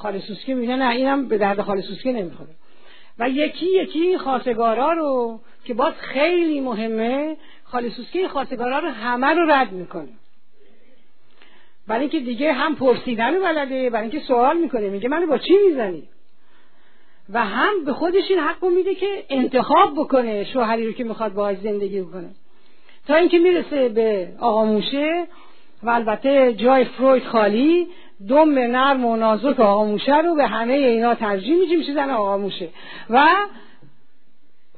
خالی 0.00 0.20
سوسکی 0.20 0.54
میگه 0.54 0.76
نه 0.76 0.90
اینم 0.90 1.28
به 1.28 1.38
درد 1.38 1.60
خالی 1.60 1.82
سوسکی 1.82 2.12
نمی‌خوره. 2.12 2.50
و 3.18 3.28
یکی 3.30 3.66
یکی 3.66 4.18
خواستگارا 4.18 4.92
رو 4.92 5.40
که 5.64 5.74
باز 5.74 5.92
خیلی 5.94 6.60
مهمه 6.60 7.36
خالصوسکی 7.64 8.28
خواستگارا 8.28 8.78
رو 8.78 8.88
همه 8.88 9.26
رو 9.26 9.50
رد 9.50 9.72
می‌کنه. 9.72 10.08
برای 11.86 12.00
اینکه 12.00 12.20
دیگه 12.20 12.52
هم 12.52 12.76
پرسیدن 12.76 13.40
بلده 13.42 13.90
برای 13.90 14.10
اینکه 14.10 14.26
سوال 14.26 14.56
می‌کنه 14.56 14.88
میگه 14.88 15.08
منو 15.08 15.26
با 15.26 15.38
چی 15.38 15.54
می‌زنی؟ 15.68 16.02
و 17.32 17.44
هم 17.44 17.84
به 17.84 17.92
خودش 17.92 18.30
این 18.30 18.38
حق 18.38 18.64
میده 18.64 18.94
که 18.94 19.24
انتخاب 19.28 19.94
بکنه 19.96 20.44
شوهری 20.44 20.86
رو 20.86 20.92
که 20.92 21.04
می‌خواد 21.04 21.32
باهاش 21.32 21.58
زندگی 21.58 22.00
بکنه. 22.00 22.30
تا 23.06 23.14
اینکه 23.14 23.38
می‌رسه 23.38 23.88
به 23.88 24.28
آقا 24.38 24.64
موشه 24.64 25.26
و 25.82 25.90
البته 25.90 26.54
جای 26.54 26.84
فروید 26.84 27.24
خالی 27.24 27.86
دم 28.28 28.58
نرم 28.58 29.04
و 29.04 29.16
نازک 29.16 29.60
آقا 29.60 29.84
موشه 29.84 30.18
رو 30.18 30.34
به 30.34 30.46
همه 30.46 30.72
اینا 30.72 31.14
ترجیح 31.14 31.58
میشه 31.58 31.76
میشه 31.76 31.94
زن 31.94 32.10
آقا 32.10 32.38
موشه 32.38 32.68
و 33.10 33.26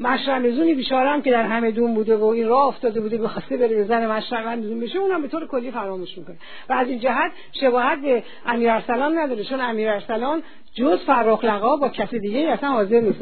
مشرمزونی 0.01 0.75
بیچاره 0.75 1.11
هم 1.11 1.23
که 1.23 1.31
در 1.31 1.43
همه 1.43 1.71
دون 1.71 1.95
بوده 1.95 2.17
و 2.17 2.25
این 2.25 2.49
راه 2.49 2.67
افتاده 2.67 3.01
بوده 3.01 3.19
بخواسته 3.19 3.57
بره 3.57 3.77
به 3.77 3.85
زن 3.85 4.07
مشرمزون 4.07 4.81
بشه 4.81 4.99
اونم 4.99 5.23
به 5.23 5.29
طور 5.29 5.47
کلی 5.47 5.71
فراموش 5.71 6.19
می‌کنه. 6.19 6.37
و 6.69 6.73
از 6.73 6.89
این 6.89 6.99
جهت 6.99 7.33
شباهت 7.61 7.99
به 8.01 8.23
امیر 8.47 8.71
ارسلان 8.71 9.19
نداره 9.19 9.45
چون 9.45 9.61
امیر 9.61 9.91
ارسلان 9.91 10.43
جز 10.75 10.99
فراخ 10.99 11.45
لقا 11.45 11.77
با 11.77 11.89
کسی 11.89 12.19
دیگه 12.19 12.39
اصلا 12.39 12.69
حاضر 12.69 13.01
نیست. 13.01 13.21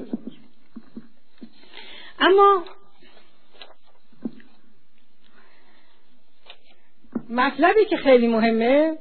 اما 2.21 2.65
مطلبی 7.31 7.85
که 7.85 7.97
خیلی 7.97 8.27
مهمه 8.27 8.99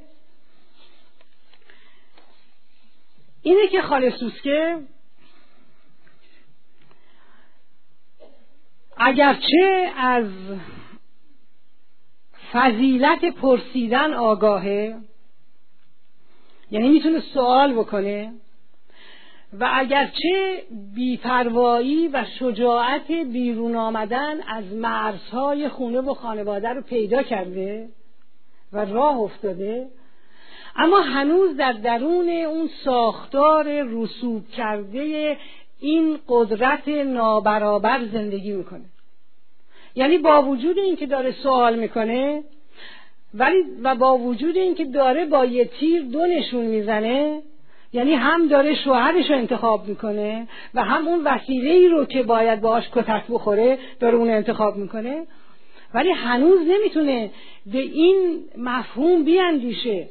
اینه 3.42 3.68
که 3.68 3.82
خاله 3.82 4.10
سوسکه 4.10 4.78
اگرچه 8.96 9.92
از 9.96 10.26
فضیلت 12.52 13.24
پرسیدن 13.24 14.14
آگاهه 14.14 14.96
یعنی 16.70 16.88
می‌تونه 16.88 17.20
سوال 17.20 17.72
بکنه 17.72 18.32
و 19.52 19.70
اگرچه 19.72 20.62
بیپروایی 20.94 22.08
و 22.08 22.24
شجاعت 22.38 23.10
بیرون 23.10 23.76
آمدن 23.76 24.42
از 24.48 24.64
مرزهای 24.64 25.68
خونه 25.68 26.00
و 26.00 26.14
خانواده 26.14 26.68
رو 26.68 26.82
پیدا 26.82 27.22
کرده 27.22 27.88
و 28.72 28.84
راه 28.84 29.16
افتاده 29.16 29.88
اما 30.76 31.00
هنوز 31.00 31.56
در 31.56 31.72
درون 31.72 32.28
اون 32.28 32.68
ساختار 32.84 33.82
رسوب 33.82 34.48
کرده 34.48 35.36
این 35.80 36.18
قدرت 36.28 36.88
نابرابر 36.88 38.00
زندگی 38.12 38.52
می‌کنه. 38.52 38.84
یعنی 39.94 40.18
با 40.18 40.42
وجود 40.42 40.78
اینکه 40.78 41.06
داره 41.06 41.32
سوال 41.32 41.78
می‌کنه 41.78 42.42
ولی 43.34 43.64
و 43.82 43.94
با 43.94 44.18
وجود 44.18 44.56
اینکه 44.56 44.84
داره 44.84 45.26
با 45.26 45.44
یه 45.44 45.64
تیر 45.64 46.02
دو 46.02 46.26
نشون 46.26 46.64
می‌زنه 46.64 47.42
یعنی 47.92 48.14
هم 48.14 48.48
داره 48.48 48.74
شوهرش 48.74 49.30
رو 49.30 49.36
انتخاب 49.36 49.88
می‌کنه 49.88 50.48
و 50.74 50.84
هم 50.84 51.08
اون 51.08 51.24
وسیله 51.24 51.70
ای 51.70 51.88
رو 51.88 52.04
که 52.04 52.22
باید 52.22 52.60
باهاش 52.60 52.84
کتک 52.94 53.24
بخوره 53.30 53.78
داره 54.00 54.16
اون 54.16 54.30
انتخاب 54.30 54.76
می‌کنه. 54.76 55.26
ولی 55.94 56.10
هنوز 56.10 56.60
نمی‌تونه 56.68 57.30
به 57.66 57.78
این 57.78 58.44
مفهوم 58.58 59.24
بیاندیشه. 59.24 60.08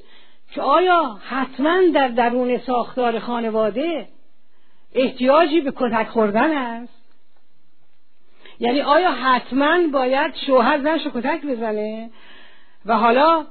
که 0.52 0.62
آیا 0.62 1.20
حتما 1.30 1.82
در 1.94 2.08
درون 2.08 2.58
ساختار 2.58 3.20
خانواده 3.20 4.08
احتیاجی 4.94 5.62
به 5.62 5.74
کتک 5.76 6.08
خوردن 6.08 6.58
است؟ 6.58 7.00
یعنی 8.60 8.82
آیا 8.82 9.12
حتما 9.12 9.88
باید 9.94 10.36
شوهر 10.48 10.82
زنش 10.82 11.08
کتک 11.08 11.46
بزنه؟ 11.46 12.10
و 12.86 12.98
حالا 12.98 13.46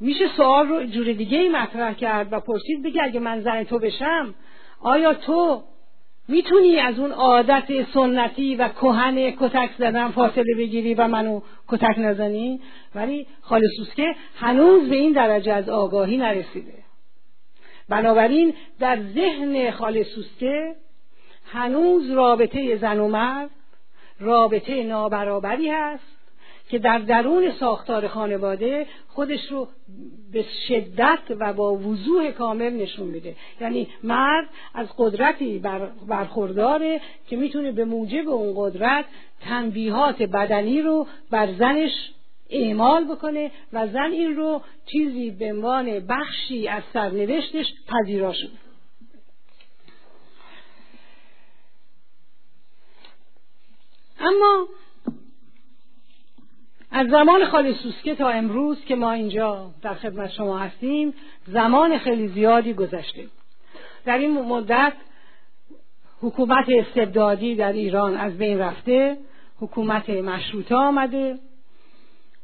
میشه 0.00 0.28
سوال 0.36 0.68
رو 0.68 0.84
جور 0.84 1.12
دیگه 1.12 1.38
ای 1.38 1.48
مطرح 1.48 1.92
کرد 1.92 2.32
و 2.32 2.40
پرسید 2.40 2.82
بگه 2.82 3.02
اگه 3.02 3.20
من 3.20 3.40
زن 3.40 3.64
تو 3.64 3.78
بشم 3.78 4.34
آیا 4.80 5.14
تو 5.14 5.62
می‌تونی 6.28 6.80
از 6.80 6.98
اون 6.98 7.12
عادت 7.12 7.90
سنتی 7.94 8.54
و 8.54 8.68
کهن 8.68 9.30
کتک 9.30 9.70
زدن 9.78 10.08
فاصله 10.08 10.54
بگیری 10.58 10.94
و 10.94 11.08
منو 11.08 11.40
کتک 11.68 11.94
نزنی؟ 11.98 12.60
ولی 12.94 13.26
خالصوسکه 13.40 14.14
هنوز 14.36 14.88
به 14.88 14.96
این 14.96 15.12
درجه 15.12 15.52
از 15.52 15.68
آگاهی 15.68 16.16
نرسیده. 16.16 16.74
بنابراین 17.88 18.54
در 18.80 18.98
ذهن 19.14 19.70
خالصوسکه 19.70 20.74
هنوز 21.46 22.10
رابطه 22.10 22.76
زن 22.76 22.98
و 22.98 23.08
مرد 23.08 23.50
رابطه 24.20 24.84
نابرابری 24.84 25.68
هست 25.70 26.17
که 26.68 26.78
در 26.78 26.98
درون 26.98 27.52
ساختار 27.60 28.08
خانواده 28.08 28.86
خودش 29.08 29.50
رو 29.50 29.68
به 30.32 30.44
شدت 30.68 31.18
و 31.38 31.52
با 31.52 31.74
وضوح 31.74 32.30
کامل 32.30 32.70
نشون 32.70 33.06
میده. 33.06 33.36
یعنی 33.60 33.88
مرد 34.02 34.48
از 34.74 34.86
قدرتی 34.98 35.62
برخورداره 36.08 37.00
که 37.28 37.36
می‌تونه 37.36 37.72
به 37.72 37.84
موجب 37.84 38.28
اون 38.28 38.54
قدرت 38.56 39.04
تنبیهات 39.40 40.22
بدنی 40.22 40.82
رو 40.82 41.06
بر 41.30 41.52
زنش 41.52 42.10
اعمال 42.50 43.04
بکنه 43.04 43.50
و 43.72 43.86
زن 43.86 44.10
این 44.12 44.36
رو 44.36 44.62
چیزی 44.86 45.30
به 45.30 45.52
عنوان 45.52 46.00
بخشی 46.00 46.68
از 46.68 46.82
سرنوشتش 46.92 47.66
پذیرا 47.88 48.32
شد 48.32 48.50
اما 54.20 54.68
از 56.90 57.06
زمان 57.08 57.44
خالی 57.44 57.74
سوسکه 57.74 58.14
تا 58.14 58.28
امروز 58.28 58.84
که 58.84 58.96
ما 58.96 59.12
اینجا 59.12 59.70
در 59.82 59.94
خدمت 59.94 60.30
شما 60.30 60.58
هستیم 60.58 61.14
زمان 61.46 61.98
خیلی 61.98 62.28
زیادی 62.28 62.74
گذشته. 62.74 63.26
در 64.04 64.18
این 64.18 64.42
مدت 64.42 64.92
حکومت 66.20 66.66
استبدادی 66.68 67.54
در 67.54 67.72
ایران 67.72 68.16
از 68.16 68.38
بین 68.38 68.58
رفته 68.58 69.16
حکومت 69.60 70.10
مشروطه 70.10 70.74
آمده 70.74 71.38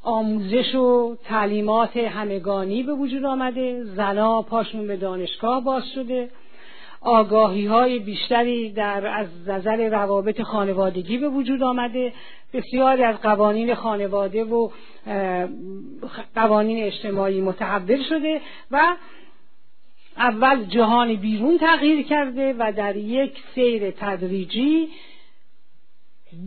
آموزش 0.03 0.74
و 0.74 1.16
تعلیمات 1.24 1.97
همگانی 1.97 2.82
به 2.82 2.92
وجود 2.92 3.24
آمده 3.24 3.84
زنا 3.84 4.42
پاشون 4.42 4.86
به 4.86 4.97
دانشگاه 4.97 5.64
باز 5.64 5.82
شده. 5.95 6.30
آگاهی 7.05 7.66
های 7.66 7.98
بیشتری 7.98 8.72
در 8.72 9.07
از 9.07 9.26
نظر 9.46 9.88
روابط 9.88 10.42
خانوادگی 10.42 11.18
به 11.18 11.28
وجود 11.28 11.62
آمده. 11.62 12.12
بسیاری 12.52 13.02
از 13.02 13.16
قوانین 13.16 13.74
خانواده 13.74 14.44
و 14.44 14.68
قوانین 16.34 16.84
اجتماعی 16.84 17.40
متحول 17.40 18.02
شده 18.09 18.40
و 18.70 18.96
اول 20.16 20.64
جهان 20.64 21.14
بیرون 21.14 21.59
تغییر 21.59 22.07
کرده 22.07 22.55
و 22.59 22.72
در 22.76 22.96
یک 22.96 23.32
سیر 23.55 23.90
تدریجی 23.90 24.88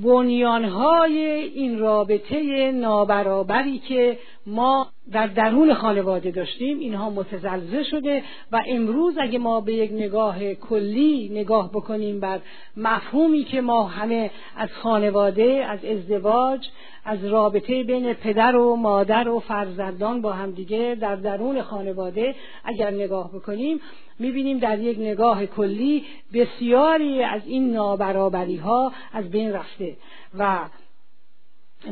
بنیانهای 0.04 1.18
این 1.56 1.80
رابطه 1.80 2.72
نابرابری 2.72 3.80
که 3.80 4.18
ما 4.46 4.88
در 5.12 5.28
درون 5.28 5.74
خانواده 5.74 6.32
داشتیم 6.32 6.80
اینها 6.80 7.10
متزلزل 7.10 7.84
شده 7.84 8.24
و 8.52 8.64
امروز 8.68 9.18
اگه 9.22 9.40
ما 9.40 9.62
به 9.62 9.74
یک 9.74 9.92
نگاه 9.92 10.54
کلی 10.54 11.30
نگاه 11.34 11.72
بکنیم 11.72 12.20
بر 12.20 12.40
مفهومی 12.78 13.44
که 13.44 13.62
ما 13.62 13.84
همه 13.84 14.32
از 14.58 14.70
خانواده 14.84 15.66
از 15.70 15.86
ازدواج 15.86 16.68
از 17.08 17.26
رابطه 17.26 17.84
بین 17.84 18.14
پدر 18.14 18.56
و 18.56 18.76
مادر 18.76 19.30
و 19.30 19.40
فرزندان 19.40 20.22
با 20.22 20.34
همدیگه 20.34 20.98
در 21.02 21.16
درون 21.16 21.62
خانواده 21.62 22.36
اگر 22.64 22.92
نگاه 22.92 23.32
بکنیم 23.32 23.80
می‌بینیم 24.20 24.58
در 24.58 24.80
یک 24.80 24.98
نگاه 25.00 25.46
کلی 25.46 26.06
بسیاری 26.34 27.24
از 27.24 27.42
این 27.46 27.74
نابرابری 27.74 28.58
ها 28.58 28.92
از 29.14 29.30
بین 29.30 29.54
رفته 29.54 29.98
و 30.38 30.60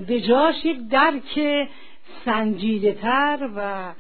به 0.08 0.22
جاش 0.22 0.66
یک 0.66 0.78
درک 0.90 1.68
سنجیده 2.26 2.94
تر 2.94 3.50
و 3.56 3.94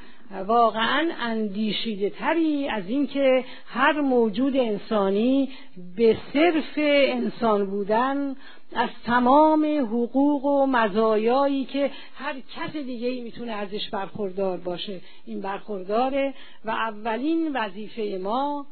واقعا 0.45 1.09
اندیشیده 1.21 2.09
تری 2.09 2.69
از 2.69 2.83
اینکه 2.87 3.43
هر 3.67 4.01
موجود 4.01 4.57
انسانی 4.57 5.49
به 5.97 6.17
صرف 6.33 6.73
انسان 7.07 7.65
بودن 7.65 8.35
از 8.75 8.89
تمام 9.05 9.65
حقوق 9.65 10.45
و 10.45 10.65
مزایایی 10.65 11.65
که 11.65 11.91
هر 12.15 12.33
کس 12.33 12.75
دیگه 12.75 13.07
ای 13.07 13.21
می‌تونه 13.21 13.51
ازش 13.51 13.89
برخوردار 13.89 14.57
باشه. 14.57 15.01
این 15.25 15.41
برخورداره 15.41 16.33
و 16.65 16.69
اولین 16.69 17.51
وظیفه 17.53 18.19
ما 18.23 18.65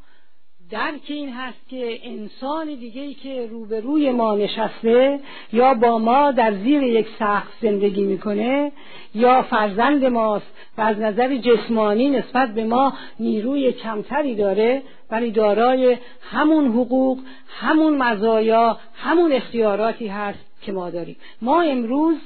درک 0.70 1.00
این 1.06 1.32
هست 1.32 1.68
که 1.68 1.98
انسان 2.02 2.66
دیگه 2.74 3.02
ای 3.02 3.14
که 3.14 3.46
روبروی 3.50 4.10
ما 4.10 4.36
نشسته 4.36 5.20
یا 5.52 5.74
با 5.74 5.98
ما 5.98 6.30
در 6.30 6.54
زیر 6.54 6.82
یک 6.82 7.06
سقف 7.18 7.48
زندگی 7.62 8.04
می‌کنه 8.04 8.72
یا 9.14 9.42
فرزند 9.42 10.04
ماست 10.04 10.46
و 10.78 10.80
از 10.80 10.98
نظر 10.98 11.36
جسمانی 11.36 12.10
نسبت 12.10 12.54
به 12.54 12.64
ما 12.64 12.92
نیروی 13.20 13.72
کمتری 13.72 14.34
داره 14.34 14.82
ولی 15.10 15.30
دارای 15.30 15.96
همون 16.20 16.66
حقوق 16.66 17.18
همون 17.48 17.96
مزایا 17.96 18.78
همون 18.94 19.32
اختیاراتی 19.32 20.08
هست 20.08 20.38
که 20.62 20.72
ما 20.72 20.90
داریم. 20.90 21.16
ما 21.42 21.62
امروز 21.62 22.16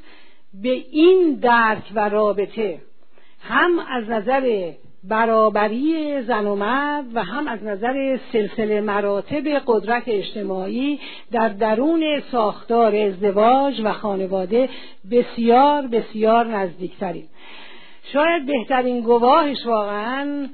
به 0.62 0.84
این 0.90 1.34
درک 1.34 1.92
و 1.94 2.08
رابطه 2.08 2.78
هم 3.42 3.78
از 3.88 4.08
نظر 4.08 4.72
برابری 5.04 6.22
زن 6.22 6.46
و 6.46 6.54
مرد 6.54 7.04
و 7.14 7.22
هم 7.24 7.48
از 7.48 7.64
نظر 7.64 8.18
سلسله 8.32 8.80
مراتب 8.80 9.48
قدرت 9.66 10.02
اجتماعی 10.06 11.00
در 11.32 11.48
درون 11.48 12.22
ساختار 12.32 12.96
ازدواج 12.96 13.80
و 13.84 13.92
خانواده 13.92 14.68
بسیار 15.10 15.86
بسیار 15.86 16.46
نزدیکتریم. 16.46 17.28
شاید 18.12 18.46
بهترین 18.46 19.00
گواهش 19.00 19.66
واقعا 19.66 20.48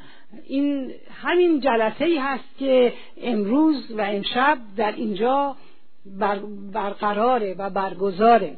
این 0.46 0.90
همین 1.22 1.60
جلسه 1.60 2.04
ای 2.04 2.18
هست 2.18 2.58
که 2.58 2.92
امروز 3.22 3.90
و 3.90 4.00
امشب 4.00 4.58
در 4.76 4.92
اینجا 4.92 5.56
برقراره 6.72 7.54
و 7.58 7.70
برگزاره. 7.70 8.56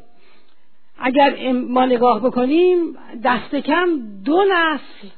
اگر 0.99 1.53
ما 1.53 1.87
نگاه 1.87 2.20
بکنیم 2.20 2.97
دست 3.24 3.55
کم 3.55 4.01
دو 4.24 4.45
نسل 4.45 5.09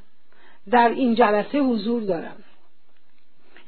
در 0.70 0.88
این 0.88 1.14
جلسه 1.14 1.58
حضور 1.58 2.02
دارم. 2.02 2.36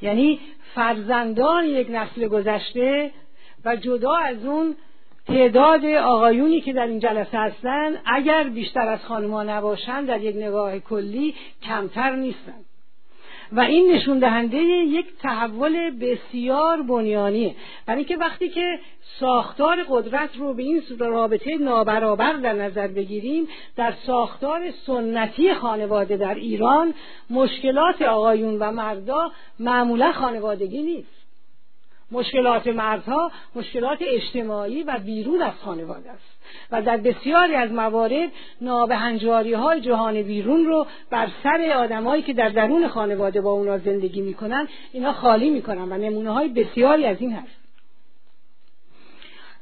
یعنی 0.03 0.41
فرزندان 0.75 1.65
یک 1.65 1.91
نسل 1.91 2.29
گذشته 2.29 3.11
و 3.65 3.77
جدا 3.77 4.17
از 4.17 4.45
اون 4.45 4.77
تعداد 5.27 5.85
آقایونی 5.85 6.61
که 6.61 6.73
در 6.73 6.87
این 6.87 6.99
جلسه 6.99 7.39
هستند 7.39 7.99
اگر 8.07 8.49
بیشتر 8.49 8.89
از 8.89 9.05
خانمها 9.05 9.43
نباشند 9.43 10.07
در 10.07 10.21
یک 10.21 10.37
نگاه 10.37 10.79
کلی 10.79 11.35
کمتر 11.63 12.17
نیستند 12.17 12.65
و 13.53 13.61
این 13.61 13.93
نشون 13.93 14.19
دهنده 14.19 14.59
یک 14.59 15.07
تحول 15.23 15.91
بسیار 15.91 16.83
بنیانیه. 16.83 17.55
برای 17.87 17.99
اینکه 17.99 18.17
وقتی 18.17 18.49
که 18.49 18.79
ساختار 19.21 19.85
قدرت 19.89 20.37
رو 20.37 20.55
به 20.55 20.63
این 20.63 20.83
رابطه 20.99 21.57
نابرابر 21.57 22.33
در 22.33 22.53
نظر 22.53 22.89
بگیریم 22.89 23.49
در 23.77 23.95
ساختار 24.07 24.71
سنتی 24.87 25.55
خانواده 25.55 26.17
در 26.17 26.35
ایران 26.35 26.95
مشکلات 27.31 28.03
آقایون 28.03 28.59
و 28.59 28.71
مردا 28.71 29.33
معمولا 29.59 30.13
خانوادگی 30.13 30.83
نیست. 30.83 31.21
مشکلات 32.13 32.67
مردها 32.67 33.33
مشکلات 33.55 33.99
اجتماعی 34.01 34.83
و 34.83 34.99
بیرون 34.99 35.43
از 35.43 35.55
خانواده 35.65 36.11
است. 36.11 36.30
و 36.71 36.83
در 36.83 36.97
بسیاری 36.97 37.55
از 37.55 37.73
موارد 37.73 38.31
نابهنجاری 38.61 39.53
های 39.53 39.81
جهان 39.81 40.23
بیرون 40.23 40.65
رو 40.65 40.87
بر 41.11 41.29
سر 41.43 41.73
آدمایی 41.77 42.23
که 42.23 42.33
در 42.33 42.49
درون 42.49 42.89
خانواده 42.89 43.41
با 43.41 43.51
اونا 43.51 43.79
زندگی 43.79 44.21
می‌کنن 44.21 44.69
اینا 44.93 45.13
خالی 45.13 45.51
می‌کنن 45.51 45.93
و 45.93 45.99
نمونه 45.99 46.31
های 46.31 46.49
بسیاری 46.49 47.07
از 47.07 47.17
این 47.21 47.33
هست. 47.33 47.61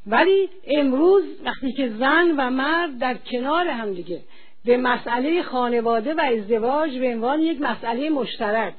ولی 0.06 0.48
امروز 0.66 1.24
وقتی 1.44 1.72
که 1.72 1.88
زن 1.88 2.34
و 2.36 2.50
مرد 2.50 2.98
در 2.98 3.14
کنار 3.14 3.68
هم 3.68 3.94
دیگه 3.94 4.20
به 4.64 4.76
مسئله 4.76 5.42
خانواده 5.42 6.14
و 6.14 6.20
ازدواج 6.20 6.98
به 6.98 7.14
عنوان 7.14 7.40
یک 7.40 7.60
مسئله 7.60 8.10
مشترک 8.10 8.74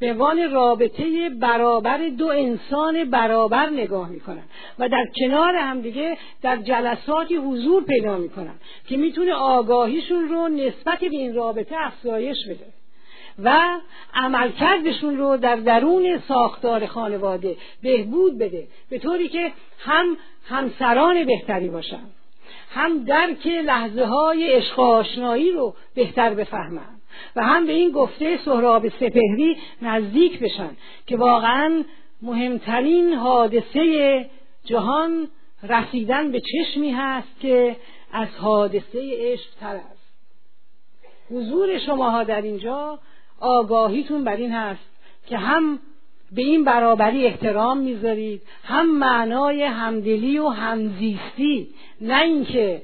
به 0.00 0.10
عنوان 0.10 0.50
رابطه 0.50 1.30
برابر 1.40 2.08
دو 2.08 2.26
انسان 2.26 3.10
برابر 3.10 3.70
نگاه 3.70 4.08
می‌کنن 4.08 4.42
و 4.78 4.88
در 4.88 5.04
کنار 5.20 5.54
همدیگه 5.54 6.18
در 6.42 6.56
جلساتی 6.56 7.36
حضور 7.36 7.84
پیدا 7.84 8.16
می‌کنن 8.16 8.54
که 8.88 8.96
می‌تونه 8.96 9.32
آگاهیشون 9.32 10.28
رو 10.28 10.48
نسبت 10.48 10.98
به 10.98 11.06
این 11.06 11.34
رابطه 11.34 11.76
افزایش 11.78 12.38
بده 12.48 12.66
و 13.42 13.78
عملکردشون 14.14 15.16
رو 15.16 15.36
در 15.36 15.56
درون 15.56 16.22
ساختار 16.28 16.86
خانواده 16.86 17.56
بهبود 17.82 18.38
بده 18.38 18.66
به 18.90 18.98
طوری 18.98 19.28
که 19.28 19.52
هم 19.78 20.16
همسران 20.48 21.24
بهتری 21.24 21.68
باشن 21.68 22.02
هم 22.70 23.04
درک 23.04 23.46
لحظه 23.46 24.04
های 24.04 24.52
عشق 24.52 24.80
آشنایی 24.80 25.52
رو 25.52 25.74
بهتر 25.94 26.34
بفهمن. 26.34 26.97
و 27.36 27.44
هم 27.44 27.66
به 27.66 27.72
این 27.72 27.90
گفته 27.90 28.38
سهراب 28.44 28.88
سپهری 28.88 29.56
نزدیک 29.82 30.38
بشن 30.38 30.70
که 31.06 31.16
واقعا 31.16 31.84
مهمترین 32.22 33.12
حادثه 33.12 34.26
جهان 34.64 35.28
رسیدن 35.62 36.32
به 36.32 36.40
چشمی 36.40 36.90
هست 36.90 37.40
که 37.40 37.76
از 38.12 38.28
حادثه 38.28 39.12
عشق 39.18 39.50
تر 39.60 39.76
است. 39.76 39.98
حضور 41.30 41.78
شماها 41.78 42.24
در 42.24 42.42
اینجا 42.42 42.98
آگاهیتون 43.40 44.24
بر 44.24 44.36
این 44.36 44.52
هست 44.52 44.88
که 45.26 45.38
هم 45.38 45.78
به 46.32 46.42
این 46.42 46.64
برابری 46.64 47.26
احترام 47.26 47.78
می‌ذارید 47.78 48.42
هم 48.64 48.98
معنای 48.98 49.62
همدلی 49.62 50.38
و 50.38 50.48
همزیستی 50.48 51.68
نه 52.00 52.22
اینکه 52.22 52.82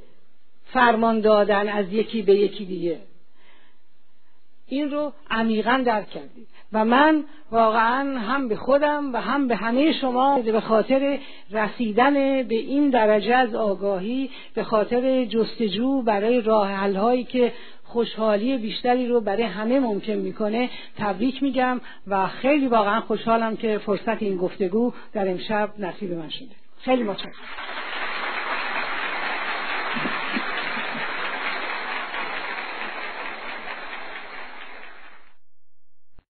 فرمان 0.73 1.21
دادن 1.21 1.69
از 1.69 1.93
یکی 1.93 2.23
به 2.23 2.35
یکی 2.35 2.65
دیگه. 2.65 3.01
این 4.75 4.91
رو 4.91 5.13
عمیقا 5.31 5.83
درک 5.87 6.11
کردید 6.11 6.47
و 6.73 6.85
من 6.85 7.25
واقعا 7.51 8.19
هم 8.19 8.49
به 8.49 8.57
خودم 8.57 9.13
و 9.13 9.17
هم 9.17 9.49
به 9.49 9.57
همه 9.57 9.93
شما 9.93 10.39
به 10.39 10.61
خاطر 10.61 11.19
رسیدن 11.51 12.15
به 12.43 12.55
این 12.55 12.91
درجه 12.91 13.35
از 13.35 13.55
آگاهی 13.55 14.31
به 14.55 14.65
خاطر 14.65 15.25
جستجو 15.25 16.03
برای 16.03 16.41
راه 16.41 16.73
هایی 16.73 17.25
که 17.25 17.53
خوشحالی 17.85 18.57
بیشتری 18.59 19.09
رو 19.09 19.21
برای 19.21 19.43
همه 19.43 19.81
ممکن 19.81 20.13
می‌کنه 20.13 20.71
تبریک 20.99 21.43
میگم 21.43 21.81
و 22.07 22.27
خیلی 22.27 22.67
واقعا 22.67 23.01
خوشحالم 23.01 23.57
که 23.57 23.79
فرصت 23.79 24.23
این 24.23 24.37
گفتگو 24.37 24.93
در 25.13 25.29
امشب 25.29 25.71
نصیب 25.79 26.13
من 26.13 26.29
شده. 26.29 26.49
خیلی 26.81 27.03
متشکرم. 27.03 27.33